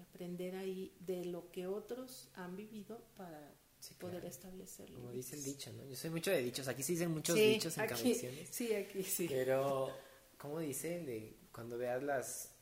aprender 0.00 0.56
ahí 0.56 0.94
de 1.00 1.24
lo 1.24 1.50
que 1.50 1.66
otros 1.66 2.28
han 2.34 2.56
vivido 2.56 3.04
para 3.16 3.54
poder 3.98 4.24
establecerlo. 4.24 4.96
Como 4.96 5.10
dice 5.10 5.36
el 5.36 5.44
dicho, 5.44 5.72
¿no? 5.72 5.84
Yo 5.84 5.96
soy 5.96 6.10
mucho 6.10 6.30
de 6.30 6.42
dichos. 6.42 6.68
Aquí 6.68 6.82
se 6.82 6.92
dicen 6.92 7.10
muchos 7.10 7.36
dichos 7.36 7.76
en 7.76 7.84
aquí, 7.84 8.14
Sí, 8.50 8.74
aquí 8.74 9.02
sí. 9.02 9.26
Pero, 9.28 9.90
¿cómo 10.38 10.60
dicen? 10.60 11.04
De 11.04 11.36
cuando 11.52 11.76
veas 11.78 12.02
las 12.02 12.54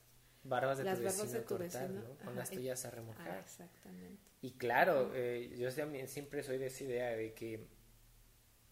barbas 0.43 0.79
de 0.79 0.85
tu 0.85 1.03
vecino 1.03 1.33
de 1.33 1.45
cortar, 1.45 1.91
¿no? 1.91 2.17
Con 2.25 2.35
las 2.37 2.51
tuyas 2.51 2.85
a 2.85 2.91
remojar. 2.91 3.31
Ah, 3.31 3.41
exactamente. 3.41 4.23
Y 4.43 4.53
claro, 4.53 5.13
eh, 5.15 5.55
yo 5.59 5.73
también 5.75 6.09
siempre 6.09 6.43
soy 6.43 6.57
de 6.57 6.67
esa 6.67 6.85
idea 6.85 7.11
de 7.11 7.35
que 7.35 7.69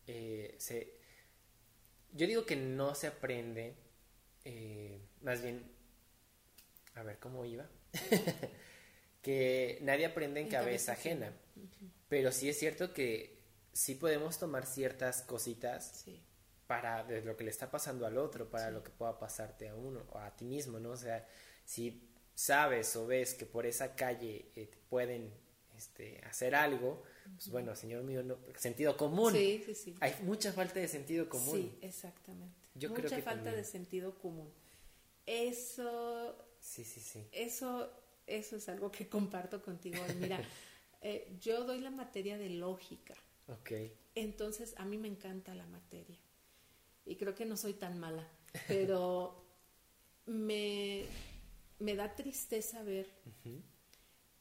eh, 0.07 0.55
se... 0.59 0.97
Yo 2.13 2.27
digo 2.27 2.47
que 2.47 2.57
no 2.57 2.95
se 2.95 3.07
aprende, 3.07 3.77
eh, 4.45 4.99
más 5.21 5.43
bien, 5.43 5.71
a 6.95 7.03
ver, 7.03 7.19
¿cómo 7.19 7.45
iba? 7.45 7.69
que 9.23 9.79
nadie 9.83 10.07
aprende 10.07 10.41
en, 10.41 10.49
cabeza, 10.49 10.93
ajena. 10.93 11.33
Pero 12.09 12.33
sí 12.33 12.49
es 12.49 12.59
cierto 12.59 12.93
que 12.93 13.39
sí 13.73 13.95
podemos 13.95 14.39
tomar 14.39 14.67
ciertas 14.67 15.23
cositas 15.23 16.05
para 16.67 17.05
de 17.05 17.23
lo 17.23 17.37
que 17.37 17.45
le 17.45 17.51
está 17.51 17.71
pasando 17.71 18.07
al 18.07 18.19
otro, 18.19 18.51
para 18.51 18.71
lo 18.71 18.83
que 18.83 18.91
pueda 18.91 19.19
pasarte 19.19 19.69
a 19.69 19.75
uno 19.75 20.05
o 20.13 20.19
a 20.19 20.35
ti 20.37 20.45
mismo, 20.45 20.79
¿no? 20.79 20.91
O 20.91 20.97
sea, 20.97 21.27
si 21.65 22.09
sabes 22.35 22.95
o 22.97 23.07
ves 23.07 23.35
que 23.35 23.47
por 23.47 23.67
esa 23.67 23.95
calle 23.97 24.53
eh, 24.55 24.71
pueden 24.89 25.33
este, 25.77 26.21
hacer 26.25 26.55
algo, 26.55 27.03
pues 27.35 27.51
bueno, 27.51 27.75
señor 27.77 28.03
mío, 28.03 28.23
no, 28.23 28.39
sentido 28.57 28.97
común. 28.97 29.33
Sí, 29.33 29.63
sí, 29.65 29.75
sí. 29.75 29.95
Hay 30.01 30.15
mucha 30.23 30.53
falta 30.53 30.81
de 30.81 30.89
sentido 30.89 31.29
común. 31.29 31.57
Sí, 31.57 31.79
exactamente. 31.83 32.55
Yo 32.75 32.91
mucha 32.91 33.03
creo 33.03 33.17
que 33.17 33.23
falta 33.23 33.53
de 33.53 33.65
sentido 33.65 34.19
común. 34.19 34.53
Eso 35.25 36.48
Sí, 36.69 36.85
sí, 36.85 37.01
sí. 37.01 37.27
Eso, 37.33 37.91
eso 38.27 38.57
es 38.57 38.69
algo 38.69 38.93
que 38.93 39.09
comparto 39.17 39.63
contigo. 39.63 39.99
Mira, 40.21 40.39
eh, 41.01 41.37
yo 41.41 41.65
doy 41.65 41.81
la 41.81 41.91
materia 41.91 42.37
de 42.37 42.51
lógica. 42.51 43.15
Ok. 43.49 43.73
Entonces, 44.15 44.75
a 44.77 44.85
mí 44.85 44.99
me 44.99 45.09
encanta 45.09 45.55
la 45.55 45.67
materia. 45.67 46.19
Y 47.07 47.17
creo 47.17 47.35
que 47.35 47.47
no 47.47 47.57
soy 47.57 47.73
tan 47.73 47.99
mala, 47.99 48.29
pero 48.67 49.43
me, 50.27 51.07
me 51.79 51.97
da 51.97 52.15
tristeza 52.15 52.83
ver 52.83 53.09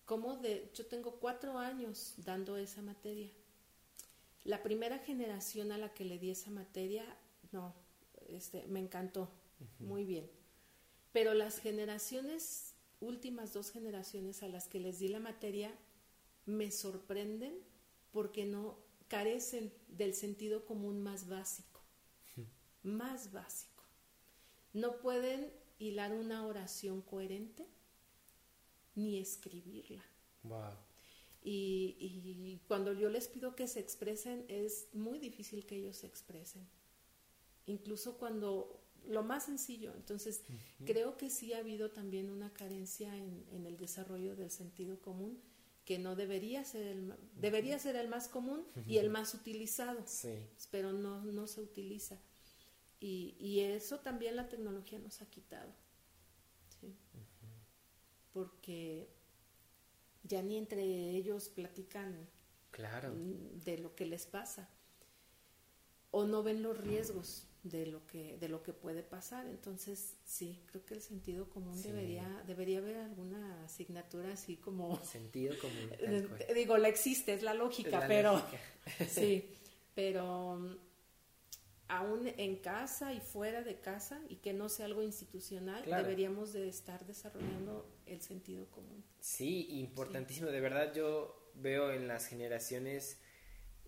cómo 0.04 0.36
de, 0.36 0.70
yo 0.74 0.86
tengo 0.86 1.18
cuatro 1.22 1.58
años 1.58 2.16
dando 2.18 2.58
esa 2.58 2.82
materia. 2.82 3.32
La 4.44 4.64
primera 4.64 5.00
generación 5.00 5.72
a 5.72 5.78
la 5.78 5.94
que 5.94 6.04
le 6.04 6.20
di 6.20 6.32
esa 6.32 6.52
materia, 6.52 7.06
no, 7.54 7.74
este, 8.28 8.68
me 8.68 8.82
encantó, 8.82 9.32
muy 9.80 10.04
bien. 10.04 10.30
Pero 11.18 11.34
las 11.34 11.58
generaciones, 11.58 12.76
últimas 13.00 13.52
dos 13.52 13.72
generaciones 13.72 14.44
a 14.44 14.48
las 14.50 14.68
que 14.68 14.80
les 14.80 15.00
di 15.00 15.08
la 15.08 15.20
materia, 15.20 15.74
me 16.46 16.70
sorprenden 16.70 17.58
porque 18.12 18.46
no 18.46 18.78
carecen 19.08 19.74
del 19.88 20.14
sentido 20.14 20.64
común 20.64 21.02
más 21.02 21.28
básico, 21.28 21.82
más 22.84 23.32
básico. 23.32 23.84
No 24.74 25.00
pueden 25.00 25.52
hilar 25.80 26.14
una 26.14 26.46
oración 26.46 27.02
coherente 27.02 27.66
ni 28.94 29.18
escribirla. 29.18 30.04
Y, 31.44 31.96
y, 32.00 32.62
cuando 32.68 32.94
yo 32.94 33.10
les 33.10 33.28
pido 33.28 33.56
que 33.56 33.68
se 33.68 33.80
expresen, 33.80 34.46
es 34.50 34.88
muy 34.94 35.18
difícil 35.18 35.66
que 35.66 35.78
ellos 35.78 35.98
se 35.98 36.06
expresen. 36.06 36.68
Incluso 37.66 38.20
cuando 38.20 38.84
lo 39.10 39.24
más 39.24 39.46
sencillo. 39.46 39.94
Entonces, 39.96 40.44
creo 40.86 41.18
que 41.18 41.30
sí 41.30 41.54
ha 41.54 41.60
habido 41.60 41.92
también 41.92 42.30
una 42.30 42.54
carencia 42.54 43.16
en, 43.16 43.66
el 43.66 43.78
desarrollo 43.78 44.36
del 44.36 44.52
sentido 44.52 45.00
común 45.02 45.42
que 45.86 46.00
no 46.00 46.16
debería 46.16 46.66
ser 46.66 46.86
el, 46.88 47.14
debería 47.36 47.80
ser 47.80 47.96
el 47.96 48.10
más 48.10 48.28
común 48.28 48.66
y 48.86 48.98
el 48.98 49.10
más 49.10 49.34
utilizado, 49.34 50.04
pero 50.70 50.92
no, 50.92 51.24
no 51.24 51.48
se 51.48 51.62
utiliza. 51.62 52.20
Y, 53.00 53.36
y, 53.40 53.62
eso 53.62 54.00
también 54.00 54.36
la 54.36 54.50
tecnología 54.50 55.00
nos 55.00 55.22
ha 55.22 55.30
quitado. 55.30 55.72
Porque 58.34 59.08
ya 60.24 60.42
ni 60.42 60.58
entre 60.58 60.84
ellos 61.12 61.50
platican 61.50 62.28
claro. 62.72 63.14
de 63.16 63.78
lo 63.78 63.96
que 63.96 64.06
les 64.06 64.26
pasa 64.26 64.70
o 66.12 66.26
no 66.26 66.44
ven 66.44 66.62
los 66.62 66.78
riesgos 66.78 67.47
de 67.64 67.86
lo 67.86 68.06
que 68.08 68.38
de 68.38 68.50
lo 68.50 68.64
que 68.64 68.74
puede 68.74 69.04
pasar. 69.04 69.46
Entonces 69.48 70.16
sí 70.24 70.64
creo 70.68 70.86
que 70.86 70.94
el 70.94 71.02
sentido 71.02 71.50
común 71.50 71.82
debería 71.82 72.44
debería 72.46 72.80
haber 72.80 72.98
alguna 72.98 73.64
asignatura 73.64 74.34
así 74.34 74.58
como 74.58 75.04
sentido 75.04 75.56
común 75.60 75.90
eh, 76.00 76.54
digo 76.54 76.78
la 76.78 76.88
existe 76.88 77.34
es 77.34 77.44
la 77.44 77.54
lógica 77.54 78.06
pero 78.08 78.42
sí 79.10 79.50
pero 79.96 80.58
mm, 80.58 80.78
aún 81.88 82.32
en 82.38 82.58
casa 82.58 83.14
y 83.14 83.20
fuera 83.20 83.62
de 83.62 83.80
casa 83.80 84.22
y 84.30 84.38
que 84.38 84.54
no 84.54 84.70
sea 84.70 84.86
algo 84.86 85.04
institucional 85.04 85.84
deberíamos 85.86 86.54
de 86.54 86.68
estar 86.68 87.06
desarrollando 87.06 87.90
el 88.06 88.22
sentido 88.22 88.70
común. 88.70 89.04
Sí 89.20 89.68
importantísimo. 89.80 90.50
De 90.50 90.60
verdad 90.60 90.94
yo 90.94 91.52
veo 91.56 91.92
en 91.92 92.08
las 92.08 92.28
generaciones 92.28 93.20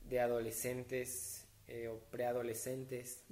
de 0.03 0.19
adolescentes 0.19 1.47
eh, 1.67 1.87
o 1.87 1.99
preadolescentes 2.09 3.23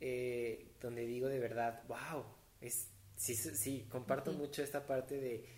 eh, 0.00 0.72
donde 0.80 1.06
digo 1.06 1.28
de 1.28 1.38
verdad, 1.38 1.82
wow, 1.88 2.24
es, 2.60 2.88
sí, 3.16 3.34
sí, 3.34 3.86
comparto 3.90 4.32
mucho 4.32 4.62
esta 4.62 4.86
parte 4.86 5.18
de, 5.20 5.48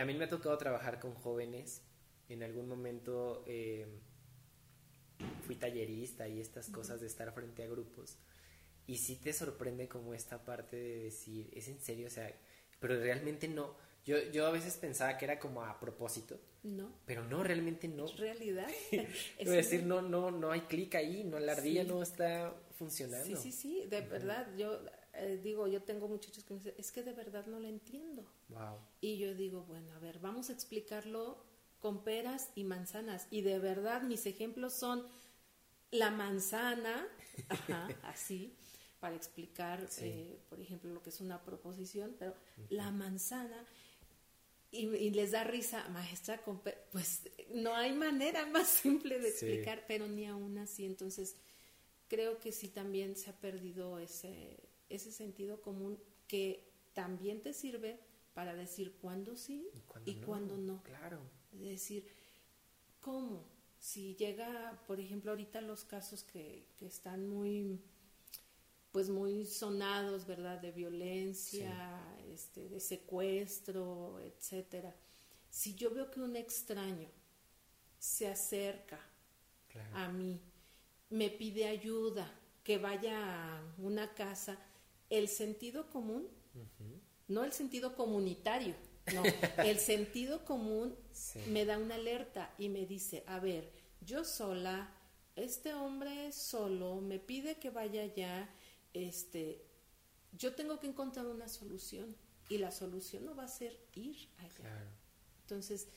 a 0.00 0.04
mí 0.04 0.14
me 0.14 0.24
ha 0.24 0.28
tocado 0.28 0.56
trabajar 0.58 1.00
con 1.00 1.14
jóvenes, 1.14 1.82
en 2.28 2.42
algún 2.42 2.68
momento 2.68 3.44
eh, 3.46 3.86
fui 5.42 5.56
tallerista 5.56 6.28
y 6.28 6.40
estas 6.40 6.68
cosas 6.68 7.00
de 7.00 7.06
estar 7.06 7.32
frente 7.32 7.64
a 7.64 7.68
grupos, 7.68 8.18
y 8.86 8.98
sí 8.98 9.16
te 9.16 9.32
sorprende 9.32 9.88
como 9.88 10.14
esta 10.14 10.44
parte 10.44 10.76
de 10.76 11.04
decir, 11.04 11.50
es 11.52 11.68
en 11.68 11.80
serio, 11.80 12.06
o 12.06 12.10
sea, 12.10 12.32
pero 12.78 12.98
realmente 12.98 13.48
no, 13.48 13.76
yo, 14.04 14.18
yo 14.30 14.46
a 14.46 14.50
veces 14.50 14.76
pensaba 14.76 15.16
que 15.18 15.24
era 15.24 15.38
como 15.38 15.62
a 15.62 15.78
propósito. 15.78 16.38
No. 16.62 16.92
Pero 17.06 17.24
no, 17.24 17.42
realmente 17.42 17.88
no. 17.88 18.04
Es 18.06 18.18
realidad. 18.18 18.68
es 18.90 19.48
decir, 19.48 19.84
no, 19.84 20.02
no, 20.02 20.30
no 20.30 20.50
hay 20.50 20.62
clic 20.62 20.94
ahí, 20.94 21.24
no, 21.24 21.38
la 21.38 21.52
ardilla 21.52 21.84
no 21.84 22.02
está 22.02 22.54
funcionando. 22.76 23.24
Sí, 23.24 23.36
sí, 23.36 23.52
sí, 23.52 23.86
de 23.88 24.00
verdad. 24.02 24.46
Yo 24.56 24.80
eh, 25.14 25.40
digo, 25.42 25.66
yo 25.66 25.82
tengo 25.82 26.08
muchachos 26.08 26.44
que 26.44 26.54
me 26.54 26.60
dicen, 26.60 26.74
es 26.78 26.92
que 26.92 27.02
de 27.02 27.12
verdad 27.12 27.46
no 27.46 27.58
lo 27.60 27.68
entiendo. 27.68 28.24
Wow. 28.48 28.78
Y 29.00 29.18
yo 29.18 29.34
digo, 29.34 29.64
bueno, 29.64 29.92
a 29.94 29.98
ver, 29.98 30.18
vamos 30.18 30.50
a 30.50 30.52
explicarlo 30.52 31.42
con 31.80 32.04
peras 32.04 32.50
y 32.54 32.64
manzanas. 32.64 33.26
Y 33.30 33.42
de 33.42 33.58
verdad, 33.58 34.02
mis 34.02 34.26
ejemplos 34.26 34.74
son 34.74 35.06
la 35.90 36.10
manzana, 36.10 37.06
ajá, 37.48 37.88
así, 38.02 38.54
para 39.00 39.16
explicar, 39.16 39.88
eh, 40.00 40.38
por 40.48 40.60
ejemplo, 40.60 40.90
lo 40.92 41.02
que 41.02 41.10
es 41.10 41.20
una 41.20 41.42
proposición, 41.42 42.14
pero 42.18 42.34
la 42.68 42.90
manzana 42.90 43.66
y, 44.72 45.10
les 45.10 45.32
da 45.32 45.42
risa, 45.44 45.88
maestra, 45.88 46.40
pues 46.92 47.22
no 47.54 47.74
hay 47.74 47.92
manera 47.92 48.46
más 48.46 48.68
simple 48.82 49.18
de 49.18 49.28
explicar, 49.28 49.84
pero 49.88 50.06
ni 50.06 50.26
aún 50.26 50.58
así. 50.58 50.84
Entonces, 50.84 51.36
creo 52.08 52.38
que 52.38 52.52
sí 52.52 52.68
también 52.68 53.16
se 53.16 53.30
ha 53.30 53.40
perdido 53.40 53.98
ese, 53.98 54.60
ese 54.88 55.10
sentido 55.10 55.60
común 55.60 55.98
que 56.28 56.70
también 56.92 57.40
te 57.42 57.52
sirve 57.52 57.98
para 58.34 58.54
decir 58.54 58.96
cuándo 59.00 59.36
sí 59.36 59.68
y 60.04 60.14
cuándo, 60.16 60.56
no, 60.56 60.82
Claro. 60.82 61.20
Es 61.52 61.60
decir, 61.60 62.06
¿cómo? 63.00 63.44
Si 63.80 64.14
llega, 64.14 64.82
por 64.86 65.00
ejemplo, 65.00 65.32
ahorita 65.32 65.60
los 65.60 65.84
casos 65.84 66.22
que, 66.22 66.66
que 66.76 66.86
están 66.86 67.28
muy 67.28 67.80
pues 68.92 69.08
muy 69.08 69.44
sonados, 69.46 70.26
¿verdad? 70.26 70.58
De 70.58 70.72
violencia, 70.72 72.00
este, 72.28 72.68
de 72.68 72.80
secuestro, 72.80 74.20
etcétera. 74.20 74.94
Si 75.48 75.74
yo 75.74 75.90
veo 75.90 76.10
que 76.10 76.20
un 76.20 76.36
extraño 76.36 77.08
se 77.98 78.28
acerca 78.28 79.00
a 79.94 80.08
mí, 80.08 80.40
me 81.10 81.30
pide 81.30 81.66
ayuda, 81.66 82.32
que 82.64 82.78
vaya 82.78 83.58
a 83.58 83.62
una 83.78 84.14
casa, 84.14 84.58
el 85.08 85.28
sentido 85.28 85.88
común, 85.90 86.28
no 87.28 87.44
el 87.44 87.52
sentido 87.52 87.94
comunitario, 87.94 88.74
no, 89.14 89.22
el 89.64 89.78
sentido 89.78 90.44
común 90.44 90.96
me 91.48 91.64
da 91.64 91.78
una 91.78 91.96
alerta 91.96 92.54
y 92.58 92.68
me 92.68 92.86
dice, 92.86 93.24
a 93.26 93.38
ver, 93.38 93.70
yo 94.00 94.24
sola, 94.24 94.92
este 95.36 95.74
hombre 95.74 96.32
solo 96.32 97.00
me 97.00 97.18
pide 97.18 97.56
que 97.56 97.70
vaya 97.70 98.02
allá, 98.02 98.48
este, 98.94 99.64
yo 100.32 100.54
tengo 100.54 100.78
que 100.80 100.86
encontrar 100.86 101.26
una 101.26 101.48
solución 101.48 102.16
y 102.48 102.58
la 102.58 102.70
solución 102.70 103.24
no 103.24 103.34
va 103.34 103.44
a 103.44 103.48
ser 103.48 103.78
ir 103.94 104.28
allá. 104.38 104.88
Entonces, 105.42 105.88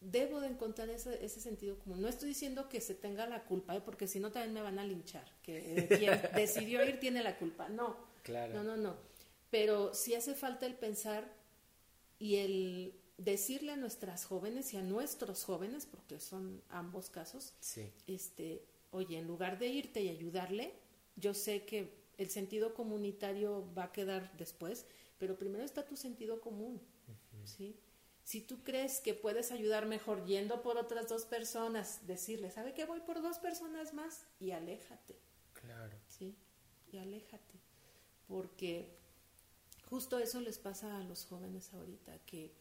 debo 0.00 0.40
de 0.40 0.48
encontrar 0.48 0.88
ese, 0.90 1.24
ese, 1.24 1.40
sentido 1.40 1.78
común. 1.78 2.00
No 2.00 2.08
estoy 2.08 2.28
diciendo 2.28 2.68
que 2.68 2.80
se 2.80 2.94
tenga 2.94 3.26
la 3.26 3.44
culpa, 3.44 3.76
¿eh? 3.76 3.80
porque 3.84 4.06
si 4.06 4.20
no 4.20 4.30
también 4.30 4.52
me 4.52 4.62
van 4.62 4.78
a 4.78 4.84
linchar, 4.84 5.24
que 5.42 5.86
quien 5.88 6.20
decidió 6.34 6.84
ir 6.84 7.00
tiene 7.00 7.22
la 7.22 7.38
culpa. 7.38 7.68
No, 7.68 7.96
claro. 8.22 8.54
no, 8.54 8.62
no, 8.62 8.76
no. 8.76 8.96
Pero 9.50 9.94
sí 9.94 10.14
hace 10.14 10.34
falta 10.34 10.66
el 10.66 10.74
pensar 10.74 11.32
y 12.18 12.36
el 12.36 12.94
decirle 13.18 13.72
a 13.72 13.76
nuestras 13.76 14.24
jóvenes 14.24 14.74
y 14.74 14.76
a 14.76 14.82
nuestros 14.82 15.44
jóvenes, 15.44 15.86
porque 15.86 16.20
son 16.20 16.62
ambos 16.68 17.08
casos, 17.10 17.54
este, 18.06 18.62
oye, 18.90 19.18
en 19.18 19.26
lugar 19.26 19.58
de 19.58 19.68
irte 19.68 20.02
y 20.02 20.08
ayudarle, 20.08 20.74
yo 21.16 21.32
sé 21.32 21.64
que 21.64 22.05
el 22.18 22.30
sentido 22.30 22.74
comunitario 22.74 23.72
va 23.76 23.84
a 23.84 23.92
quedar 23.92 24.36
después, 24.36 24.86
pero 25.18 25.36
primero 25.36 25.64
está 25.64 25.84
tu 25.84 25.96
sentido 25.96 26.40
común, 26.40 26.80
¿sí? 27.44 27.76
Si 28.24 28.40
tú 28.40 28.64
crees 28.64 29.00
que 29.00 29.14
puedes 29.14 29.52
ayudar 29.52 29.86
mejor 29.86 30.24
yendo 30.24 30.60
por 30.60 30.78
otras 30.78 31.08
dos 31.08 31.24
personas, 31.26 32.08
decirle, 32.08 32.50
¿sabe 32.50 32.74
qué? 32.74 32.84
Voy 32.84 33.00
por 33.00 33.22
dos 33.22 33.38
personas 33.38 33.94
más 33.94 34.26
y 34.40 34.50
aléjate. 34.50 35.16
Claro. 35.52 35.96
¿Sí? 36.08 36.34
Y 36.90 36.98
aléjate. 36.98 37.60
Porque 38.26 38.96
justo 39.88 40.18
eso 40.18 40.40
les 40.40 40.58
pasa 40.58 40.98
a 40.98 41.04
los 41.04 41.24
jóvenes 41.24 41.72
ahorita, 41.72 42.18
que 42.26 42.52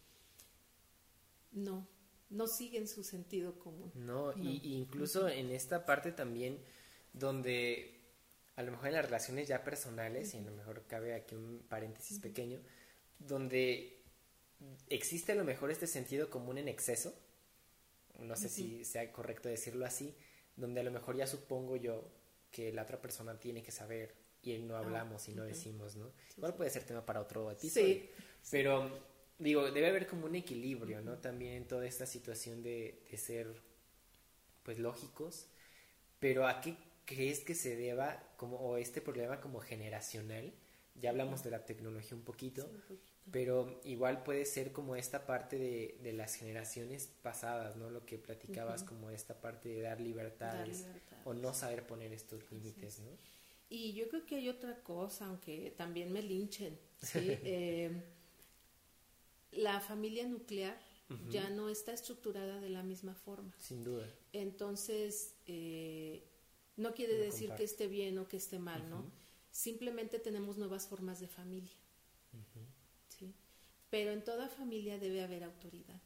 no, 1.51 1.88
no 2.30 2.45
siguen 2.47 2.88
su 2.88 3.03
sentido 3.03 3.58
común. 3.58 3.91
No, 3.95 4.34
Y, 4.38 4.62
incluso 4.76 5.28
en 5.28 5.49
esta 5.49 5.86
parte 5.86 6.12
también 6.12 6.60
donde 7.14 7.94
a 8.56 8.64
lo 8.64 8.72
mejor 8.72 8.88
en 8.88 8.93
las 8.93 9.06
relaciones 9.06 9.47
ya 9.47 9.64
personales, 9.64 10.34
y 10.34 10.38
a 10.38 10.41
lo 10.41 10.51
mejor 10.51 10.84
cabe 10.88 11.14
aquí 11.14 11.36
un 11.36 11.66
paréntesis 11.68 12.20
pequeño, 12.20 12.60
donde 13.20 14.01
existe 14.89 15.34
a 15.34 15.36
lo 15.36 15.43
mejor 15.43 15.72
este 15.72 15.88
sentido 15.88 16.30
común 16.30 16.58
en 16.58 16.68
exceso, 16.68 17.14
no 18.20 18.36
sé 18.36 18.47
si 18.47 18.86
sea 18.86 19.12
correcto 19.12 19.49
decirlo 19.49 19.86
así, 19.86 20.16
donde 20.56 20.80
a 20.80 20.84
lo 20.84 20.91
mejor 20.91 21.18
ya 21.18 21.28
supongo 21.28 21.76
yo 21.76 22.10
que 22.49 22.72
la 22.72 22.84
otra 22.84 23.01
persona 23.01 23.38
tiene 23.38 23.62
que 23.62 23.72
saber 23.72 24.16
y 24.41 24.58
no 24.60 24.76
ah, 24.76 24.80
hablamos 24.80 25.28
y 25.28 25.34
no 25.34 25.43
decimos, 25.43 25.95
¿no? 25.95 26.14
Igual 26.38 26.56
puede 26.56 26.70
ser 26.70 26.84
tema 26.84 27.06
para 27.06 27.20
otro 27.20 27.51
episodio. 27.51 27.88
Sí. 27.88 28.10
Pero 28.51 28.89
digo, 29.38 29.70
debe 29.72 29.88
haber 29.88 30.08
como 30.08 30.28
un 30.28 30.36
equilibrio, 30.36 31.01
¿no? 31.01 31.18
También 31.18 31.53
en 31.53 31.68
toda 31.68 31.86
esta 31.86 32.06
situación 32.06 32.64
de, 32.64 33.03
de 33.10 33.18
ser 33.18 33.47
pues 34.64 34.80
lógicos, 34.80 35.47
pero 36.20 36.47
¿a 36.47 36.62
qué 36.62 36.78
crees 37.06 37.41
que 37.41 37.56
se 37.56 37.76
deba 37.76 38.24
como 38.38 38.58
o 38.58 38.78
este 38.78 39.01
problema 39.01 39.39
como 39.41 39.60
generacional? 39.60 40.53
Ya 41.01 41.10
hablamos 41.10 41.43
de 41.43 41.51
la 41.51 41.66
tecnología 41.66 42.16
un 42.16 42.24
poquito, 42.24 42.70
pero 43.32 43.82
igual 43.84 44.24
puede 44.24 44.45
ser 44.45 44.72
como 44.72 44.95
esta 44.95 45.26
parte 45.26 45.58
de, 45.58 45.97
de, 46.01 46.14
las 46.14 46.36
generaciones 46.36 47.10
pasadas, 47.22 47.76
¿no? 47.76 47.89
Lo 47.89 48.06
que 48.06 48.18
platicabas 48.18 48.84
como 48.84 49.10
esta 49.10 49.41
parte 49.41 49.68
de 49.70 49.82
dar 49.82 49.99
libertades, 49.99 50.86
o 51.26 51.34
no 51.34 51.53
saber 51.53 51.86
poner 51.86 52.14
estos 52.14 52.49
límites, 52.49 52.99
¿no? 52.99 53.12
Y 53.70 53.93
yo 53.93 54.08
creo 54.08 54.26
que 54.26 54.36
hay 54.36 54.47
otra 54.47 54.82
cosa, 54.84 55.26
aunque 55.26 55.74
también 55.76 56.14
me 56.14 56.22
linchen, 56.22 56.80
¿sí? 57.01 57.20
Eh, 57.43 57.91
la 59.51 59.80
familia 59.82 60.28
nuclear 60.28 60.80
ya 61.30 61.49
no 61.49 61.70
está 61.70 61.93
estructurada 61.93 62.60
de 62.60 62.70
la 62.70 62.84
misma 62.84 63.14
forma. 63.14 63.53
Sin 63.60 63.84
duda. 63.84 64.08
Entonces, 64.34 65.36
eh, 65.45 66.24
no 66.78 66.93
quiere 66.93 67.15
decir 67.15 67.51
que 67.51 67.63
esté 67.63 67.88
bien 67.88 68.17
o 68.17 68.28
que 68.28 68.38
esté 68.38 68.59
mal, 68.59 68.89
¿no? 68.89 69.03
Simplemente 69.51 70.19
tenemos 70.19 70.57
nuevas 70.57 70.88
formas 70.88 71.19
de 71.19 71.28
familia. 71.28 71.76
¿sí? 73.17 73.34
Pero 73.89 74.11
en 74.11 74.23
toda 74.23 74.49
familia 74.49 74.99
debe 74.99 75.23
haber 75.23 75.43
autoridad. 75.43 76.01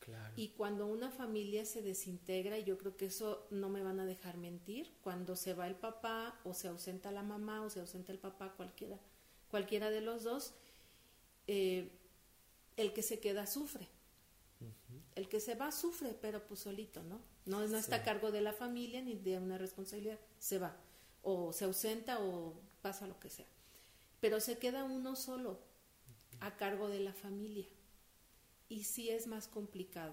Claro. 0.00 0.32
Y 0.36 0.48
cuando 0.50 0.86
una 0.86 1.10
familia 1.10 1.64
se 1.64 1.82
desintegra, 1.82 2.58
y 2.58 2.64
yo 2.64 2.78
creo 2.78 2.96
que 2.96 3.06
eso 3.06 3.46
no 3.50 3.68
me 3.68 3.82
van 3.82 4.00
a 4.00 4.06
dejar 4.06 4.38
mentir, 4.38 4.90
cuando 5.02 5.36
se 5.36 5.54
va 5.54 5.66
el 5.66 5.76
papá 5.76 6.40
o 6.44 6.54
se 6.54 6.68
ausenta 6.68 7.12
la 7.12 7.22
mamá 7.22 7.62
o 7.62 7.70
se 7.70 7.80
ausenta 7.80 8.10
el 8.10 8.18
papá, 8.18 8.54
cualquiera, 8.56 8.98
cualquiera 9.50 9.90
de 9.90 10.00
los 10.00 10.24
dos, 10.24 10.54
eh, 11.46 11.90
el 12.76 12.92
que 12.92 13.02
se 13.02 13.20
queda 13.20 13.46
sufre. 13.46 13.88
El 15.14 15.28
que 15.28 15.40
se 15.40 15.56
va 15.56 15.72
sufre, 15.72 16.16
pero 16.20 16.46
pues 16.46 16.60
solito, 16.60 17.02
¿no? 17.02 17.20
No, 17.48 17.66
no 17.66 17.78
está 17.78 17.96
a 17.96 18.02
cargo 18.02 18.30
de 18.30 18.42
la 18.42 18.52
familia 18.52 19.00
ni 19.00 19.14
de 19.14 19.38
una 19.38 19.56
responsabilidad, 19.56 20.18
se 20.38 20.58
va. 20.58 20.76
O 21.22 21.54
se 21.54 21.64
ausenta 21.64 22.20
o 22.20 22.60
pasa 22.82 23.06
lo 23.06 23.18
que 23.18 23.30
sea. 23.30 23.46
Pero 24.20 24.38
se 24.40 24.58
queda 24.58 24.84
uno 24.84 25.16
solo 25.16 25.58
a 26.40 26.58
cargo 26.58 26.90
de 26.90 27.00
la 27.00 27.14
familia. 27.14 27.66
Y 28.68 28.84
sí 28.84 29.08
es 29.08 29.26
más 29.26 29.48
complicado, 29.48 30.12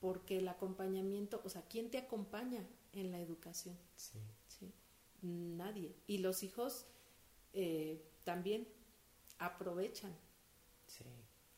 porque 0.00 0.38
el 0.38 0.48
acompañamiento, 0.48 1.40
o 1.44 1.48
sea, 1.48 1.62
¿quién 1.62 1.92
te 1.92 1.98
acompaña 1.98 2.66
en 2.92 3.12
la 3.12 3.20
educación? 3.20 3.78
Sí. 3.94 4.18
Nadie. 5.22 5.94
Y 6.08 6.18
los 6.18 6.42
hijos 6.42 6.86
eh, 7.52 8.04
también 8.24 8.66
aprovechan. 9.38 10.12
Sí. 10.88 11.04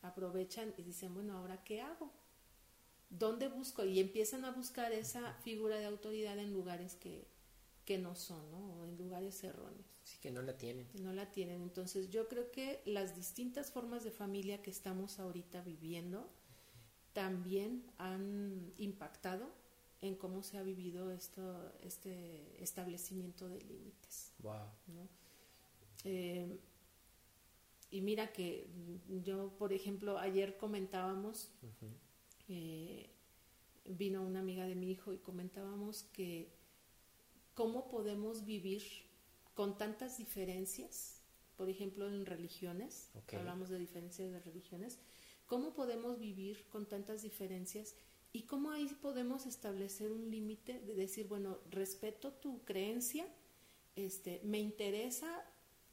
Aprovechan 0.02 0.74
y 0.76 0.82
dicen, 0.82 1.14
bueno, 1.14 1.38
¿ahora 1.38 1.64
qué 1.64 1.80
hago? 1.80 2.12
¿Dónde 3.10 3.48
busco? 3.48 3.84
Y 3.84 4.00
empiezan 4.00 4.44
a 4.44 4.50
buscar 4.50 4.92
esa 4.92 5.34
figura 5.44 5.76
de 5.78 5.86
autoridad 5.86 6.38
en 6.38 6.52
lugares 6.52 6.94
que, 6.94 7.26
que 7.84 7.98
no 7.98 8.14
son, 8.14 8.50
¿no? 8.50 8.74
O 8.74 8.84
en 8.84 8.96
lugares 8.98 9.42
erróneos. 9.42 9.86
Sí, 10.04 10.18
que 10.20 10.30
no 10.30 10.42
la 10.42 10.56
tienen. 10.56 10.86
Que 10.88 10.98
no 10.98 11.12
la 11.12 11.30
tienen. 11.30 11.62
Entonces 11.62 12.10
yo 12.10 12.28
creo 12.28 12.50
que 12.50 12.82
las 12.84 13.16
distintas 13.16 13.70
formas 13.70 14.04
de 14.04 14.10
familia 14.10 14.62
que 14.62 14.70
estamos 14.70 15.18
ahorita 15.18 15.62
viviendo 15.62 16.28
también 17.12 17.84
han 17.98 18.72
impactado 18.76 19.50
en 20.00 20.14
cómo 20.14 20.42
se 20.42 20.58
ha 20.58 20.62
vivido 20.62 21.10
esto, 21.10 21.72
este 21.82 22.62
establecimiento 22.62 23.48
de 23.48 23.60
límites. 23.62 24.32
Wow. 24.38 24.68
Eh, 26.04 26.58
y 27.90 28.00
mira 28.02 28.32
que 28.32 28.68
yo, 29.24 29.50
por 29.58 29.72
ejemplo, 29.72 30.18
ayer 30.18 30.56
comentábamos, 30.56 31.50
eh, 32.48 33.10
vino 33.84 34.22
una 34.22 34.40
amiga 34.40 34.66
de 34.66 34.74
mi 34.74 34.90
hijo 34.90 35.12
y 35.12 35.18
comentábamos 35.18 36.04
que 36.12 36.50
cómo 37.54 37.88
podemos 37.88 38.44
vivir 38.44 38.82
con 39.54 39.76
tantas 39.76 40.18
diferencias, 40.18 41.22
por 41.56 41.68
ejemplo, 41.68 42.06
en 42.08 42.24
religiones, 42.24 43.10
hablamos 43.32 43.68
de 43.68 43.78
diferencias 43.78 44.30
de 44.30 44.40
religiones, 44.40 44.98
cómo 45.46 45.74
podemos 45.74 46.18
vivir 46.18 46.68
con 46.68 46.86
tantas 46.86 47.22
diferencias 47.22 47.96
y 48.32 48.42
cómo 48.42 48.70
ahí 48.70 48.86
podemos 49.02 49.46
establecer 49.46 50.12
un 50.12 50.30
límite 50.30 50.78
de 50.80 50.94
decir, 50.94 51.26
bueno, 51.26 51.58
respeto 51.70 52.32
tu 52.32 52.62
creencia, 52.64 53.26
este, 53.96 54.40
me 54.44 54.60
interesa, 54.60 55.44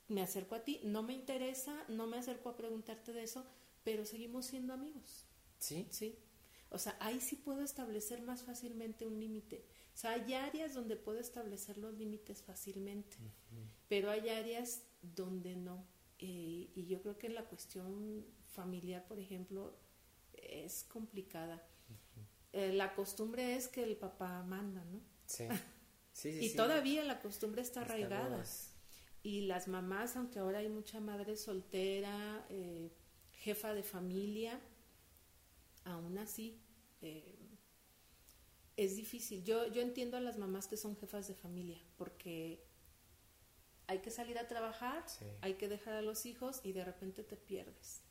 me 0.07 0.21
acerco 0.21 0.53
a 0.55 0.63
ti, 0.63 0.81
no 0.83 1.01
me 1.01 1.13
interesa, 1.13 1.85
no 1.87 2.05
me 2.05 2.17
acerco 2.17 2.49
a 2.49 2.57
preguntarte 2.57 3.13
de 3.13 3.23
eso, 3.23 3.45
pero 3.83 4.05
seguimos 4.05 4.45
siendo 4.45 4.73
amigos. 4.73 5.25
Sí. 5.57 5.87
Sí. 5.89 6.15
O 6.69 6.77
sea, 6.77 6.97
ahí 6.99 7.21
sí 7.21 7.35
puedo 7.35 7.61
establecer 7.61 8.21
más 8.21 8.43
fácilmente 8.43 9.05
un 9.05 9.19
límite. 9.19 9.65
O 9.93 9.97
sea, 9.97 10.11
hay 10.11 10.33
áreas 10.33 10.73
donde 10.73 10.95
puedo 10.95 11.19
establecer 11.19 11.77
los 11.77 11.93
límites 11.93 12.41
fácilmente, 12.41 13.17
pero 13.87 14.11
hay 14.11 14.29
áreas 14.29 14.83
donde 15.01 15.55
no. 15.55 15.87
Eh, 16.19 16.71
y 16.75 16.85
yo 16.87 17.01
creo 17.01 17.17
que 17.17 17.29
la 17.29 17.45
cuestión 17.45 18.25
familiar, 18.51 19.05
por 19.07 19.19
ejemplo, 19.19 19.77
es 20.33 20.83
complicada. 20.83 21.65
Eh, 22.51 22.73
la 22.73 22.93
costumbre 22.95 23.55
es 23.55 23.67
que 23.67 23.83
el 23.83 23.97
papá 23.97 24.43
manda, 24.43 24.83
¿no? 24.85 25.01
Sí. 25.25 25.47
sí, 26.11 26.39
y 26.41 26.55
todavía 26.55 27.03
la 27.03 27.19
costumbre 27.19 27.61
está 27.61 27.81
arraigada. 27.81 28.43
Y 29.23 29.41
las 29.41 29.67
mamás, 29.67 30.15
aunque 30.15 30.39
ahora 30.39 30.59
hay 30.59 30.69
mucha 30.69 30.99
madre 30.99 31.35
soltera, 31.35 32.45
eh, 32.49 32.91
jefa 33.31 33.73
de 33.73 33.83
familia, 33.83 34.61
aún 35.85 36.17
así 36.17 36.61
es 38.77 38.95
difícil. 38.95 39.43
Yo, 39.43 39.67
yo 39.67 39.81
entiendo 39.81 40.17
a 40.17 40.19
las 40.19 40.37
mamás 40.37 40.67
que 40.67 40.77
son 40.77 40.97
jefas 40.97 41.27
de 41.27 41.35
familia, 41.35 41.81
porque 41.97 42.63
hay 43.87 43.99
que 43.99 44.11
salir 44.11 44.37
a 44.37 44.47
trabajar, 44.47 45.05
hay 45.41 45.55
que 45.55 45.67
dejar 45.67 45.93
a 45.93 46.01
los 46.01 46.25
hijos 46.25 46.61
y 46.63 46.73
de 46.73 46.83
repente 46.83 47.23
te 47.23 47.37
pierdes. 47.37 48.01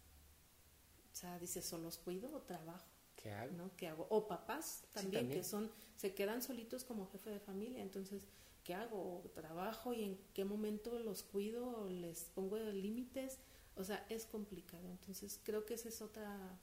O 1.12 1.16
sea, 1.16 1.38
dices, 1.38 1.70
¿o 1.72 1.78
los 1.78 1.98
cuido 1.98 2.34
o 2.34 2.42
trabajo? 2.42 2.86
¿Qué 3.16 3.30
hago? 3.30 3.52
¿no? 3.52 3.76
¿Qué 3.76 3.88
hago? 3.88 4.06
O 4.10 4.26
papás 4.26 4.84
también, 4.92 5.28
que 5.28 5.44
son, 5.44 5.70
se 5.96 6.14
quedan 6.14 6.42
solitos 6.42 6.84
como 6.84 7.08
jefe 7.08 7.30
de 7.30 7.40
familia. 7.40 7.82
Entonces, 7.82 8.26
¿qué 8.64 8.74
hago? 8.74 9.22
¿Trabajo 9.34 9.92
y 9.94 10.04
en 10.04 10.18
qué 10.34 10.44
momento 10.44 10.98
los 10.98 11.22
cuido 11.22 11.82
o 11.82 11.88
les 11.88 12.24
pongo 12.34 12.58
límites? 12.58 13.38
O 13.76 13.84
sea, 13.84 14.04
es 14.08 14.26
complicado. 14.26 14.90
Entonces, 14.90 15.40
creo 15.42 15.64
que 15.64 15.74
ese 15.74 15.88
es 15.88 16.02
otra, 16.02 16.58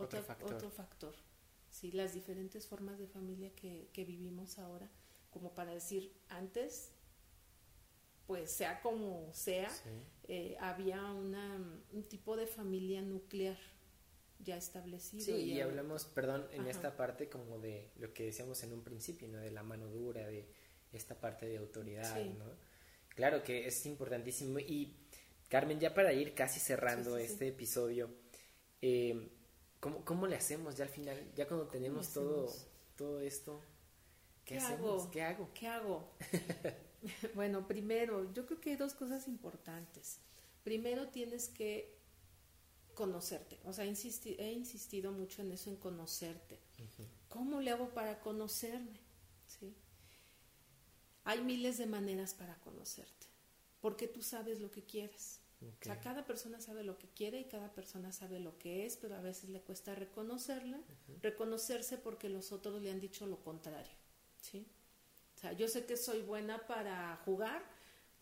otro, 0.00 0.24
otro 0.42 0.70
factor 0.70 1.14
¿sí? 1.70 1.92
las 1.92 2.14
diferentes 2.14 2.66
formas 2.66 2.98
de 2.98 3.06
familia 3.06 3.50
que, 3.54 3.88
que 3.92 4.04
vivimos 4.04 4.58
ahora, 4.58 4.88
como 5.30 5.54
para 5.54 5.72
decir, 5.72 6.12
antes, 6.28 6.92
pues 8.26 8.50
sea 8.50 8.80
como 8.80 9.32
sea, 9.32 9.70
eh, 10.28 10.56
había 10.60 11.02
una, 11.12 11.56
un 11.92 12.02
tipo 12.04 12.36
de 12.36 12.46
familia 12.46 13.02
nuclear 13.02 13.58
ya 14.40 14.56
establecido. 14.56 15.24
Sí, 15.24 15.32
y, 15.32 15.60
hablamos, 15.60 16.04
perdón, 16.06 16.46
en 16.52 16.66
esta 16.66 16.96
parte 16.96 17.28
como 17.28 17.58
de 17.58 17.90
lo 17.96 18.12
que 18.14 18.24
decíamos 18.24 18.62
en 18.62 18.72
un 18.72 18.82
principio, 18.82 19.28
¿no? 19.28 19.38
De 19.38 19.50
la 19.50 19.62
mano 19.62 19.88
dura, 19.88 20.26
de 20.26 20.48
esta 20.92 21.14
parte 21.20 21.46
de 21.46 21.58
autoridad, 21.58 22.24
¿no? 22.24 22.46
Claro 23.10 23.42
que 23.42 23.66
es 23.66 23.84
importantísimo. 23.84 24.58
Y 24.58 24.96
Carmen, 25.48 25.78
ya 25.78 25.92
para 25.92 26.12
ir 26.12 26.34
casi 26.34 26.58
cerrando 26.58 27.18
este 27.18 27.48
episodio, 27.48 28.08
eh, 28.80 29.28
¿Cómo, 29.80 30.04
¿Cómo 30.04 30.26
le 30.26 30.36
hacemos 30.36 30.76
ya 30.76 30.84
al 30.84 30.90
final? 30.90 31.32
Ya 31.34 31.48
cuando 31.48 31.66
tenemos 31.66 32.12
todo, 32.12 32.52
todo 32.96 33.20
esto, 33.20 33.62
¿qué, 34.44 34.58
hacemos? 34.58 35.06
¿Qué 35.08 35.22
hago? 35.22 35.50
¿Qué 35.54 35.66
hago? 35.66 36.10
bueno, 37.34 37.66
primero, 37.66 38.32
yo 38.34 38.46
creo 38.46 38.60
que 38.60 38.70
hay 38.70 38.76
dos 38.76 38.94
cosas 38.94 39.26
importantes. 39.26 40.18
Primero 40.62 41.08
tienes 41.08 41.48
que 41.48 41.98
conocerte. 42.94 43.58
O 43.64 43.72
sea, 43.72 43.84
he 43.86 44.52
insistido 44.52 45.12
mucho 45.12 45.40
en 45.40 45.52
eso, 45.52 45.70
en 45.70 45.76
conocerte. 45.76 46.60
¿Cómo 47.30 47.62
le 47.62 47.70
hago 47.70 47.88
para 47.94 48.20
conocerme? 48.20 49.00
¿Sí? 49.46 49.74
Hay 51.24 51.40
miles 51.42 51.78
de 51.78 51.86
maneras 51.86 52.34
para 52.34 52.56
conocerte, 52.60 53.26
porque 53.80 54.06
tú 54.06 54.22
sabes 54.22 54.60
lo 54.60 54.70
que 54.70 54.84
quieres. 54.84 55.39
O 55.62 55.84
sea, 55.84 56.00
cada 56.00 56.24
persona 56.24 56.60
sabe 56.60 56.84
lo 56.84 56.96
que 56.96 57.08
quiere 57.08 57.38
y 57.40 57.44
cada 57.44 57.72
persona 57.72 58.12
sabe 58.12 58.40
lo 58.40 58.56
que 58.56 58.86
es, 58.86 58.96
pero 58.96 59.14
a 59.16 59.20
veces 59.20 59.50
le 59.50 59.60
cuesta 59.60 59.94
reconocerla, 59.94 60.80
reconocerse 61.22 61.98
porque 61.98 62.30
los 62.30 62.50
otros 62.52 62.80
le 62.80 62.90
han 62.90 63.00
dicho 63.00 63.26
lo 63.26 63.42
contrario, 63.42 63.92
¿sí? 64.40 64.66
O 65.36 65.38
sea, 65.38 65.52
yo 65.52 65.68
sé 65.68 65.84
que 65.84 65.96
soy 65.96 66.22
buena 66.22 66.66
para 66.66 67.16
jugar 67.24 67.62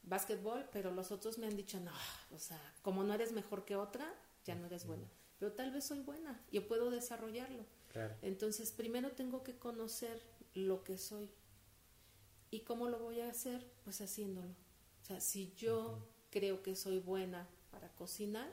básquetbol, 0.03 0.69
pero 0.73 0.91
los 0.91 1.13
otros 1.13 1.39
me 1.39 1.47
han 1.47 1.57
dicho, 1.57 1.79
no, 1.79 1.93
o 2.33 2.39
sea, 2.39 2.61
como 2.83 3.05
no 3.05 3.15
eres 3.15 3.31
mejor 3.33 3.65
que 3.65 3.77
otra, 3.77 4.13
ya 4.45 4.57
no 4.57 4.67
eres 4.67 4.85
buena. 4.85 5.09
Pero 5.39 5.53
tal 5.53 5.71
vez 5.71 5.85
soy 5.85 6.01
buena, 6.01 6.41
yo 6.51 6.67
puedo 6.67 6.91
desarrollarlo. 6.91 7.65
Entonces, 8.23 8.73
primero 8.73 9.13
tengo 9.13 9.43
que 9.43 9.57
conocer 9.57 10.21
lo 10.55 10.83
que 10.85 10.99
soy. 10.99 11.31
¿Y 12.51 12.61
cómo 12.61 12.89
lo 12.89 12.99
voy 12.99 13.21
a 13.21 13.31
hacer? 13.31 13.65
Pues 13.85 14.01
haciéndolo. 14.01 14.51
O 15.03 15.05
sea, 15.05 15.21
si 15.21 15.53
yo 15.57 16.07
creo 16.31 16.63
que 16.63 16.77
soy 16.77 16.99
buena 16.99 17.49
para 17.71 17.89
cocinar, 17.95 18.53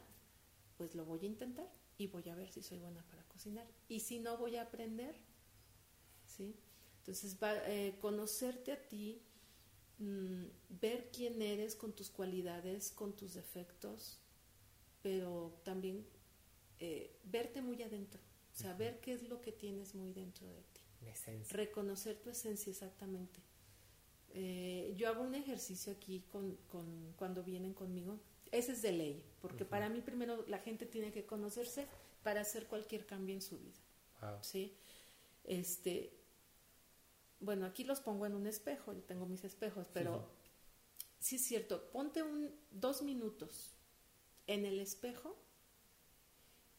pues 0.78 0.96
lo 0.96 1.06
voy 1.06 1.20
a 1.24 1.26
intentar 1.26 1.72
y 1.98 2.08
voy 2.08 2.28
a 2.30 2.36
ver 2.36 2.52
si 2.52 2.62
soy 2.62 2.80
buena 2.80 3.02
para 3.04 3.24
cocinar. 3.24 3.68
Y 3.88 4.02
si 4.02 4.20
no, 4.20 4.38
voy 4.38 4.58
a 4.58 4.64
aprender. 4.64 5.16
¿sí? 6.26 6.56
Entonces, 7.00 7.38
va, 7.42 7.56
eh, 7.70 7.98
conocerte 8.02 8.72
a 8.72 8.88
ti, 8.88 9.22
mm, 10.00 10.46
ver 10.82 11.10
quién 11.12 11.42
eres 11.42 11.76
con 11.76 11.94
tus 11.94 12.10
cualidades, 12.10 12.92
con 12.92 13.16
tus 13.16 13.34
defectos, 13.34 14.20
pero 15.02 15.60
también 15.64 16.06
eh, 16.80 17.16
verte 17.24 17.62
muy 17.62 17.82
adentro, 17.84 18.20
saber 18.52 19.00
qué 19.00 19.14
es 19.14 19.24
lo 19.30 19.40
que 19.40 19.54
tienes 19.54 19.96
muy 19.96 20.12
dentro 20.12 20.48
de 20.48 20.62
ti. 20.62 20.82
Reconocer 21.52 22.18
tu 22.18 22.30
esencia 22.30 22.70
exactamente. 22.70 23.40
Eh, 24.38 24.94
yo 24.98 25.08
hago 25.08 25.24
un 25.24 25.34
ejercicio 25.34 25.94
aquí 25.94 26.26
con, 26.30 26.58
con, 26.70 27.14
cuando 27.16 27.42
vienen 27.42 27.74
conmigo. 27.74 28.20
Ese 28.52 28.74
es 28.74 28.82
de 28.82 28.92
ley, 28.92 29.24
porque 29.42 29.64
para 29.64 29.90
mí 29.90 30.02
primero 30.02 30.46
la 30.48 30.60
gente 30.60 30.86
tiene 30.86 31.12
que 31.12 31.26
conocerse 31.26 31.88
para 32.22 32.42
hacer 32.42 32.68
cualquier 32.68 33.06
cambio 33.06 33.34
en 33.34 33.42
su 33.42 33.58
vida. 33.58 33.80
¿sí? 34.42 34.74
Este, 35.46 36.12
bueno, 37.40 37.66
aquí 37.66 37.84
los 37.84 38.02
pongo 38.02 38.26
en 38.26 38.34
un 38.34 38.48
espejo, 38.48 38.94
yo 38.94 39.04
tengo 39.04 39.26
mis 39.26 39.44
espejos, 39.44 39.88
pero 39.94 40.28
sí, 41.20 41.36
es 41.38 41.46
cierto, 41.46 41.90
ponte 41.92 42.24
un, 42.24 42.52
dos 42.72 43.04
minutos 43.04 43.76
en 44.48 44.66
el 44.66 44.80
espejo 44.80 45.38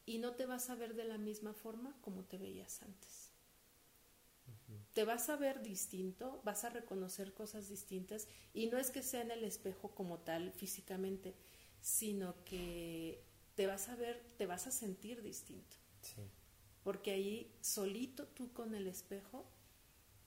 y 0.04 0.18
no 0.18 0.34
te 0.34 0.46
vas 0.46 0.68
a 0.70 0.74
ver 0.74 0.94
de 0.94 1.04
la 1.04 1.18
misma 1.18 1.52
forma 1.54 1.96
como 2.00 2.24
te 2.24 2.38
veías 2.38 2.82
antes 2.82 3.25
te 4.92 5.04
vas 5.04 5.28
a 5.28 5.36
ver 5.36 5.62
distinto, 5.62 6.40
vas 6.42 6.64
a 6.64 6.70
reconocer 6.70 7.34
cosas 7.34 7.68
distintas 7.68 8.28
y 8.54 8.66
no 8.68 8.78
es 8.78 8.90
que 8.90 9.02
sea 9.02 9.20
en 9.20 9.30
el 9.30 9.44
espejo 9.44 9.90
como 9.94 10.18
tal 10.20 10.52
físicamente, 10.52 11.34
sino 11.82 12.34
que 12.44 13.22
te 13.56 13.66
vas 13.66 13.88
a 13.88 13.96
ver, 13.96 14.22
te 14.38 14.46
vas 14.46 14.66
a 14.66 14.70
sentir 14.70 15.22
distinto. 15.22 15.76
porque 16.82 17.10
ahí 17.10 17.52
solito 17.60 18.26
tú 18.28 18.52
con 18.52 18.74
el 18.74 18.86
espejo 18.86 19.44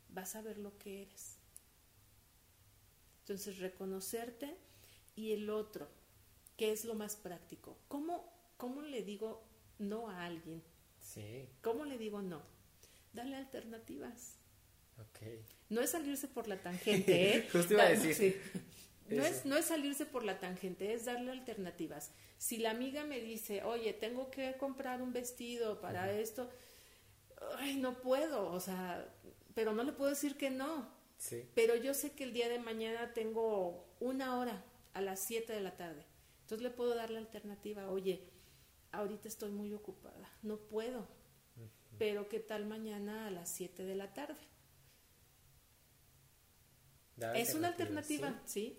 vas 0.09 0.35
a 0.35 0.41
ver 0.41 0.57
lo 0.57 0.77
que 0.77 1.01
eres. 1.03 1.37
Entonces, 3.21 3.59
reconocerte 3.59 4.57
y 5.15 5.31
el 5.33 5.49
otro, 5.49 5.87
que 6.57 6.71
es 6.71 6.83
lo 6.85 6.95
más 6.95 7.15
práctico. 7.15 7.77
¿Cómo, 7.87 8.31
cómo 8.57 8.81
le 8.81 9.03
digo 9.03 9.43
no 9.77 10.09
a 10.09 10.25
alguien? 10.25 10.61
Sí. 10.99 11.47
¿Cómo 11.61 11.85
le 11.85 11.97
digo 11.97 12.21
no? 12.21 12.41
Dale 13.13 13.35
alternativas. 13.35 14.35
Ok. 14.97 15.19
No 15.69 15.81
es 15.81 15.91
salirse 15.91 16.27
por 16.27 16.47
la 16.47 16.61
tangente, 16.61 17.37
¿eh? 17.37 17.49
Justo 17.51 17.73
iba 17.73 17.83
a 17.83 17.89
decir. 17.89 18.13
Sí. 18.15 18.35
No 19.15 19.25
es, 19.25 19.45
no 19.45 19.57
es 19.57 19.65
salirse 19.65 20.05
por 20.05 20.23
la 20.23 20.39
tangente, 20.39 20.93
es 20.93 21.05
darle 21.05 21.31
alternativas. 21.31 22.11
Si 22.37 22.57
la 22.57 22.71
amiga 22.71 23.03
me 23.05 23.19
dice, 23.19 23.63
oye, 23.63 23.93
tengo 23.93 24.29
que 24.29 24.55
comprar 24.57 25.01
un 25.01 25.13
vestido 25.13 25.81
para 25.81 26.11
esto, 26.11 26.49
ay, 27.57 27.77
no 27.77 28.01
puedo, 28.01 28.51
o 28.51 28.59
sea, 28.59 29.07
pero 29.55 29.73
no 29.73 29.83
le 29.83 29.93
puedo 29.93 30.11
decir 30.11 30.37
que 30.37 30.51
no. 30.51 30.87
Sí. 31.17 31.43
Pero 31.55 31.75
yo 31.75 31.93
sé 31.93 32.11
que 32.11 32.23
el 32.23 32.33
día 32.33 32.49
de 32.49 32.59
mañana 32.59 33.13
tengo 33.13 33.87
una 33.99 34.37
hora 34.37 34.63
a 34.93 35.01
las 35.01 35.19
7 35.21 35.51
de 35.53 35.61
la 35.61 35.75
tarde. 35.75 36.05
Entonces 36.41 36.63
le 36.63 36.69
puedo 36.69 36.95
dar 36.95 37.09
la 37.09 37.19
alternativa, 37.19 37.89
oye, 37.89 38.23
ahorita 38.91 39.27
estoy 39.27 39.51
muy 39.51 39.73
ocupada, 39.73 40.29
no 40.41 40.57
puedo, 40.57 41.07
pero 41.99 42.27
¿qué 42.29 42.39
tal 42.39 42.65
mañana 42.65 43.27
a 43.27 43.31
las 43.31 43.49
7 43.49 43.83
de 43.85 43.95
la 43.95 44.13
tarde? 44.13 44.39
Es 47.35 47.53
una 47.53 47.67
alternativa, 47.69 48.41
¿sí? 48.45 48.77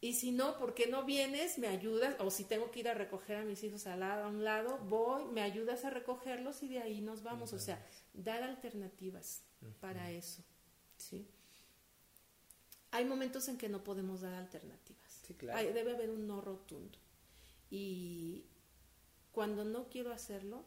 Y 0.00 0.14
si 0.14 0.32
no, 0.32 0.58
¿por 0.58 0.74
qué 0.74 0.86
no 0.86 1.04
vienes? 1.04 1.58
Me 1.58 1.68
ayudas, 1.68 2.16
o 2.20 2.30
si 2.30 2.44
tengo 2.44 2.70
que 2.70 2.80
ir 2.80 2.88
a 2.88 2.94
recoger 2.94 3.36
a 3.36 3.44
mis 3.44 3.62
hijos 3.62 3.86
al 3.86 4.00
lado, 4.00 4.24
a 4.24 4.28
un 4.28 4.42
lado, 4.44 4.78
voy, 4.88 5.24
me 5.26 5.42
ayudas 5.42 5.84
a 5.84 5.90
recogerlos 5.90 6.62
y 6.62 6.68
de 6.68 6.80
ahí 6.80 7.00
nos 7.00 7.22
vamos. 7.22 7.52
O 7.52 7.58
sea, 7.58 7.84
dar 8.12 8.42
alternativas 8.42 9.42
para 9.80 10.10
eso, 10.10 10.42
¿sí? 10.96 11.28
Hay 12.90 13.04
momentos 13.04 13.48
en 13.48 13.56
que 13.58 13.68
no 13.68 13.82
podemos 13.84 14.20
dar 14.20 14.34
alternativas. 14.34 15.20
Sí, 15.26 15.34
claro. 15.34 15.58
Hay- 15.58 15.72
debe 15.72 15.92
haber 15.92 16.10
un 16.10 16.26
no 16.26 16.40
rotundo. 16.40 16.98
Y 17.70 18.44
cuando 19.32 19.64
no 19.64 19.88
quiero 19.88 20.12
hacerlo, 20.12 20.64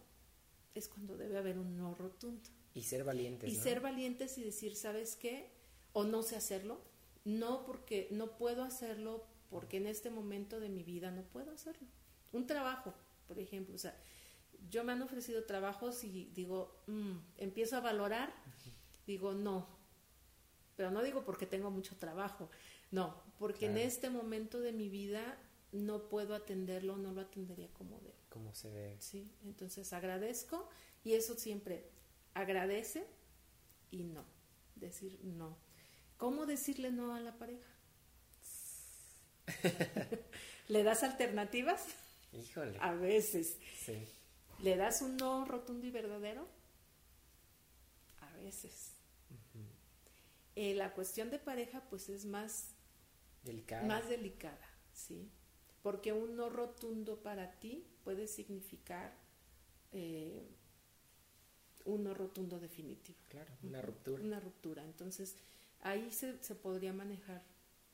es 0.75 0.87
cuando 0.87 1.17
debe 1.17 1.37
haber 1.37 1.57
un 1.57 1.77
no 1.77 1.95
rotundo. 1.95 2.49
Y 2.73 2.83
ser 2.83 3.03
valientes. 3.03 3.51
Y 3.51 3.57
¿no? 3.57 3.63
ser 3.63 3.79
valientes 3.79 4.37
y 4.37 4.43
decir, 4.43 4.75
¿sabes 4.75 5.15
qué? 5.15 5.49
O 5.93 6.03
no 6.03 6.21
sé 6.21 6.35
hacerlo. 6.35 6.81
No 7.23 7.65
porque 7.65 8.07
no 8.11 8.37
puedo 8.37 8.63
hacerlo 8.63 9.25
porque 9.49 9.77
en 9.77 9.87
este 9.87 10.09
momento 10.09 10.59
de 10.59 10.69
mi 10.69 10.83
vida 10.83 11.11
no 11.11 11.23
puedo 11.23 11.51
hacerlo. 11.51 11.87
Un 12.33 12.45
trabajo, 12.45 12.93
por 13.27 13.39
ejemplo, 13.39 13.75
o 13.75 13.77
sea, 13.79 13.97
yo 14.69 14.83
me 14.83 14.91
han 14.91 15.01
ofrecido 15.01 15.45
trabajos 15.45 16.03
y 16.03 16.29
digo, 16.33 16.75
mm, 16.87 17.17
empiezo 17.37 17.77
a 17.77 17.79
valorar, 17.79 18.33
digo, 19.07 19.33
no. 19.33 19.67
Pero 20.75 20.91
no 20.91 21.01
digo 21.01 21.23
porque 21.23 21.45
tengo 21.45 21.71
mucho 21.71 21.95
trabajo, 21.95 22.49
no, 22.91 23.23
porque 23.39 23.67
en 23.67 23.77
este 23.77 24.09
momento 24.09 24.59
de 24.59 24.73
mi 24.73 24.89
vida 24.89 25.37
no 25.71 26.07
puedo 26.09 26.35
atenderlo, 26.35 26.97
no 26.97 27.11
lo 27.11 27.21
atendería 27.21 27.69
como 27.73 27.99
debo. 27.99 28.15
Como 28.29 28.53
se 28.53 28.69
debe. 28.69 28.99
Sí, 29.01 29.31
entonces 29.43 29.91
agradezco 29.93 30.69
y 31.03 31.13
eso 31.13 31.35
siempre 31.35 31.89
agradece 32.33 33.05
y 33.91 34.03
no, 34.03 34.25
decir 34.75 35.19
no. 35.23 35.57
¿Cómo 36.17 36.45
decirle 36.45 36.91
no 36.91 37.13
a 37.13 37.19
la 37.19 37.37
pareja? 37.37 37.69
¿Le 40.69 40.83
das 40.83 41.03
alternativas? 41.03 41.83
Híjole. 42.33 42.77
A 42.81 42.93
veces. 42.93 43.57
Sí. 43.85 44.05
¿Le 44.59 44.75
das 44.77 45.01
un 45.01 45.17
no 45.17 45.45
rotundo 45.45 45.85
y 45.85 45.91
verdadero? 45.91 46.47
A 48.21 48.35
veces. 48.37 48.91
Eh, 50.55 50.73
la 50.73 50.93
cuestión 50.93 51.29
de 51.29 51.37
pareja 51.39 51.81
pues 51.89 52.07
es 52.09 52.25
más 52.25 52.69
Delicado. 53.43 53.85
más 53.87 54.07
delicada, 54.07 54.69
¿sí? 54.93 55.29
Porque 55.85 56.11
un 56.13 56.35
no 56.35 56.49
rotundo 56.49 57.21
para 57.21 57.59
ti 57.59 57.85
puede 58.03 58.27
significar 58.27 59.13
eh, 59.91 60.49
un 61.85 62.03
no 62.03 62.15
rotundo 62.15 62.59
definitivo. 62.59 63.19
Claro, 63.29 63.53
una 63.61 63.83
ruptura. 63.83 64.23
Una 64.23 64.39
ruptura. 64.39 64.83
Entonces, 64.83 65.35
ahí 65.81 66.09
se, 66.09 66.41
se 66.43 66.55
podría 66.55 66.91
manejar 66.91 67.43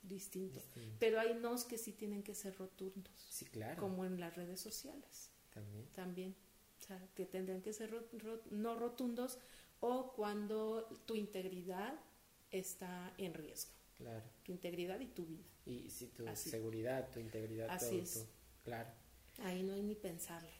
distinto. 0.04 0.62
Distinto. 0.62 0.96
Pero 1.02 1.20
hay 1.20 1.34
nos 1.34 1.66
que 1.66 1.78
sí 1.78 1.92
tienen 1.92 2.24
que 2.24 2.34
ser 2.34 2.58
rotundos, 2.58 3.12
Sí, 3.30 3.44
claro. 3.46 3.78
como 3.82 4.06
en 4.06 4.22
las 4.22 4.38
redes 4.38 4.62
sociales 4.62 5.30
También. 5.54 5.86
también. 5.94 6.36
O 6.80 6.84
sea, 6.88 6.98
que 7.14 7.26
tendrían 7.26 7.62
que 7.62 7.74
ser 7.74 7.94
no 8.52 8.76
rotundos 8.80 9.38
o 9.82 10.14
cuando 10.14 10.88
tu 11.06 11.16
integridad 11.16 12.00
está 12.52 13.14
en 13.18 13.34
riesgo. 13.34 13.74
Claro. 14.02 14.24
Tu 14.44 14.52
integridad 14.52 15.00
y 15.00 15.08
tu 15.08 15.26
vida. 15.26 15.44
Y 15.66 15.90
si 15.90 16.08
tu 16.08 16.28
Así. 16.28 16.50
seguridad, 16.50 17.10
tu 17.12 17.20
integridad, 17.20 17.68
Así 17.70 17.90
todo. 17.92 18.02
es. 18.04 18.14
tu- 18.14 18.26
Claro. 18.64 18.90
Ahí 19.44 19.64
no 19.64 19.74
hay 19.74 19.82
ni 19.84 19.96
pensarle. 19.96 20.52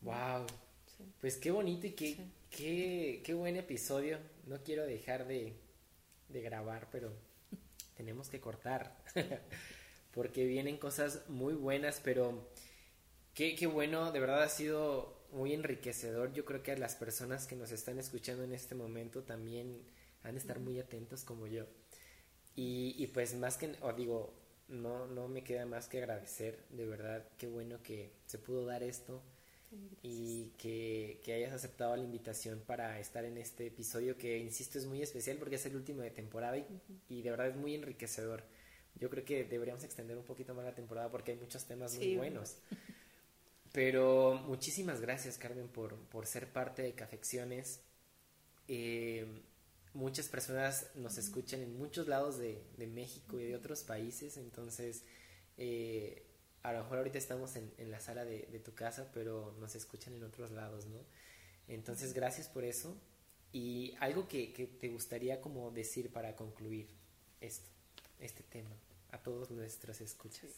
Wow. 0.00 0.46
Sí. 0.86 1.04
Pues 1.20 1.36
qué 1.36 1.50
bonito 1.50 1.86
y 1.86 1.92
qué, 1.92 2.14
Sí. 2.14 2.32
qué, 2.50 3.22
qué 3.24 3.34
buen 3.34 3.56
episodio. 3.56 4.18
No 4.46 4.62
quiero 4.62 4.84
dejar 4.86 5.26
de, 5.26 5.54
de 6.28 6.40
grabar, 6.42 6.88
pero 6.90 7.12
tenemos 7.96 8.28
que 8.28 8.40
cortar. 8.40 8.96
Porque 10.12 10.44
vienen 10.46 10.76
cosas 10.78 11.28
muy 11.28 11.54
buenas, 11.54 12.00
pero 12.04 12.48
qué, 13.34 13.56
qué 13.56 13.66
bueno, 13.66 14.12
de 14.12 14.20
verdad 14.20 14.42
ha 14.44 14.48
sido 14.48 15.26
muy 15.32 15.52
enriquecedor. 15.52 16.32
Yo 16.32 16.44
creo 16.44 16.62
que 16.62 16.72
a 16.72 16.76
las 16.78 16.94
personas 16.94 17.46
que 17.48 17.56
nos 17.56 17.72
están 17.72 17.98
escuchando 17.98 18.44
en 18.44 18.52
este 18.52 18.74
momento 18.76 19.24
también 19.24 19.82
han 20.22 20.34
de 20.34 20.40
estar 20.40 20.60
muy 20.60 20.78
atentos 20.78 21.24
como 21.24 21.46
yo. 21.48 21.66
Y, 22.56 22.94
y 22.98 23.06
pues 23.08 23.34
más 23.34 23.56
que, 23.56 23.74
o 23.80 23.92
digo, 23.92 24.32
no, 24.68 25.06
no 25.06 25.28
me 25.28 25.42
queda 25.42 25.66
más 25.66 25.88
que 25.88 25.98
agradecer, 25.98 26.58
de 26.70 26.86
verdad, 26.86 27.24
qué 27.36 27.46
bueno 27.48 27.82
que 27.82 28.12
se 28.26 28.38
pudo 28.38 28.64
dar 28.64 28.82
esto 28.82 29.22
y 30.02 30.52
que, 30.56 31.20
que 31.24 31.32
hayas 31.32 31.52
aceptado 31.52 31.96
la 31.96 32.04
invitación 32.04 32.62
para 32.66 33.00
estar 33.00 33.24
en 33.24 33.38
este 33.38 33.66
episodio 33.66 34.16
que, 34.16 34.38
insisto, 34.38 34.78
es 34.78 34.86
muy 34.86 35.02
especial 35.02 35.36
porque 35.36 35.56
es 35.56 35.66
el 35.66 35.74
último 35.74 36.02
de 36.02 36.10
temporada 36.10 36.56
y, 36.56 36.64
y 37.08 37.22
de 37.22 37.30
verdad 37.30 37.48
es 37.48 37.56
muy 37.56 37.74
enriquecedor. 37.74 38.44
Yo 38.96 39.10
creo 39.10 39.24
que 39.24 39.44
deberíamos 39.44 39.82
extender 39.82 40.16
un 40.16 40.24
poquito 40.24 40.54
más 40.54 40.64
la 40.64 40.74
temporada 40.74 41.10
porque 41.10 41.32
hay 41.32 41.38
muchos 41.38 41.64
temas 41.64 41.96
muy 41.96 42.16
buenos. 42.16 42.56
Pero 43.72 44.40
muchísimas 44.46 45.00
gracias, 45.00 45.36
Carmen, 45.36 45.66
por, 45.66 45.96
por 45.96 46.26
ser 46.26 46.46
parte 46.52 46.82
de 46.82 46.92
Cafecciones. 46.92 47.80
Eh, 48.68 49.26
muchas 49.94 50.28
personas 50.28 50.90
nos 50.94 51.16
escuchan 51.18 51.62
en 51.62 51.78
muchos 51.78 52.08
lados 52.08 52.38
de, 52.38 52.62
de 52.76 52.86
México 52.86 53.40
y 53.40 53.44
de 53.44 53.56
otros 53.56 53.82
países, 53.82 54.36
entonces 54.36 55.04
eh, 55.56 56.26
a 56.62 56.72
lo 56.72 56.82
mejor 56.82 56.98
ahorita 56.98 57.18
estamos 57.18 57.56
en, 57.56 57.72
en 57.78 57.90
la 57.90 58.00
sala 58.00 58.24
de, 58.24 58.48
de 58.50 58.58
tu 58.58 58.74
casa, 58.74 59.10
pero 59.12 59.54
nos 59.60 59.74
escuchan 59.74 60.14
en 60.14 60.24
otros 60.24 60.50
lados, 60.50 60.86
¿no? 60.86 60.98
Entonces, 61.68 62.12
gracias 62.12 62.48
por 62.48 62.64
eso. 62.64 62.96
Y 63.52 63.94
algo 64.00 64.26
que, 64.26 64.52
que 64.52 64.66
te 64.66 64.88
gustaría 64.88 65.40
como 65.40 65.70
decir 65.70 66.12
para 66.12 66.34
concluir 66.34 66.88
esto, 67.40 67.70
este 68.18 68.42
tema, 68.42 68.70
a 69.10 69.22
todos 69.22 69.50
nuestros 69.50 70.00
escuchas. 70.00 70.50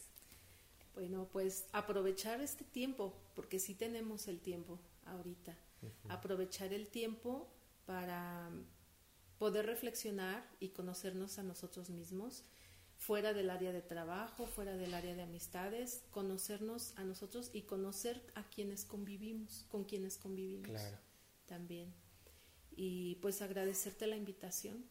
Bueno, 0.95 1.29
pues 1.31 1.67
aprovechar 1.73 2.41
este 2.41 2.63
tiempo, 2.63 3.13
porque 3.35 3.59
sí 3.59 3.75
tenemos 3.75 4.27
el 4.27 4.39
tiempo 4.39 4.79
ahorita. 5.05 5.55
Aprovechar 6.09 6.73
el 6.73 6.87
tiempo 6.87 7.47
para 7.85 8.49
poder 9.37 9.65
reflexionar 9.65 10.47
y 10.59 10.69
conocernos 10.69 11.37
a 11.39 11.43
nosotros 11.43 11.89
mismos, 11.89 12.43
fuera 12.97 13.33
del 13.33 13.49
área 13.51 13.71
de 13.71 13.81
trabajo, 13.81 14.47
fuera 14.47 14.75
del 14.75 14.93
área 14.95 15.15
de 15.15 15.21
amistades, 15.21 16.03
conocernos 16.11 16.97
a 16.97 17.03
nosotros 17.03 17.51
y 17.53 17.61
conocer 17.63 18.23
a 18.35 18.49
quienes 18.49 18.85
convivimos, 18.85 19.65
con 19.69 19.83
quienes 19.83 20.17
convivimos 20.17 20.69
Claro. 20.69 20.97
también. 21.45 21.93
Y 22.75 23.15
pues 23.15 23.41
agradecerte 23.41 24.07
la 24.07 24.15
invitación. 24.15 24.85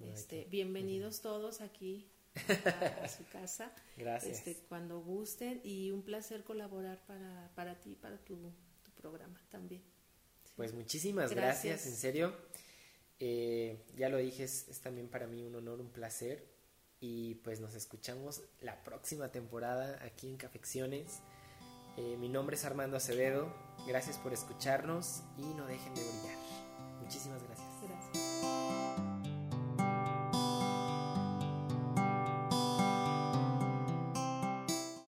Este, 0.00 0.46
bienvenidos 0.50 1.20
todos 1.20 1.60
aquí 1.60 2.10
a, 2.66 3.04
a 3.04 3.08
su 3.08 3.24
casa. 3.28 3.72
Gracias. 3.96 4.38
Este, 4.38 4.64
cuando 4.68 5.00
gusten 5.00 5.60
y 5.62 5.90
un 5.92 6.02
placer 6.02 6.42
colaborar 6.44 7.04
para, 7.06 7.52
para 7.54 7.78
ti, 7.80 7.94
para 7.94 8.18
tu, 8.24 8.52
tu 8.82 8.90
programa 8.92 9.40
también. 9.50 9.82
Sí. 10.44 10.52
Pues 10.56 10.72
muchísimas 10.74 11.30
gracias, 11.32 11.64
Gracias. 11.74 11.86
en 11.86 11.96
serio. 11.96 12.36
Eh, 13.24 13.78
ya 13.96 14.08
lo 14.08 14.16
dije, 14.16 14.42
es, 14.42 14.66
también 14.82 15.06
para 15.06 15.28
mí 15.28 15.44
un 15.44 15.54
honor, 15.54 15.80
un 15.80 15.90
placer. 15.90 16.44
Y 16.98 17.36
pues 17.36 17.60
nos 17.60 17.74
escuchamos 17.74 18.42
la 18.60 18.82
próxima 18.82 19.30
temporada 19.30 20.00
aquí 20.04 20.28
en 20.28 20.36
Cafecciones. 20.36 21.20
Eh, 21.96 22.16
mi 22.18 22.28
nombre 22.28 22.56
es 22.56 22.64
Armando 22.64 22.96
Acevedo. 22.96 23.54
Gracias 23.86 24.18
por 24.18 24.32
escucharnos 24.32 25.22
y 25.38 25.42
no 25.54 25.66
dejen 25.66 25.94
de 25.94 26.00
brillar. 26.00 26.38
Muchísimas 27.00 27.40
gracias. 27.44 27.61